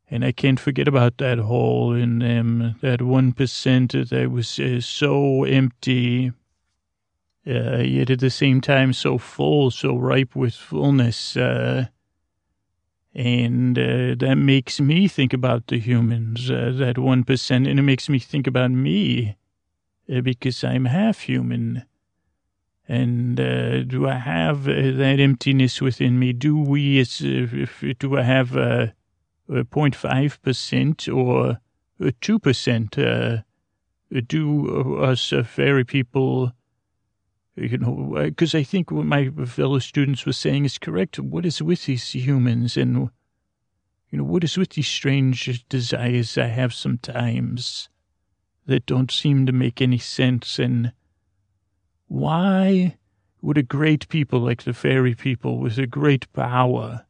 And 0.10 0.24
I 0.24 0.32
can't 0.32 0.60
forget 0.60 0.88
about 0.88 1.18
that 1.18 1.40
hole 1.40 1.94
in 1.94 2.20
them, 2.20 2.76
that 2.82 3.00
1% 3.00 4.10
that 4.10 4.32
was 4.32 4.60
uh, 4.60 4.80
so 4.80 5.44
empty, 5.44 6.32
uh, 7.48 7.78
yet 7.78 8.10
at 8.10 8.20
the 8.20 8.30
same 8.30 8.62
time 8.62 8.94
so 8.94 9.18
full, 9.18 9.72
so 9.72 9.96
ripe 9.96 10.36
with 10.36 10.54
fullness. 10.54 11.36
Uh, 11.36 11.88
and 13.16 13.78
uh, 13.78 14.16
that 14.20 14.38
makes 14.38 14.80
me 14.80 15.08
think 15.08 15.34
about 15.34 15.68
the 15.68 15.80
humans, 15.80 16.50
uh, 16.52 16.72
that 16.76 16.96
1%, 16.98 17.52
and 17.52 17.80
it 17.80 17.84
makes 17.84 18.08
me 18.08 18.20
think 18.20 18.48
about 18.48 18.72
me 18.72 19.36
because 20.20 20.64
I'm 20.64 20.86
half 20.86 21.22
human. 21.22 21.86
And 22.88 23.40
uh, 23.40 23.84
do 23.84 24.08
I 24.08 24.16
have 24.16 24.68
uh, 24.68 24.74
that 24.74 25.18
emptiness 25.20 25.82
within 25.82 26.20
me? 26.20 26.34
Do 26.34 26.58
we, 26.58 27.00
as, 27.00 27.22
if, 27.24 27.82
do 28.00 28.18
I 28.18 28.24
have 28.24 28.56
a 28.58 28.94
0.5% 29.50 31.16
or 31.16 31.60
2%? 32.02 33.44
do 34.28 34.98
us 35.02 35.34
fairy 35.46 35.86
people, 35.86 36.52
you 37.56 37.78
know, 37.78 38.14
because 38.18 38.54
I 38.54 38.64
think 38.64 38.92
what 38.92 39.06
my 39.06 39.30
fellow 39.46 39.80
students 39.80 40.26
were 40.26 40.34
saying 40.34 40.66
is 40.66 40.78
correct. 40.78 41.18
What 41.18 41.46
is 41.46 41.62
with 41.62 41.86
these 41.86 42.14
humans? 42.14 42.76
And 42.76 43.10
You 44.10 44.18
know, 44.18 44.26
what 44.26 44.44
is 44.44 44.58
with 44.58 44.72
these 44.72 44.90
strange 44.90 45.66
desires 45.70 46.38
I 46.38 46.48
have 46.48 46.74
sometimes 46.74 47.88
that 48.72 48.86
don't 48.86 49.12
seem 49.12 49.46
to 49.46 49.52
make 49.52 49.82
any 49.82 50.00
sense? 50.00 50.58
And 50.58 50.94
why 52.08 52.98
would 53.42 53.58
a 53.58 53.64
great 53.64 54.08
people 54.08 54.40
like 54.40 54.64
the 54.64 54.74
fairy 54.74 55.16
people 55.16 55.60
with 55.60 55.78
a 55.78 55.88
great 55.88 56.32
power, 56.34 57.06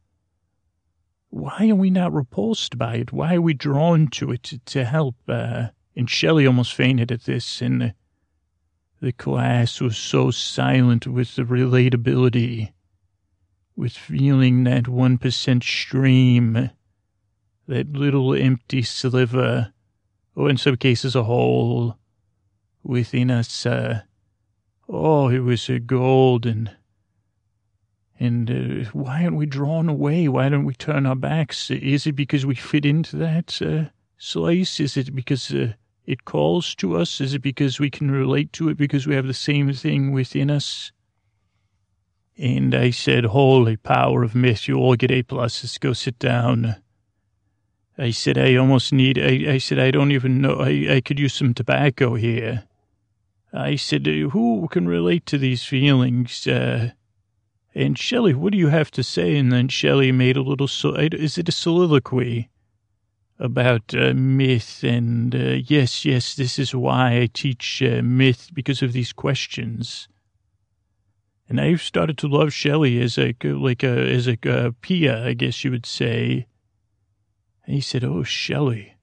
why 1.30 1.68
are 1.68 1.76
we 1.76 1.90
not 1.90 2.12
repulsed 2.12 2.78
by 2.78 2.96
it? 2.96 3.12
Why 3.12 3.36
are 3.36 3.40
we 3.40 3.54
drawn 3.54 4.08
to 4.08 4.32
it 4.32 4.42
to, 4.44 4.58
to 4.58 4.84
help? 4.84 5.16
Uh, 5.28 5.68
and 5.94 6.08
Shelley 6.08 6.46
almost 6.46 6.74
fainted 6.74 7.12
at 7.12 7.24
this, 7.24 7.60
and 7.60 7.80
the, 7.80 7.94
the 9.00 9.12
class 9.12 9.80
was 9.80 9.96
so 9.96 10.30
silent 10.30 11.06
with 11.06 11.36
the 11.36 11.42
relatability, 11.42 12.72
with 13.76 13.92
feeling 13.92 14.64
that 14.64 14.84
1% 14.84 15.62
stream, 15.62 16.70
that 17.66 17.92
little 17.92 18.34
empty 18.34 18.82
sliver, 18.82 19.71
or 20.34 20.48
in 20.48 20.56
some 20.56 20.76
cases 20.76 21.14
a 21.14 21.24
hole 21.24 21.98
within 22.82 23.30
us. 23.30 23.66
Uh, 23.66 24.02
oh, 24.88 25.28
it 25.28 25.40
was 25.40 25.68
a 25.68 25.78
golden. 25.78 26.70
And 28.18 28.50
uh, 28.50 28.90
why 28.92 29.24
aren't 29.24 29.36
we 29.36 29.46
drawn 29.46 29.88
away? 29.88 30.28
Why 30.28 30.48
don't 30.48 30.64
we 30.64 30.74
turn 30.74 31.06
our 31.06 31.16
backs? 31.16 31.70
Is 31.70 32.06
it 32.06 32.12
because 32.12 32.46
we 32.46 32.54
fit 32.54 32.86
into 32.86 33.16
that 33.16 33.60
uh, 33.60 33.90
slice? 34.16 34.78
Is 34.78 34.96
it 34.96 35.14
because 35.14 35.52
uh, 35.52 35.72
it 36.06 36.24
calls 36.24 36.74
to 36.76 36.96
us? 36.96 37.20
Is 37.20 37.34
it 37.34 37.42
because 37.42 37.80
we 37.80 37.90
can 37.90 38.10
relate 38.10 38.52
to 38.54 38.68
it 38.68 38.76
because 38.76 39.06
we 39.06 39.14
have 39.16 39.26
the 39.26 39.34
same 39.34 39.72
thing 39.72 40.12
within 40.12 40.50
us? 40.50 40.92
And 42.38 42.74
I 42.74 42.90
said, 42.90 43.26
Holy 43.26 43.76
power 43.76 44.22
of 44.22 44.34
myth, 44.34 44.66
you 44.66 44.76
all 44.76 44.96
get 44.96 45.10
A 45.10 45.22
pluses. 45.22 45.78
Go 45.78 45.92
sit 45.92 46.18
down. 46.18 46.76
I 47.98 48.10
said, 48.10 48.38
I 48.38 48.56
almost 48.56 48.92
need, 48.92 49.18
I, 49.18 49.52
I 49.52 49.58
said, 49.58 49.78
I 49.78 49.90
don't 49.90 50.12
even 50.12 50.40
know, 50.40 50.56
I, 50.60 50.94
I 50.96 51.00
could 51.00 51.18
use 51.18 51.34
some 51.34 51.52
tobacco 51.52 52.14
here. 52.14 52.64
I 53.52 53.76
said, 53.76 54.06
who 54.06 54.66
can 54.70 54.88
relate 54.88 55.26
to 55.26 55.38
these 55.38 55.64
feelings? 55.64 56.46
Uh, 56.46 56.92
and 57.74 57.98
Shelley, 57.98 58.32
what 58.32 58.52
do 58.52 58.58
you 58.58 58.68
have 58.68 58.90
to 58.92 59.02
say? 59.02 59.36
And 59.36 59.52
then 59.52 59.68
Shelley 59.68 60.10
made 60.10 60.36
a 60.36 60.42
little, 60.42 60.68
so, 60.68 60.94
is 60.94 61.36
it 61.36 61.48
a 61.48 61.52
soliloquy 61.52 62.48
about 63.38 63.94
uh, 63.94 64.14
myth? 64.14 64.82
And 64.82 65.34
uh, 65.34 65.58
yes, 65.66 66.04
yes, 66.06 66.34
this 66.34 66.58
is 66.58 66.74
why 66.74 67.18
I 67.18 67.28
teach 67.32 67.82
uh, 67.82 68.00
myth 68.02 68.50
because 68.54 68.80
of 68.80 68.94
these 68.94 69.12
questions. 69.12 70.08
And 71.46 71.60
I've 71.60 71.82
started 71.82 72.16
to 72.18 72.28
love 72.28 72.54
Shelley 72.54 73.00
as 73.02 73.18
a, 73.18 73.34
like 73.42 73.82
a, 73.82 74.10
as 74.10 74.26
a, 74.26 74.38
a 74.46 74.68
uh, 74.68 74.70
Pia, 74.80 75.26
I 75.26 75.34
guess 75.34 75.62
you 75.62 75.70
would 75.70 75.84
say. 75.84 76.46
He 77.66 77.80
said, 77.80 78.04
oh, 78.04 78.22
Shelley. 78.22 78.96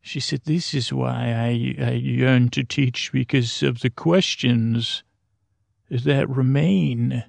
She 0.00 0.20
said, 0.20 0.42
this 0.44 0.72
is 0.72 0.92
why 0.92 1.32
I, 1.32 1.84
I 1.84 1.90
yearn 1.92 2.48
to 2.50 2.64
teach 2.64 3.12
because 3.12 3.62
of 3.62 3.80
the 3.80 3.90
questions 3.90 5.02
that 5.90 6.28
remain, 6.28 7.24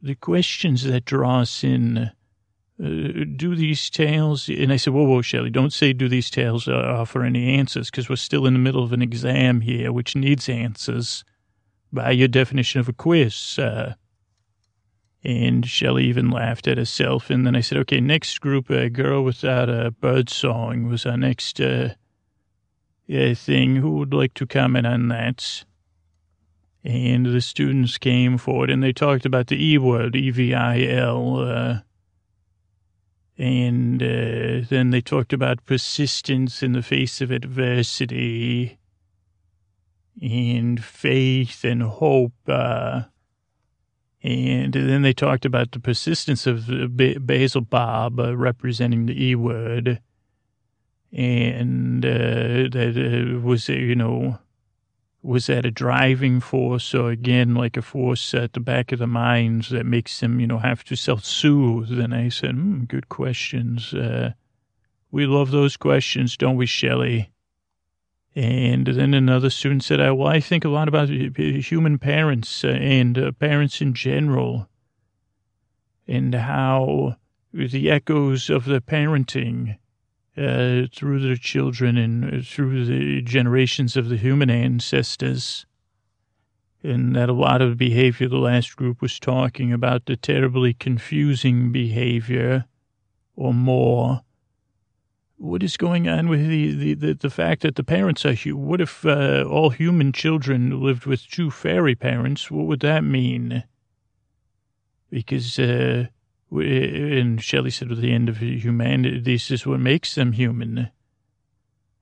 the 0.00 0.14
questions 0.14 0.84
that 0.84 1.04
draw 1.04 1.40
us 1.40 1.64
in. 1.64 2.12
Uh, 2.78 3.24
do 3.36 3.56
these 3.56 3.88
tales, 3.88 4.50
and 4.50 4.70
I 4.70 4.76
said, 4.76 4.92
whoa, 4.92 5.04
whoa, 5.04 5.22
Shelley, 5.22 5.48
don't 5.48 5.72
say 5.72 5.94
do 5.94 6.10
these 6.10 6.28
tales 6.28 6.68
uh, 6.68 6.74
offer 6.74 7.24
any 7.24 7.54
answers 7.54 7.90
because 7.90 8.10
we're 8.10 8.16
still 8.16 8.44
in 8.44 8.52
the 8.52 8.58
middle 8.58 8.84
of 8.84 8.92
an 8.92 9.00
exam 9.00 9.62
here, 9.62 9.90
which 9.92 10.14
needs 10.14 10.46
answers 10.46 11.24
by 11.90 12.10
your 12.10 12.28
definition 12.28 12.78
of 12.78 12.88
a 12.88 12.92
quiz. 12.92 13.58
Uh, 13.58 13.94
and 15.26 15.66
Shelley 15.66 16.04
even 16.04 16.30
laughed 16.30 16.68
at 16.68 16.78
herself. 16.78 17.30
And 17.30 17.44
then 17.44 17.56
I 17.56 17.60
said, 17.60 17.78
okay, 17.78 18.00
next 18.00 18.40
group, 18.40 18.70
a 18.70 18.86
uh, 18.86 18.88
girl 18.88 19.24
without 19.24 19.68
a 19.68 19.90
bird 19.90 20.30
song 20.30 20.86
was 20.86 21.04
our 21.04 21.16
next 21.16 21.60
uh, 21.60 21.94
thing. 23.08 23.76
Who 23.76 23.96
would 23.96 24.14
like 24.14 24.34
to 24.34 24.46
comment 24.46 24.86
on 24.86 25.08
that? 25.08 25.64
And 26.84 27.26
the 27.26 27.40
students 27.40 27.98
came 27.98 28.38
forward 28.38 28.70
and 28.70 28.84
they 28.84 28.92
talked 28.92 29.26
about 29.26 29.48
the 29.48 29.60
E 29.60 29.78
word, 29.78 30.14
E 30.14 30.30
V 30.30 30.54
I 30.54 30.82
L. 30.82 31.40
Uh, 31.40 31.78
and 33.36 34.00
uh, 34.00 34.64
then 34.68 34.90
they 34.90 35.00
talked 35.00 35.32
about 35.32 35.66
persistence 35.66 36.62
in 36.62 36.70
the 36.70 36.82
face 36.82 37.20
of 37.20 37.32
adversity 37.32 38.78
and 40.22 40.84
faith 40.84 41.64
and 41.64 41.82
hope. 41.82 42.32
Uh, 44.26 44.64
and 44.64 44.72
then 44.72 45.02
they 45.02 45.12
talked 45.12 45.44
about 45.44 45.70
the 45.70 45.78
persistence 45.78 46.46
of 46.46 46.66
Basil 46.96 47.60
Bob 47.60 48.18
uh, 48.18 48.36
representing 48.36 49.06
the 49.06 49.24
E 49.24 49.34
word. 49.34 50.00
And 51.12 52.04
uh, 52.04 52.68
that 52.72 53.36
uh, 53.36 53.40
was, 53.40 53.68
you 53.68 53.94
know, 53.94 54.38
was 55.22 55.46
that 55.46 55.64
a 55.64 55.70
driving 55.70 56.40
force 56.40 56.94
or 56.94 57.10
again 57.10 57.54
like 57.54 57.76
a 57.76 57.82
force 57.82 58.34
at 58.34 58.52
the 58.52 58.60
back 58.60 58.92
of 58.92 58.98
the 58.98 59.06
minds 59.06 59.70
that 59.70 59.86
makes 59.86 60.20
them, 60.20 60.40
you 60.40 60.46
know, 60.46 60.58
have 60.58 60.82
to 60.84 60.96
self-soothe? 60.96 61.98
And 61.98 62.14
I 62.14 62.28
said, 62.28 62.52
hmm, 62.52 62.84
good 62.84 63.08
questions. 63.08 63.94
Uh, 63.94 64.32
we 65.10 65.26
love 65.26 65.52
those 65.52 65.76
questions, 65.76 66.36
don't 66.36 66.56
we, 66.56 66.66
Shelley? 66.66 67.30
And 68.36 68.86
then 68.86 69.14
another 69.14 69.48
student 69.48 69.82
said, 69.82 69.98
well, 69.98 70.28
I 70.28 70.40
think 70.40 70.66
a 70.66 70.68
lot 70.68 70.88
about 70.88 71.08
human 71.08 71.98
parents 71.98 72.64
uh, 72.64 72.68
and 72.68 73.16
uh, 73.16 73.32
parents 73.32 73.80
in 73.80 73.94
general 73.94 74.68
and 76.06 76.34
how 76.34 77.16
the 77.54 77.90
echoes 77.90 78.50
of 78.50 78.66
the 78.66 78.82
parenting 78.82 79.78
uh, 80.36 80.86
through 80.94 81.20
their 81.20 81.36
children 81.36 81.96
and 81.96 82.46
through 82.46 82.84
the 82.84 83.22
generations 83.22 83.96
of 83.96 84.10
the 84.10 84.18
human 84.18 84.50
ancestors. 84.50 85.64
And 86.82 87.16
that 87.16 87.30
a 87.30 87.32
lot 87.32 87.62
of 87.62 87.78
behavior, 87.78 88.28
the 88.28 88.36
last 88.36 88.76
group 88.76 89.00
was 89.00 89.18
talking 89.18 89.72
about 89.72 90.04
the 90.04 90.16
terribly 90.16 90.74
confusing 90.74 91.72
behavior 91.72 92.66
or 93.34 93.54
more 93.54 94.20
what 95.38 95.62
is 95.62 95.76
going 95.76 96.08
on 96.08 96.28
with 96.28 96.46
the, 96.48 96.72
the, 96.72 96.94
the, 96.94 97.14
the 97.14 97.30
fact 97.30 97.62
that 97.62 97.76
the 97.76 97.84
parents 97.84 98.24
are 98.24 98.34
What 98.54 98.80
if 98.80 99.04
uh, 99.04 99.44
all 99.48 99.70
human 99.70 100.12
children 100.12 100.80
lived 100.80 101.06
with 101.06 101.28
two 101.28 101.50
fairy 101.50 101.94
parents? 101.94 102.50
What 102.50 102.66
would 102.66 102.80
that 102.80 103.04
mean? 103.04 103.64
Because, 105.10 105.58
uh, 105.58 106.06
and 106.50 107.42
Shelley 107.42 107.70
said 107.70 107.92
at 107.92 107.98
the 107.98 108.12
end 108.12 108.28
of 108.28 108.38
humanity, 108.38 109.20
this 109.20 109.50
is 109.50 109.66
what 109.66 109.80
makes 109.80 110.14
them 110.14 110.32
human. 110.32 110.90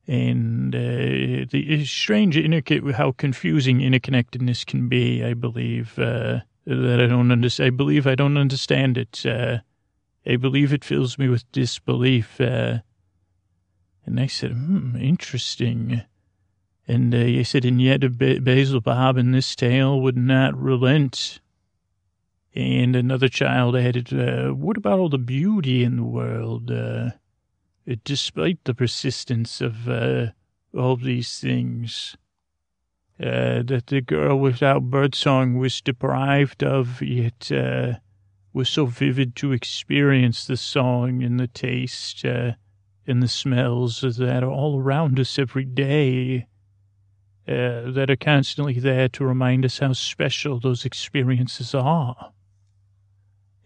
And 0.06 0.74
uh, 0.74 1.46
the 1.50 1.84
strange, 1.86 2.36
inter- 2.36 2.92
how 2.92 3.12
confusing 3.12 3.78
interconnectedness 3.78 4.64
can 4.66 4.88
be, 4.88 5.24
I 5.24 5.34
believe, 5.34 5.98
uh, 5.98 6.40
that 6.66 7.00
I 7.00 7.06
don't 7.06 7.32
understand. 7.32 7.66
I 7.66 7.70
believe 7.70 8.06
I 8.06 8.14
don't 8.14 8.36
understand 8.36 8.96
it. 8.96 9.24
Uh, 9.26 9.58
I 10.26 10.36
believe 10.36 10.72
it 10.72 10.84
fills 10.84 11.18
me 11.18 11.28
with 11.28 11.50
disbelief. 11.52 12.40
Uh, 14.04 14.10
and 14.10 14.20
I 14.20 14.26
said, 14.26 14.52
hmm, 14.52 14.96
interesting. 14.96 16.02
And 16.86 17.14
uh, 17.14 17.18
he 17.18 17.44
said, 17.44 17.64
and 17.64 17.80
yet 17.80 18.18
Basil 18.18 18.80
Bob 18.80 19.16
in 19.16 19.32
this 19.32 19.54
tale 19.56 20.00
would 20.00 20.16
not 20.16 20.60
relent. 20.60 21.40
And 22.54 22.94
another 22.94 23.28
child 23.28 23.76
added, 23.76 24.12
uh, 24.12 24.50
what 24.50 24.76
about 24.76 24.98
all 24.98 25.08
the 25.08 25.18
beauty 25.18 25.82
in 25.82 25.96
the 25.96 26.04
world? 26.04 26.70
Uh, 26.70 27.10
despite 28.04 28.64
the 28.64 28.74
persistence 28.74 29.60
of 29.60 29.88
uh, 29.88 30.28
all 30.76 30.96
these 30.96 31.38
things 31.40 32.16
uh, 33.20 33.62
that 33.62 33.84
the 33.88 34.00
girl 34.00 34.38
without 34.38 34.90
birdsong 34.90 35.56
was 35.56 35.80
deprived 35.80 36.62
of, 36.62 37.00
yet 37.00 37.50
uh, 37.52 37.94
was 38.52 38.68
so 38.68 38.86
vivid 38.86 39.36
to 39.36 39.52
experience 39.52 40.46
the 40.46 40.56
song 40.56 41.22
and 41.22 41.38
the 41.38 41.46
taste 41.46 42.24
and 43.06 43.22
the 43.22 43.28
smells 43.28 44.00
that 44.00 44.42
are 44.42 44.50
all 44.50 44.80
around 44.80 45.20
us 45.20 45.38
every 45.38 45.64
day, 45.64 46.46
uh, 47.46 47.90
that 47.90 48.06
are 48.08 48.16
constantly 48.16 48.78
there 48.80 49.08
to 49.08 49.24
remind 49.24 49.64
us 49.64 49.78
how 49.78 49.92
special 49.92 50.58
those 50.58 50.84
experiences 50.84 51.74
are. 51.74 52.32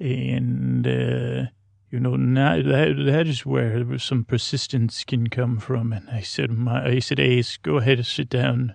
And, 0.01 0.87
uh, 0.87 1.51
you 1.91 2.01
know, 2.01 2.17
not, 2.17 2.65
that, 2.65 3.03
that 3.07 3.27
is 3.27 3.47
where 3.47 3.99
some 3.99 4.25
persistence 4.25 5.05
can 5.05 5.29
come 5.29 5.59
from. 5.59 5.93
And 5.93 6.09
I 6.11 6.23
said, 6.23 6.51
my, 6.51 6.87
I 6.87 6.99
said, 6.99 7.21
Ace, 7.21 7.57
go 7.57 7.77
ahead 7.77 7.99
and 7.99 8.07
sit 8.07 8.29
down. 8.29 8.75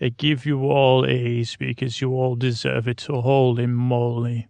I 0.00 0.08
give 0.08 0.44
you 0.44 0.64
all 0.64 1.06
A's 1.06 1.56
because 1.56 2.00
you 2.00 2.12
all 2.12 2.34
deserve 2.34 2.88
it. 2.88 3.00
So 3.00 3.20
holy 3.20 3.66
moly. 3.66 4.48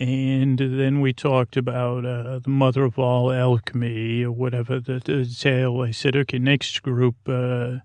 And 0.00 0.58
then 0.58 1.02
we 1.02 1.12
talked 1.12 1.58
about 1.58 2.06
uh, 2.06 2.38
the 2.38 2.48
mother 2.48 2.84
of 2.84 2.98
all 2.98 3.30
alchemy 3.30 4.24
or 4.24 4.32
whatever 4.32 4.80
the, 4.80 4.98
the 4.98 5.26
tale. 5.26 5.82
I 5.82 5.90
said, 5.90 6.16
okay, 6.16 6.38
next 6.38 6.80
group. 6.80 7.16
Uh, 7.28 7.80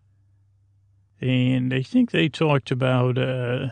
and 1.19 1.73
I 1.73 1.81
think 1.81 2.11
they 2.11 2.29
talked 2.29 2.71
about, 2.71 3.17
uh, 3.17 3.67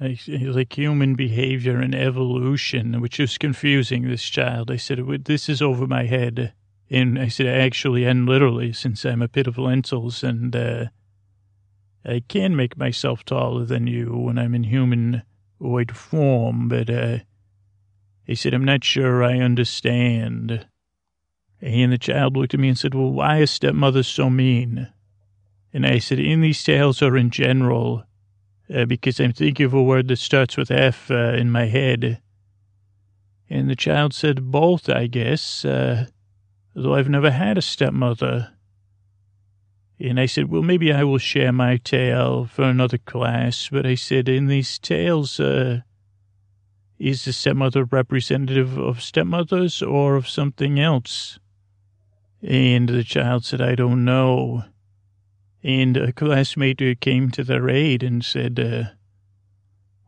like 0.00 0.72
human 0.72 1.16
behavior 1.16 1.78
and 1.78 1.94
evolution, 1.94 2.98
which 3.02 3.18
was 3.18 3.36
confusing 3.36 4.08
this 4.08 4.24
child. 4.24 4.70
I 4.70 4.76
said, 4.76 5.04
this 5.26 5.50
is 5.50 5.60
over 5.60 5.86
my 5.86 6.06
head. 6.06 6.54
And 6.88 7.18
I 7.18 7.28
said, 7.28 7.46
actually, 7.46 8.06
and 8.06 8.24
literally, 8.24 8.72
since 8.72 9.04
I'm 9.04 9.20
a 9.20 9.28
pit 9.28 9.46
of 9.46 9.58
lentils 9.58 10.24
and, 10.24 10.56
uh, 10.56 10.86
I 12.06 12.22
can 12.26 12.56
make 12.56 12.78
myself 12.78 13.22
taller 13.22 13.66
than 13.66 13.86
you 13.86 14.16
when 14.16 14.38
I'm 14.38 14.54
in 14.54 14.64
humanoid 14.64 15.94
form, 15.94 16.68
but, 16.68 16.88
uh, 16.88 17.18
he 18.24 18.34
said, 18.34 18.54
I'm 18.54 18.64
not 18.64 18.84
sure 18.84 19.24
I 19.24 19.38
understand. 19.38 20.66
And 21.60 21.92
the 21.92 21.98
child 21.98 22.36
looked 22.36 22.54
at 22.54 22.60
me 22.60 22.68
and 22.68 22.78
said, 22.78 22.94
well, 22.94 23.10
why 23.10 23.38
is 23.38 23.50
stepmother 23.50 24.02
so 24.02 24.30
mean? 24.30 24.88
And 25.72 25.86
I 25.86 25.98
said, 25.98 26.18
in 26.18 26.40
these 26.40 26.62
tales 26.62 27.02
or 27.02 27.16
in 27.16 27.30
general, 27.30 28.04
uh, 28.74 28.84
because 28.84 29.20
I'm 29.20 29.32
thinking 29.32 29.66
of 29.66 29.74
a 29.74 29.82
word 29.82 30.08
that 30.08 30.18
starts 30.18 30.56
with 30.56 30.70
F 30.70 31.10
uh, 31.10 31.34
in 31.34 31.50
my 31.50 31.66
head. 31.66 32.20
And 33.48 33.68
the 33.68 33.76
child 33.76 34.14
said, 34.14 34.50
both, 34.50 34.88
I 34.88 35.06
guess, 35.06 35.64
uh, 35.64 36.06
though 36.74 36.94
I've 36.94 37.08
never 37.08 37.30
had 37.30 37.58
a 37.58 37.62
stepmother. 37.62 38.52
And 39.98 40.18
I 40.18 40.26
said, 40.26 40.48
well, 40.48 40.62
maybe 40.62 40.92
I 40.92 41.04
will 41.04 41.18
share 41.18 41.52
my 41.52 41.76
tale 41.76 42.46
for 42.46 42.62
another 42.62 42.98
class. 42.98 43.68
But 43.70 43.86
I 43.86 43.96
said, 43.96 44.28
in 44.28 44.46
these 44.46 44.78
tales, 44.78 45.38
uh, 45.38 45.80
is 47.00 47.24
the 47.24 47.32
stepmother 47.32 47.84
representative 47.84 48.76
of 48.76 49.02
stepmothers 49.02 49.80
or 49.82 50.16
of 50.16 50.28
something 50.28 50.78
else? 50.78 51.38
And 52.42 52.90
the 52.90 53.02
child 53.02 53.44
said, 53.46 53.62
I 53.62 53.74
don't 53.74 54.04
know. 54.04 54.64
And 55.62 55.96
a 55.96 56.12
classmate 56.12 57.00
came 57.00 57.30
to 57.30 57.42
their 57.42 57.70
aid 57.70 58.02
and 58.02 58.22
said, 58.22 58.60
uh, 58.60 58.90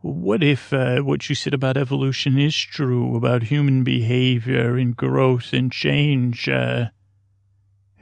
what 0.01 0.43
if 0.43 0.71
uh, 0.71 0.99
what 0.99 1.29
you 1.29 1.35
said 1.35 1.53
about 1.53 1.77
evolution 1.77 2.37
is 2.37 2.55
true, 2.55 3.15
about 3.15 3.43
human 3.43 3.83
behavior 3.83 4.77
and 4.77 4.95
growth 4.95 5.51
and 5.51 5.71
change, 5.71 6.47
uh, 6.47 6.87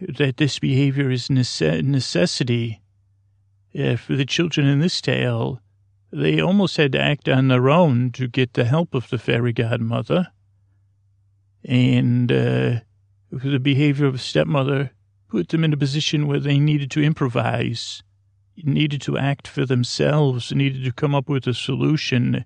that 0.02 0.38
this 0.38 0.60
behavior 0.60 1.10
is 1.10 1.28
nece- 1.30 1.84
necessity? 1.84 2.82
For 3.74 4.16
the 4.16 4.26
children 4.26 4.68
in 4.68 4.80
this 4.80 5.00
tale, 5.00 5.62
they 6.12 6.42
almost 6.42 6.78
had 6.78 6.92
to 6.92 7.00
act 7.00 7.30
on 7.30 7.48
their 7.48 7.70
own 7.70 8.12
to 8.12 8.28
get 8.28 8.54
the 8.54 8.66
help 8.66 8.94
of 8.94 9.10
the 9.10 9.18
fairy 9.18 9.54
godmother. 9.54 10.28
And 11.64 12.32
uh, 12.32 12.80
the 13.32 13.60
behavior 13.60 14.08
of 14.08 14.16
a 14.16 14.20
stepmother 14.20 14.92
put 15.30 15.50
them 15.50 15.64
in 15.64 15.72
a 15.72 15.78
position 15.78 16.28
where 16.28 16.40
they 16.40 16.60
needed 16.60 16.92
to 16.92 17.04
improvise, 17.04 18.04
needed 18.58 19.02
to 19.04 19.18
act 19.18 19.48
for 19.48 19.66
themselves, 19.66 20.52
needed 20.52 20.84
to 20.84 20.92
come 20.92 21.16
up 21.16 21.30
with 21.30 21.48
a 21.48 21.54
solution, 21.54 22.44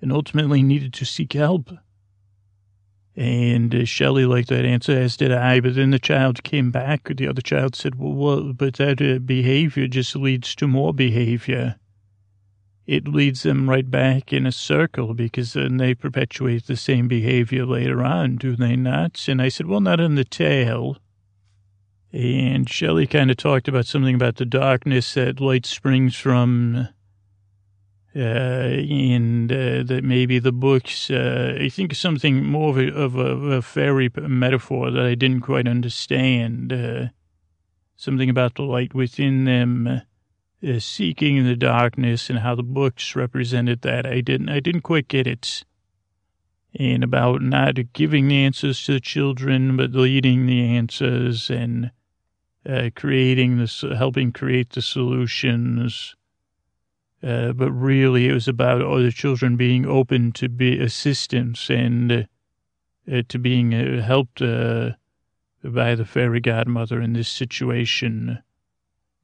and 0.00 0.12
ultimately 0.12 0.62
needed 0.62 0.92
to 0.94 1.04
seek 1.04 1.32
help. 1.32 1.70
And 3.16 3.74
uh, 3.74 3.84
Shelley 3.84 4.26
liked 4.26 4.50
that 4.50 4.64
answer, 4.64 4.92
as 4.92 5.16
did 5.16 5.32
I. 5.32 5.58
But 5.58 5.74
then 5.74 5.90
the 5.90 5.98
child 5.98 6.44
came 6.44 6.70
back. 6.70 7.08
The 7.16 7.26
other 7.26 7.42
child 7.42 7.74
said, 7.74 7.96
well, 7.96 8.12
well 8.12 8.52
but 8.52 8.74
that 8.74 9.02
uh, 9.02 9.18
behavior 9.18 9.88
just 9.88 10.14
leads 10.14 10.54
to 10.54 10.68
more 10.68 10.94
behavior 10.94 11.74
it 12.88 13.06
leads 13.06 13.42
them 13.42 13.68
right 13.68 13.88
back 13.90 14.32
in 14.32 14.46
a 14.46 14.50
circle 14.50 15.12
because 15.12 15.52
then 15.52 15.76
they 15.76 15.94
perpetuate 15.94 16.66
the 16.66 16.74
same 16.74 17.06
behavior 17.06 17.66
later 17.66 18.02
on, 18.02 18.36
do 18.36 18.56
they 18.56 18.76
not? 18.76 19.28
And 19.28 19.42
I 19.42 19.50
said, 19.50 19.66
well, 19.66 19.80
not 19.80 20.00
in 20.00 20.14
the 20.14 20.24
tale. 20.24 20.96
And 22.14 22.66
Shelley 22.66 23.06
kind 23.06 23.30
of 23.30 23.36
talked 23.36 23.68
about 23.68 23.84
something 23.84 24.14
about 24.14 24.36
the 24.36 24.46
darkness 24.46 25.12
that 25.12 25.38
light 25.38 25.66
springs 25.66 26.16
from, 26.16 26.88
uh, 28.16 28.18
and 28.18 29.52
uh, 29.52 29.82
that 29.82 30.00
maybe 30.02 30.38
the 30.38 30.50
books, 30.50 31.10
uh, 31.10 31.58
I 31.60 31.68
think 31.68 31.94
something 31.94 32.42
more 32.42 32.70
of 32.70 32.78
a, 32.78 32.88
of 32.94 33.16
a, 33.16 33.20
of 33.20 33.44
a 33.44 33.60
fairy 33.60 34.08
metaphor 34.16 34.90
that 34.90 35.04
I 35.04 35.14
didn't 35.14 35.42
quite 35.42 35.68
understand. 35.68 36.72
Uh, 36.72 37.08
something 37.96 38.30
about 38.30 38.54
the 38.54 38.62
light 38.62 38.94
within 38.94 39.44
them 39.44 40.00
uh, 40.66 40.78
seeking 40.78 41.36
in 41.36 41.46
the 41.46 41.56
darkness 41.56 42.30
and 42.30 42.40
how 42.40 42.54
the 42.54 42.62
books 42.62 43.14
represented 43.14 43.82
that. 43.82 44.06
I 44.06 44.20
didn't, 44.20 44.48
I 44.48 44.60
didn't 44.60 44.82
quite 44.82 45.08
get 45.08 45.26
it. 45.26 45.64
And 46.78 47.02
about 47.02 47.42
not 47.42 47.76
giving 47.92 48.28
the 48.28 48.44
answers 48.44 48.82
to 48.84 48.92
the 48.92 49.00
children, 49.00 49.76
but 49.76 49.92
leading 49.92 50.46
the 50.46 50.62
answers 50.62 51.50
and 51.50 51.90
uh, 52.68 52.90
creating 52.94 53.58
this, 53.58 53.82
helping 53.96 54.32
create 54.32 54.70
the 54.70 54.82
solutions. 54.82 56.14
Uh, 57.22 57.52
but 57.52 57.72
really, 57.72 58.28
it 58.28 58.32
was 58.32 58.46
about 58.46 58.82
all 58.82 58.98
the 59.02 59.10
children 59.10 59.56
being 59.56 59.86
open 59.86 60.30
to 60.32 60.48
be 60.48 60.78
assistance 60.78 61.70
and 61.70 62.28
uh, 63.10 63.22
to 63.28 63.38
being 63.38 63.74
uh, 63.74 64.02
helped 64.02 64.42
uh, 64.42 64.90
by 65.64 65.94
the 65.94 66.04
fairy 66.04 66.40
godmother 66.40 67.00
in 67.00 67.14
this 67.14 67.28
situation 67.28 68.42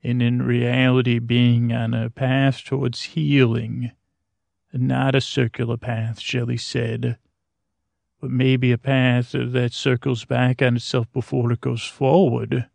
and 0.04 0.22
in 0.22 0.42
reality 0.42 1.18
being 1.18 1.72
on 1.72 1.94
a 1.94 2.10
path 2.10 2.62
towards 2.62 3.02
healing, 3.02 3.90
not 4.72 5.14
a 5.14 5.20
circular 5.20 5.78
path, 5.78 6.20
Shelley 6.20 6.58
said, 6.58 7.16
but 8.20 8.30
maybe 8.30 8.70
a 8.70 8.78
path 8.78 9.30
that 9.32 9.72
circles 9.72 10.26
back 10.26 10.60
on 10.60 10.76
itself 10.76 11.10
before 11.12 11.50
it 11.52 11.62
goes 11.62 11.84
forward. 11.84 12.68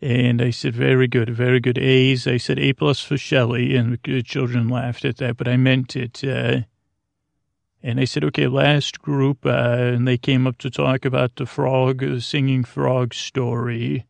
And 0.00 0.42
I 0.42 0.50
said, 0.50 0.74
very 0.74 1.06
good, 1.06 1.30
very 1.30 1.60
good 1.60 1.78
A's. 1.78 2.26
I 2.26 2.36
said 2.36 2.58
A 2.58 2.72
plus 2.72 3.00
for 3.00 3.16
Shelley, 3.16 3.76
and 3.76 3.98
the 4.02 4.22
children 4.22 4.68
laughed 4.68 5.04
at 5.04 5.16
that, 5.18 5.36
but 5.36 5.48
I 5.48 5.56
meant 5.56 5.96
it. 5.96 6.22
Uh, 6.24 6.62
and 7.80 8.00
I 8.00 8.04
said, 8.04 8.24
okay, 8.24 8.48
last 8.48 9.02
group, 9.02 9.46
uh, 9.46 9.48
and 9.48 10.06
they 10.06 10.18
came 10.18 10.48
up 10.48 10.58
to 10.58 10.70
talk 10.70 11.04
about 11.04 11.36
the 11.36 11.46
frog, 11.46 12.00
the 12.00 12.20
singing 12.20 12.64
frog 12.64 13.14
story 13.14 14.07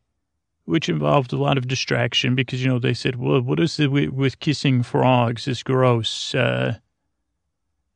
which 0.69 0.91
involved 0.91 1.33
a 1.33 1.37
lot 1.39 1.57
of 1.57 1.67
distraction 1.67 2.35
because, 2.35 2.63
you 2.63 2.69
know, 2.69 2.79
they 2.79 2.93
said, 2.93 3.17
well, 3.17 3.41
what 3.41 3.59
is 3.59 3.81
it 3.81 3.91
with, 3.91 4.39
kissing 4.39 4.83
frogs? 4.83 5.49
It's 5.49 5.63
gross. 5.63 6.35
Uh, 6.35 6.77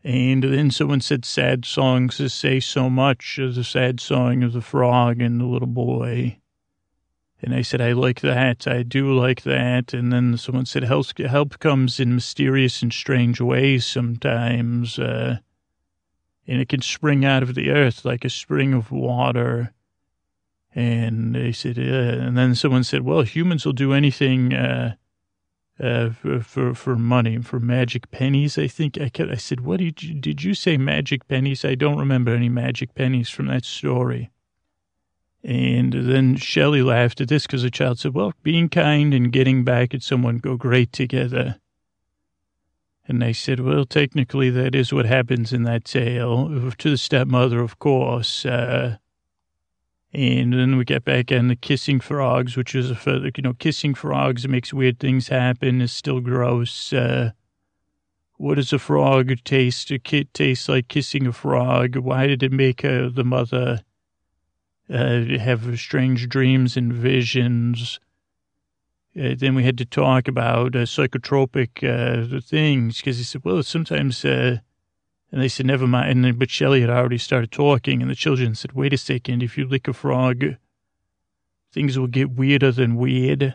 and 0.03 0.43
then 0.43 0.70
someone 0.70 1.03
said 1.03 1.27
sad 1.27 1.66
songs 1.66 2.33
say 2.33 2.61
so 2.61 2.89
much, 2.89 3.37
the 3.39 3.62
sad 3.62 4.01
song 4.01 4.43
of 4.43 4.55
the 4.55 4.62
frog 4.62 5.20
and 5.20 5.39
the 5.39 5.45
little 5.45 5.68
boy. 5.68 6.39
And 7.43 7.55
I 7.55 7.61
said, 7.61 7.83
I 7.83 7.93
like 7.93 8.23
that. 8.23 8.66
I 8.66 8.83
do 8.83 9.12
like 9.12 9.43
that. 9.43 9.93
And 9.93 10.11
then 10.11 10.39
someone 10.39 10.64
said, 10.64 10.85
help, 10.85 11.18
help 11.18 11.59
comes 11.59 12.01
in 12.01 12.14
mysterious 12.14 12.81
and 12.81 12.93
strange 12.93 13.39
ways 13.39 13.85
sometimes. 13.85 14.99
Uh, 14.99 15.41
and 16.47 16.61
it 16.62 16.70
can 16.70 16.81
spring 16.81 17.23
out 17.23 17.43
of 17.43 17.55
the 17.55 17.70
earth 17.70 18.07
like 18.07 18.25
a 18.25 18.31
spring 18.31 18.73
of 18.73 18.91
water. 18.91 19.75
And 20.75 21.35
they 21.35 21.53
said, 21.53 21.79
uh, 21.79 21.83
and 21.83 22.37
then 22.37 22.55
someone 22.55 22.85
said, 22.85 23.03
well, 23.03 23.23
humans 23.23 23.66
will 23.66 23.75
do 23.75 23.93
anything, 23.93 24.55
uh, 24.55 24.95
uh, 25.81 26.11
for, 26.11 26.41
for, 26.41 26.75
for, 26.75 26.97
money, 26.97 27.39
for 27.39 27.59
magic 27.59 28.11
pennies. 28.11 28.57
I 28.57 28.68
think 28.68 28.99
I 29.01 29.09
kept, 29.09 29.31
I 29.31 29.37
said, 29.37 29.61
what 29.61 29.81
did 29.81 30.03
you, 30.03 30.14
did 30.14 30.43
you 30.43 30.55
say 30.55 30.77
magic 30.77 31.27
pennies? 31.29 31.64
I 31.64 31.75
don't 31.75 31.99
remember 31.99 32.35
any 32.35 32.49
magic 32.49 32.95
pennies 32.95 33.29
from 33.29 33.47
that 33.49 33.64
story. 33.64 34.31
And 35.45 35.93
then 35.93 36.37
Shelley 36.37 36.83
laughed 36.83 37.20
at 37.20 37.29
this 37.29 37.47
because 37.47 37.62
the 37.62 37.70
child 37.70 37.99
said, 37.99 38.14
well, 38.14 38.33
being 38.43 38.68
kind 38.68 39.12
and 39.12 39.33
getting 39.33 39.64
back 39.64 39.93
at 39.93 40.03
someone 40.03 40.39
go 40.39 40.57
great 40.57 40.93
together. 40.93 41.57
And 43.09 43.25
I 43.25 43.33
said, 43.33 43.59
well, 43.59 43.85
technically 43.85 44.51
that 44.51 44.77
is 44.77 44.93
what 44.93 45.07
happens 45.07 45.53
in 45.53 45.64
that 45.64 45.85
tale 45.85 46.70
to 46.79 46.91
the 46.91 46.97
stepmother, 46.97 47.61
of 47.61 47.81
course. 47.81 48.47
Uh, 48.47 48.99
and 50.13 50.53
then 50.53 50.77
we 50.77 50.85
get 50.85 51.05
back 51.05 51.33
on 51.33 51.49
the 51.49 51.57
kissing 51.57 51.99
frogs, 51.99 52.57
which 52.57 52.75
is 52.75 52.91
a, 52.91 52.95
further 52.95 53.31
you 53.35 53.43
know, 53.43 53.55
kissing 53.55 53.95
frogs 53.95 54.47
makes 54.47 54.73
weird 54.73 54.99
things 54.99 55.29
happen. 55.29 55.81
Is 55.81 55.93
still 55.93 56.21
gross. 56.21 56.93
Uh, 56.93 57.31
what 58.37 58.57
does 58.57 58.73
a 58.73 58.79
frog 58.79 59.33
taste? 59.45 59.91
A 59.91 59.99
kid 59.99 60.35
tastes 60.35 60.69
like 60.69 60.89
kissing 60.89 61.27
a 61.27 61.33
frog. 61.33 61.97
Why 61.97 62.27
did 62.27 62.43
it 62.43 62.53
make 62.53 62.85
uh, 62.85 63.09
the 63.09 63.25
mother 63.25 63.83
uh, 64.93 65.21
have 65.39 65.79
strange 65.79 66.29
dreams 66.29 66.77
and 66.77 66.93
visions? 66.93 67.99
Uh, 69.19 69.35
then 69.37 69.55
we 69.55 69.65
had 69.65 69.79
to 69.79 69.85
talk 69.85 70.29
about 70.29 70.75
uh, 70.75 70.81
psychotropic 70.81 71.85
uh, 71.85 72.41
things 72.41 72.97
because 72.97 73.19
he 73.19 73.25
said, 73.25 73.43
well, 73.45 73.63
sometimes 73.63 74.25
uh, 74.25 74.59
and 75.33 75.41
they 75.41 75.49
said, 75.49 75.64
never 75.64 75.87
mind. 75.87 76.11
And 76.11 76.24
then, 76.24 76.37
but 76.37 76.51
Shelley 76.51 76.83
had 76.83 76.91
already 76.91 77.16
started 77.16 77.51
talking, 77.51 78.03
and 78.03 78.11
the 78.11 78.14
children 78.14 78.55
said, 78.55 78.72
wait 78.72 78.93
a 78.93 78.99
second, 78.99 79.43
if 79.43 79.57
you 79.57 79.66
lick 79.66 79.89
a 79.89 79.95
frog, 79.95 80.45
things 81.72 81.99
will 81.99 82.07
get 82.07 82.33
weirder 82.33 82.70
than 82.70 82.97
weird. 82.97 83.55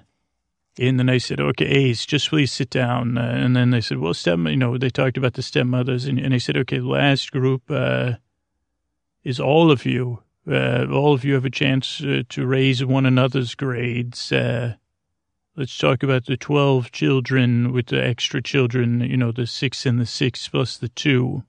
And 0.79 0.99
then 0.99 1.07
I 1.07 1.19
said, 1.19 1.39
okay, 1.39 1.65
Ace, 1.65 2.05
just 2.05 2.29
please 2.29 2.51
sit 2.51 2.71
down. 2.71 3.17
Uh, 3.17 3.21
and 3.21 3.55
then 3.55 3.69
they 3.69 3.81
said, 3.81 3.99
well, 3.99 4.15
step, 4.15 4.39
you 4.39 4.57
know, 4.57 4.77
they 4.77 4.89
talked 4.89 5.17
about 5.17 5.33
the 5.33 5.43
stepmothers. 5.43 6.05
And, 6.05 6.19
and 6.19 6.33
I 6.33 6.39
said, 6.39 6.57
okay, 6.57 6.79
last 6.79 7.31
group 7.31 7.63
uh, 7.69 8.13
is 9.23 9.39
all 9.39 9.71
of 9.71 9.85
you. 9.85 10.23
Uh, 10.49 10.85
all 10.91 11.13
of 11.13 11.25
you 11.25 11.35
have 11.35 11.45
a 11.45 11.49
chance 11.49 12.01
uh, 12.01 12.23
to 12.29 12.45
raise 12.45 12.83
one 12.83 13.05
another's 13.05 13.53
grades. 13.53 14.31
Uh, 14.31 14.75
let's 15.55 15.77
talk 15.77 16.01
about 16.01 16.25
the 16.25 16.37
12 16.37 16.91
children 16.91 17.71
with 17.71 17.87
the 17.87 18.03
extra 18.03 18.41
children, 18.41 19.01
you 19.01 19.17
know, 19.17 19.31
the 19.31 19.45
six 19.45 19.85
and 19.85 19.99
the 19.99 20.05
six 20.05 20.47
plus 20.47 20.77
the 20.77 20.89
two. 20.89 21.43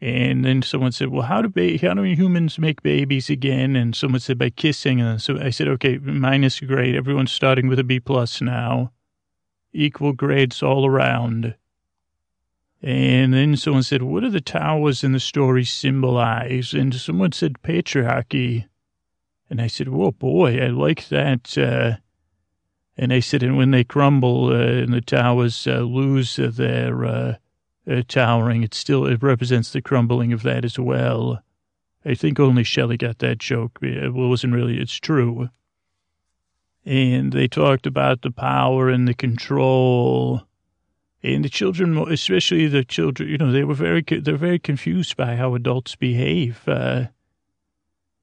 And 0.00 0.44
then 0.44 0.62
someone 0.62 0.92
said, 0.92 1.08
well, 1.08 1.22
how 1.22 1.40
do, 1.42 1.48
ba- 1.48 1.78
how 1.78 1.94
do 1.94 2.02
humans 2.02 2.58
make 2.58 2.82
babies 2.82 3.30
again? 3.30 3.76
And 3.76 3.96
someone 3.96 4.20
said, 4.20 4.38
by 4.38 4.50
kissing. 4.50 5.00
And 5.00 5.20
so 5.22 5.38
I 5.40 5.50
said, 5.50 5.68
okay, 5.68 5.98
minus 5.98 6.60
grade. 6.60 6.94
Everyone's 6.94 7.32
starting 7.32 7.66
with 7.66 7.78
a 7.78 7.84
B 7.84 7.98
plus 7.98 8.42
now. 8.42 8.92
Equal 9.72 10.12
grades 10.12 10.62
all 10.62 10.86
around. 10.86 11.54
And 12.82 13.32
then 13.32 13.56
someone 13.56 13.82
said, 13.82 14.02
what 14.02 14.22
do 14.22 14.28
the 14.28 14.40
towers 14.40 15.02
in 15.02 15.12
the 15.12 15.20
story 15.20 15.64
symbolize? 15.64 16.74
And 16.74 16.94
someone 16.94 17.32
said, 17.32 17.62
patriarchy. 17.62 18.66
And 19.48 19.60
I 19.60 19.68
said, 19.68 19.88
"Whoa, 19.88 20.10
boy, 20.10 20.60
I 20.60 20.68
like 20.68 21.08
that." 21.08 21.56
Uh, 21.56 21.98
and 22.96 23.12
I 23.12 23.20
said, 23.20 23.42
"And 23.42 23.56
when 23.56 23.70
they 23.70 23.84
crumble 23.84 24.48
uh, 24.48 24.82
and 24.82 24.92
the 24.92 25.00
towers 25.00 25.66
uh, 25.66 25.80
lose 25.80 26.36
their 26.36 27.38
uh, 27.88 28.02
towering, 28.08 28.62
it 28.62 28.74
still 28.74 29.06
it 29.06 29.22
represents 29.22 29.72
the 29.72 29.82
crumbling 29.82 30.32
of 30.32 30.42
that 30.42 30.64
as 30.64 30.78
well." 30.78 31.42
I 32.06 32.14
think 32.14 32.38
only 32.38 32.62
Shelley 32.62 32.96
got 32.96 33.18
that 33.18 33.38
joke. 33.38 33.78
It 33.82 34.14
wasn't 34.14 34.54
really. 34.54 34.78
It's 34.78 34.94
true. 34.94 35.50
And 36.84 37.32
they 37.32 37.48
talked 37.48 37.84
about 37.84 38.22
the 38.22 38.30
power 38.30 38.88
and 38.88 39.08
the 39.08 39.14
control. 39.14 40.42
And 41.20 41.44
the 41.44 41.48
children, 41.48 41.98
especially 41.98 42.68
the 42.68 42.84
children, 42.84 43.28
you 43.28 43.38
know, 43.38 43.50
they 43.50 43.64
were 43.64 43.74
very, 43.74 44.02
they're 44.02 44.36
very 44.36 44.60
confused 44.60 45.16
by 45.16 45.34
how 45.34 45.56
adults 45.56 45.96
behave. 45.96 46.62
Uh, 46.68 47.06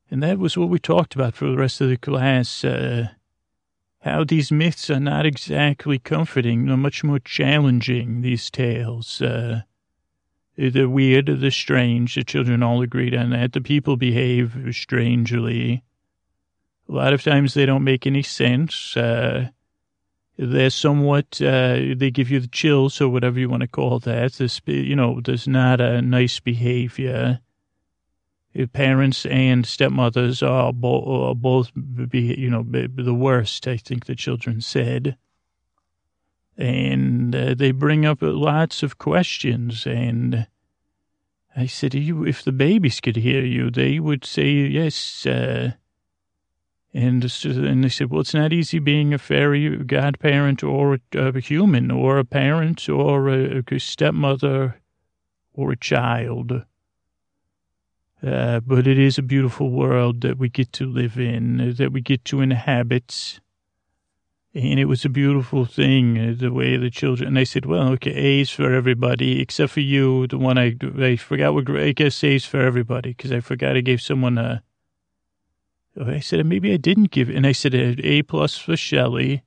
and 0.10 0.24
that 0.24 0.40
was 0.40 0.58
what 0.58 0.70
we 0.70 0.80
talked 0.80 1.14
about 1.14 1.36
for 1.36 1.48
the 1.48 1.58
rest 1.58 1.82
of 1.82 1.90
the 1.90 1.98
class. 1.98 2.64
Uh, 2.64 3.10
how 4.04 4.26
these 4.26 4.52
myths 4.52 4.90
are 4.90 5.00
not 5.00 5.26
exactly 5.26 5.98
comforting, 5.98 6.66
they're 6.66 6.76
much 6.76 7.06
more 7.06 7.20
challenging, 7.20 8.22
these 8.22 8.50
tales. 8.50 9.22
Uh, 9.22 9.62
the 10.58 10.86
weird, 10.86 11.28
the 11.28 11.50
strange, 11.50 12.16
the 12.16 12.24
children 12.24 12.62
all 12.62 12.82
agreed 12.82 13.16
on 13.16 13.30
that. 13.30 13.54
The 13.54 13.62
people 13.62 13.96
behave 13.96 14.56
strangely. 14.72 15.84
A 16.90 16.92
lot 16.92 17.14
of 17.14 17.24
times 17.24 17.54
they 17.54 17.66
don't 17.66 17.86
make 17.86 18.06
any 18.06 18.24
sense. 18.24 18.98
Uh, 18.98 19.48
they're 20.38 20.70
somewhat, 20.70 21.42
uh, 21.42 21.96
they 21.96 22.12
give 22.12 22.30
you 22.30 22.42
the 22.42 22.48
chills 22.48 23.00
or 23.00 23.08
whatever 23.08 23.40
you 23.40 23.50
want 23.50 23.62
to 23.62 23.68
call 23.68 24.00
that. 24.00 24.34
This, 24.34 24.60
you 24.66 24.98
know, 24.98 25.22
there's 25.24 25.48
not 25.48 25.80
a 25.80 26.02
nice 26.02 26.42
behavior 26.42 27.40
parents 28.72 29.26
and 29.26 29.66
stepmothers 29.66 30.44
are, 30.44 30.72
bo- 30.72 31.34
both 31.34 31.72
be 31.74 32.36
you 32.38 32.50
know 32.50 32.64
be 32.64 32.88
the 32.88 33.14
worst. 33.14 33.68
I 33.68 33.78
think 33.78 34.06
the 34.06 34.16
children 34.16 34.62
said, 34.62 35.18
and 36.58 37.36
uh, 37.36 37.56
they 37.56 37.72
bring 37.72 38.06
up 38.06 38.20
lots 38.22 38.84
of 38.84 38.98
questions. 38.98 39.88
And 39.88 40.48
I 41.56 41.66
said, 41.66 41.96
"You, 41.96 42.26
if 42.26 42.44
the 42.44 42.52
babies 42.52 43.02
could 43.02 43.18
hear 43.18 43.44
you, 43.44 43.72
they 43.72 44.00
would 44.00 44.24
say 44.24 44.52
yes." 44.52 45.26
Uh, 45.26 45.74
and 46.94 47.24
and 47.46 47.84
they 47.84 47.90
said, 47.90 48.12
"Well, 48.12 48.22
it's 48.22 48.36
not 48.36 48.54
easy 48.54 48.78
being 48.78 49.14
a 49.14 49.18
fairy 49.18 49.78
godparent 49.84 50.64
or 50.64 51.00
a, 51.16 51.18
a 51.18 51.40
human 51.40 51.90
or 51.90 52.20
a 52.20 52.26
parent 52.26 52.88
or 52.88 53.30
a, 53.30 53.64
a 53.68 53.80
stepmother 53.80 54.80
or 55.54 55.72
a 55.72 55.78
child." 55.78 56.66
Uh, 58.26 58.62
but 58.62 58.88
it 58.88 58.98
is 58.98 59.18
a 59.18 59.22
beautiful 59.24 59.70
world 59.70 60.22
that 60.22 60.38
we 60.38 60.48
get 60.48 60.72
to 60.72 60.86
live 60.86 61.20
in, 61.20 61.76
that 61.78 61.92
we 61.92 62.00
get 62.00 62.24
to 62.24 62.40
inhabit. 62.40 63.42
And 64.54 64.80
it 64.80 64.86
was 64.86 65.04
a 65.04 65.10
beautiful 65.10 65.66
thing, 65.66 66.18
uh, 66.18 66.34
the 66.38 66.54
way 66.54 66.78
the 66.78 66.90
children, 66.90 67.28
and 67.28 67.40
I 67.40 67.44
said, 67.44 67.66
well, 67.66 67.90
okay, 67.94 68.14
A's 68.14 68.50
for 68.50 68.72
everybody, 68.72 69.42
except 69.42 69.74
for 69.74 69.82
you, 69.82 70.28
the 70.28 70.38
one 70.38 70.58
I, 70.58 70.76
I 71.00 71.18
forgot 71.18 71.54
what, 71.54 71.70
I 71.70 71.92
guess 71.92 72.24
A's 72.24 72.46
for 72.46 72.62
everybody, 72.62 73.10
because 73.10 73.32
I 73.32 73.42
forgot 73.42 73.76
I 73.76 73.82
gave 73.82 74.02
someone 74.02 74.38
a, 74.38 74.64
I 76.00 76.20
said, 76.20 76.46
maybe 76.46 76.72
I 76.72 76.78
didn't 76.78 77.12
give, 77.12 77.30
and 77.30 77.46
I 77.46 77.52
said 77.52 77.76
A 77.76 78.22
plus 78.22 78.58
for 78.58 78.78
Shelley. 78.78 79.44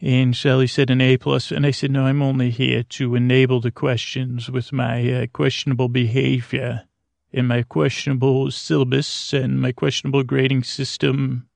And 0.00 0.36
Shelley 0.36 0.66
said 0.66 0.90
an 0.90 1.00
A 1.00 1.16
plus, 1.16 1.50
and 1.50 1.66
I 1.66 1.70
said, 1.70 1.90
no, 1.90 2.04
I'm 2.04 2.22
only 2.22 2.50
here 2.50 2.82
to 2.82 3.14
enable 3.14 3.60
the 3.60 3.70
questions 3.70 4.50
with 4.50 4.72
my 4.72 5.12
uh, 5.12 5.26
questionable 5.32 5.88
behavior 5.88 6.84
in 7.32 7.46
my 7.46 7.62
questionable 7.62 8.50
syllabus 8.50 9.32
and 9.32 9.60
my 9.60 9.72
questionable 9.72 10.22
grading 10.22 10.62
system, 10.64 11.48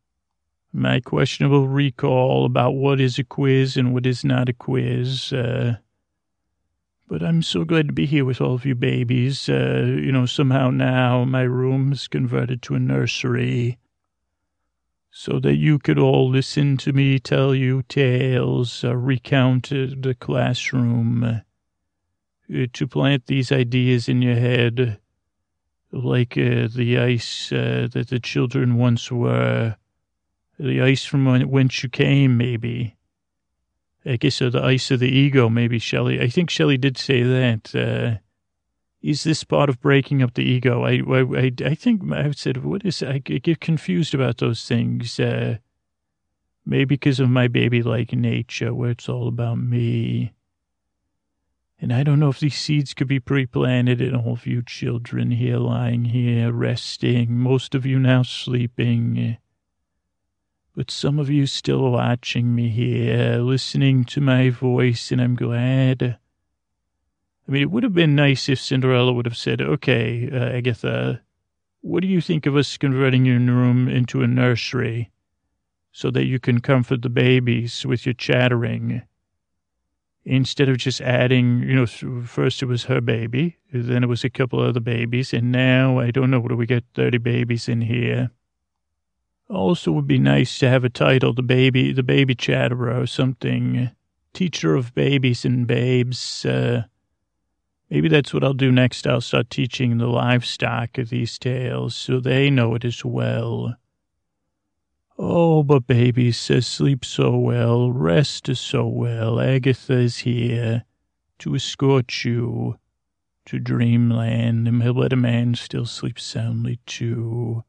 my 0.73 1.01
questionable 1.01 1.69
recall 1.69 2.45
about 2.45 2.73
what 2.73 3.01
is 3.01 3.19
a 3.19 3.25
quiz 3.25 3.77
and 3.77 3.93
what 3.93 4.07
is 4.07 4.25
not 4.25 4.49
a 4.49 4.53
quiz. 4.53 5.33
Uh, 5.33 5.77
but 7.09 7.23
I'm 7.23 7.43
so 7.43 7.65
glad 7.65 7.89
to 7.89 7.93
be 7.93 8.07
here 8.07 8.25
with 8.25 8.41
all 8.41 8.55
of 8.55 8.65
you 8.65 8.75
babies. 8.75 9.49
Uh, 9.49 9.85
you 9.87 10.13
know, 10.13 10.27
somehow 10.27 10.71
now 10.71 11.25
my 11.25 11.43
room 11.43 11.93
is 11.93 12.07
converted 12.07 12.63
to 12.63 12.77
a 12.77 12.79
nursery 12.79 13.79
so 15.11 15.41
that 15.41 15.57
you 15.57 15.79
could 15.79 15.99
all 15.99 16.31
listen 16.31 16.77
to 16.77 16.93
me 16.93 17.19
tell 17.19 17.53
you 17.53 17.83
tales, 17.83 18.85
uh, 18.85 18.97
recount 18.97 19.71
the 19.71 20.17
classroom, 20.21 21.25
uh, 21.25 22.67
to 22.73 22.87
plant 22.87 23.27
these 23.27 23.51
ideas 23.51 24.09
in 24.09 24.23
your 24.23 24.37
head 24.37 25.01
like 25.93 26.37
uh, 26.39 26.69
the 26.75 26.99
ice 26.99 27.53
uh, 27.53 27.89
that 27.93 28.09
the 28.09 28.21
children 28.21 28.77
once 28.77 29.11
were, 29.11 29.77
the 30.59 30.81
ice 30.81 31.05
from 31.05 31.27
whence 31.51 31.83
you 31.83 31.89
came, 31.89 32.37
maybe. 32.37 32.97
I 34.05 34.17
guess 34.17 34.41
uh, 34.41 34.51
the 34.51 34.63
ice 34.63 34.91
of 34.91 35.01
the 35.01 35.11
ego, 35.11 35.49
maybe 35.49 35.79
Shelley. 35.79 36.21
I 36.21 36.29
think 36.29 36.51
Shelley 36.51 36.79
did 36.79 36.97
say 36.97 37.23
that. 37.23 37.75
Uh, 37.75 38.19
is 39.03 39.25
this 39.25 39.45
part 39.45 39.71
of 39.71 39.81
breaking 39.81 40.23
up 40.23 40.35
the 40.35 40.45
ego? 40.45 40.85
I, 40.85 41.01
I, 41.11 41.53
I 41.65 41.75
think 41.75 42.03
I 42.13 42.31
said, 42.33 42.65
what 42.65 42.85
is, 42.85 43.03
I 43.03 43.19
get 43.19 43.61
confused 43.61 44.15
about 44.15 44.39
those 44.39 44.67
things. 44.67 45.19
Uh, 45.19 45.57
maybe 46.67 46.85
because 46.85 47.19
of 47.19 47.31
my 47.31 47.49
baby-like 47.49 48.13
nature, 48.13 48.75
where 48.75 48.91
it's 48.91 49.09
all 49.09 49.27
about 49.27 49.59
me. 49.59 50.33
And 51.83 51.95
I 51.95 52.03
don't 52.03 52.21
know 52.21 52.29
if 52.29 52.41
these 52.41 52.59
seeds 52.59 52.93
could 52.93 53.09
be 53.09 53.21
pre-planted 53.21 54.03
and 54.03 54.15
all 54.15 54.35
of 54.35 54.47
you 54.47 54.63
children 54.63 55.31
here 55.31 55.57
lying 55.57 56.05
here 56.07 56.53
resting, 56.53 57.39
most 57.39 57.75
of 57.75 57.87
you 57.87 57.99
now 57.99 58.23
sleeping. 58.23 59.39
But 60.77 60.91
some 60.91 61.19
of 61.19 61.31
you 61.31 61.47
still 61.47 61.91
watching 61.91 62.55
me 62.55 62.69
here, 62.69 63.39
listening 63.39 64.05
to 64.07 64.21
my 64.21 64.51
voice, 64.51 65.11
and 65.11 65.23
I'm 65.23 65.35
glad. 65.35 66.19
I 67.49 67.51
mean, 67.51 67.63
it 67.63 67.71
would 67.71 67.83
have 67.83 67.95
been 67.95 68.15
nice 68.15 68.51
if 68.51 68.61
Cinderella 68.61 69.15
would 69.15 69.27
have 69.27 69.37
said, 69.37 69.63
okay, 69.63 70.29
uh, 70.31 70.57
Agatha, 70.57 71.23
what 71.81 72.03
do 72.03 72.09
you 72.09 72.21
think 72.21 72.45
of 72.45 72.57
us 72.57 72.77
converting 72.77 73.25
your 73.25 73.39
room 73.39 73.89
into 73.89 74.23
a 74.23 74.27
nursery 74.27 75.11
so 75.93 76.11
that 76.11 76.27
you 76.27 76.39
can 76.39 76.61
comfort 76.61 77.01
the 77.01 77.09
babies 77.09 77.87
with 77.87 78.05
your 78.05 78.13
chattering? 78.13 79.01
Instead 80.25 80.69
of 80.69 80.77
just 80.77 81.01
adding, 81.01 81.63
you 81.63 81.75
know, 81.75 81.87
first 81.87 82.63
it 82.63 82.67
was 82.67 82.85
her 82.85 83.01
baby, 83.01 83.57
then 83.73 84.05
it 84.05 84.09
was 84.09 84.25
a 84.25 84.31
couple 84.31 84.61
other 84.61 84.81
babies, 84.81 85.33
and 85.33 85.51
now 85.51 85.99
I 85.99 86.11
don't 86.11 86.31
know, 86.31 86.47
do 86.47 86.57
we 86.57 86.67
get 86.67 86.85
30 86.95 87.19
babies 87.19 87.69
in 87.69 87.83
here? 87.83 88.31
Also 89.49 89.91
would 89.93 90.07
be 90.07 90.19
nice 90.19 90.59
to 90.61 90.69
have 90.69 90.85
a 90.85 90.91
title, 90.91 91.33
the 91.33 91.43
baby, 91.43 91.93
the 91.93 92.03
baby 92.03 92.35
chatterer 92.35 93.01
or 93.01 93.07
something, 93.07 93.91
teacher 94.33 94.77
of 94.77 94.95
babies 94.95 95.45
and 95.45 95.67
babes. 95.67 96.45
Uh, 96.45 96.85
maybe 97.89 98.09
that's 98.09 98.33
what 98.33 98.45
I'll 98.45 98.53
do 98.53 98.71
next. 98.71 99.07
I'll 99.07 99.21
start 99.21 99.51
teaching 99.51 99.99
the 99.99 100.07
livestock 100.07 100.99
of 100.99 101.09
these 101.11 101.37
tales 101.39 101.97
so 101.97 102.21
they 102.21 102.49
know 102.49 102.77
it 102.77 102.85
as 102.85 103.05
well. 103.05 103.75
Oh, 105.23 105.63
but 105.63 105.87
baby 105.87 106.33
says 106.33 106.67
sleep 106.67 107.05
so 107.05 107.37
well, 107.37 107.93
rest 107.93 108.57
so 108.57 108.87
well. 108.87 109.39
Agatha 109.39 109.99
is 109.99 110.21
here 110.21 110.87
to 111.41 111.55
escort 111.55 112.25
you 112.25 112.79
to 113.45 113.59
dreamland, 113.59 114.67
and 114.67 114.83
he'll 114.83 114.95
let 114.95 115.13
a 115.13 115.17
man 115.17 115.57
still 115.57 115.85
sleep 115.85 116.19
soundly 116.19 116.79
too. 116.87 117.65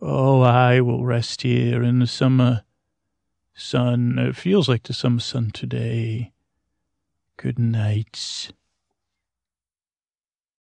Oh, 0.00 0.40
I 0.42 0.80
will 0.80 1.04
rest 1.04 1.42
here 1.42 1.82
in 1.82 1.98
the 1.98 2.06
summer 2.06 2.62
sun. 3.52 4.16
It 4.16 4.36
feels 4.36 4.68
like 4.68 4.84
the 4.84 4.94
summer 4.94 5.18
sun 5.18 5.50
today. 5.50 6.32
Good 7.38 7.58
night. 7.58 8.52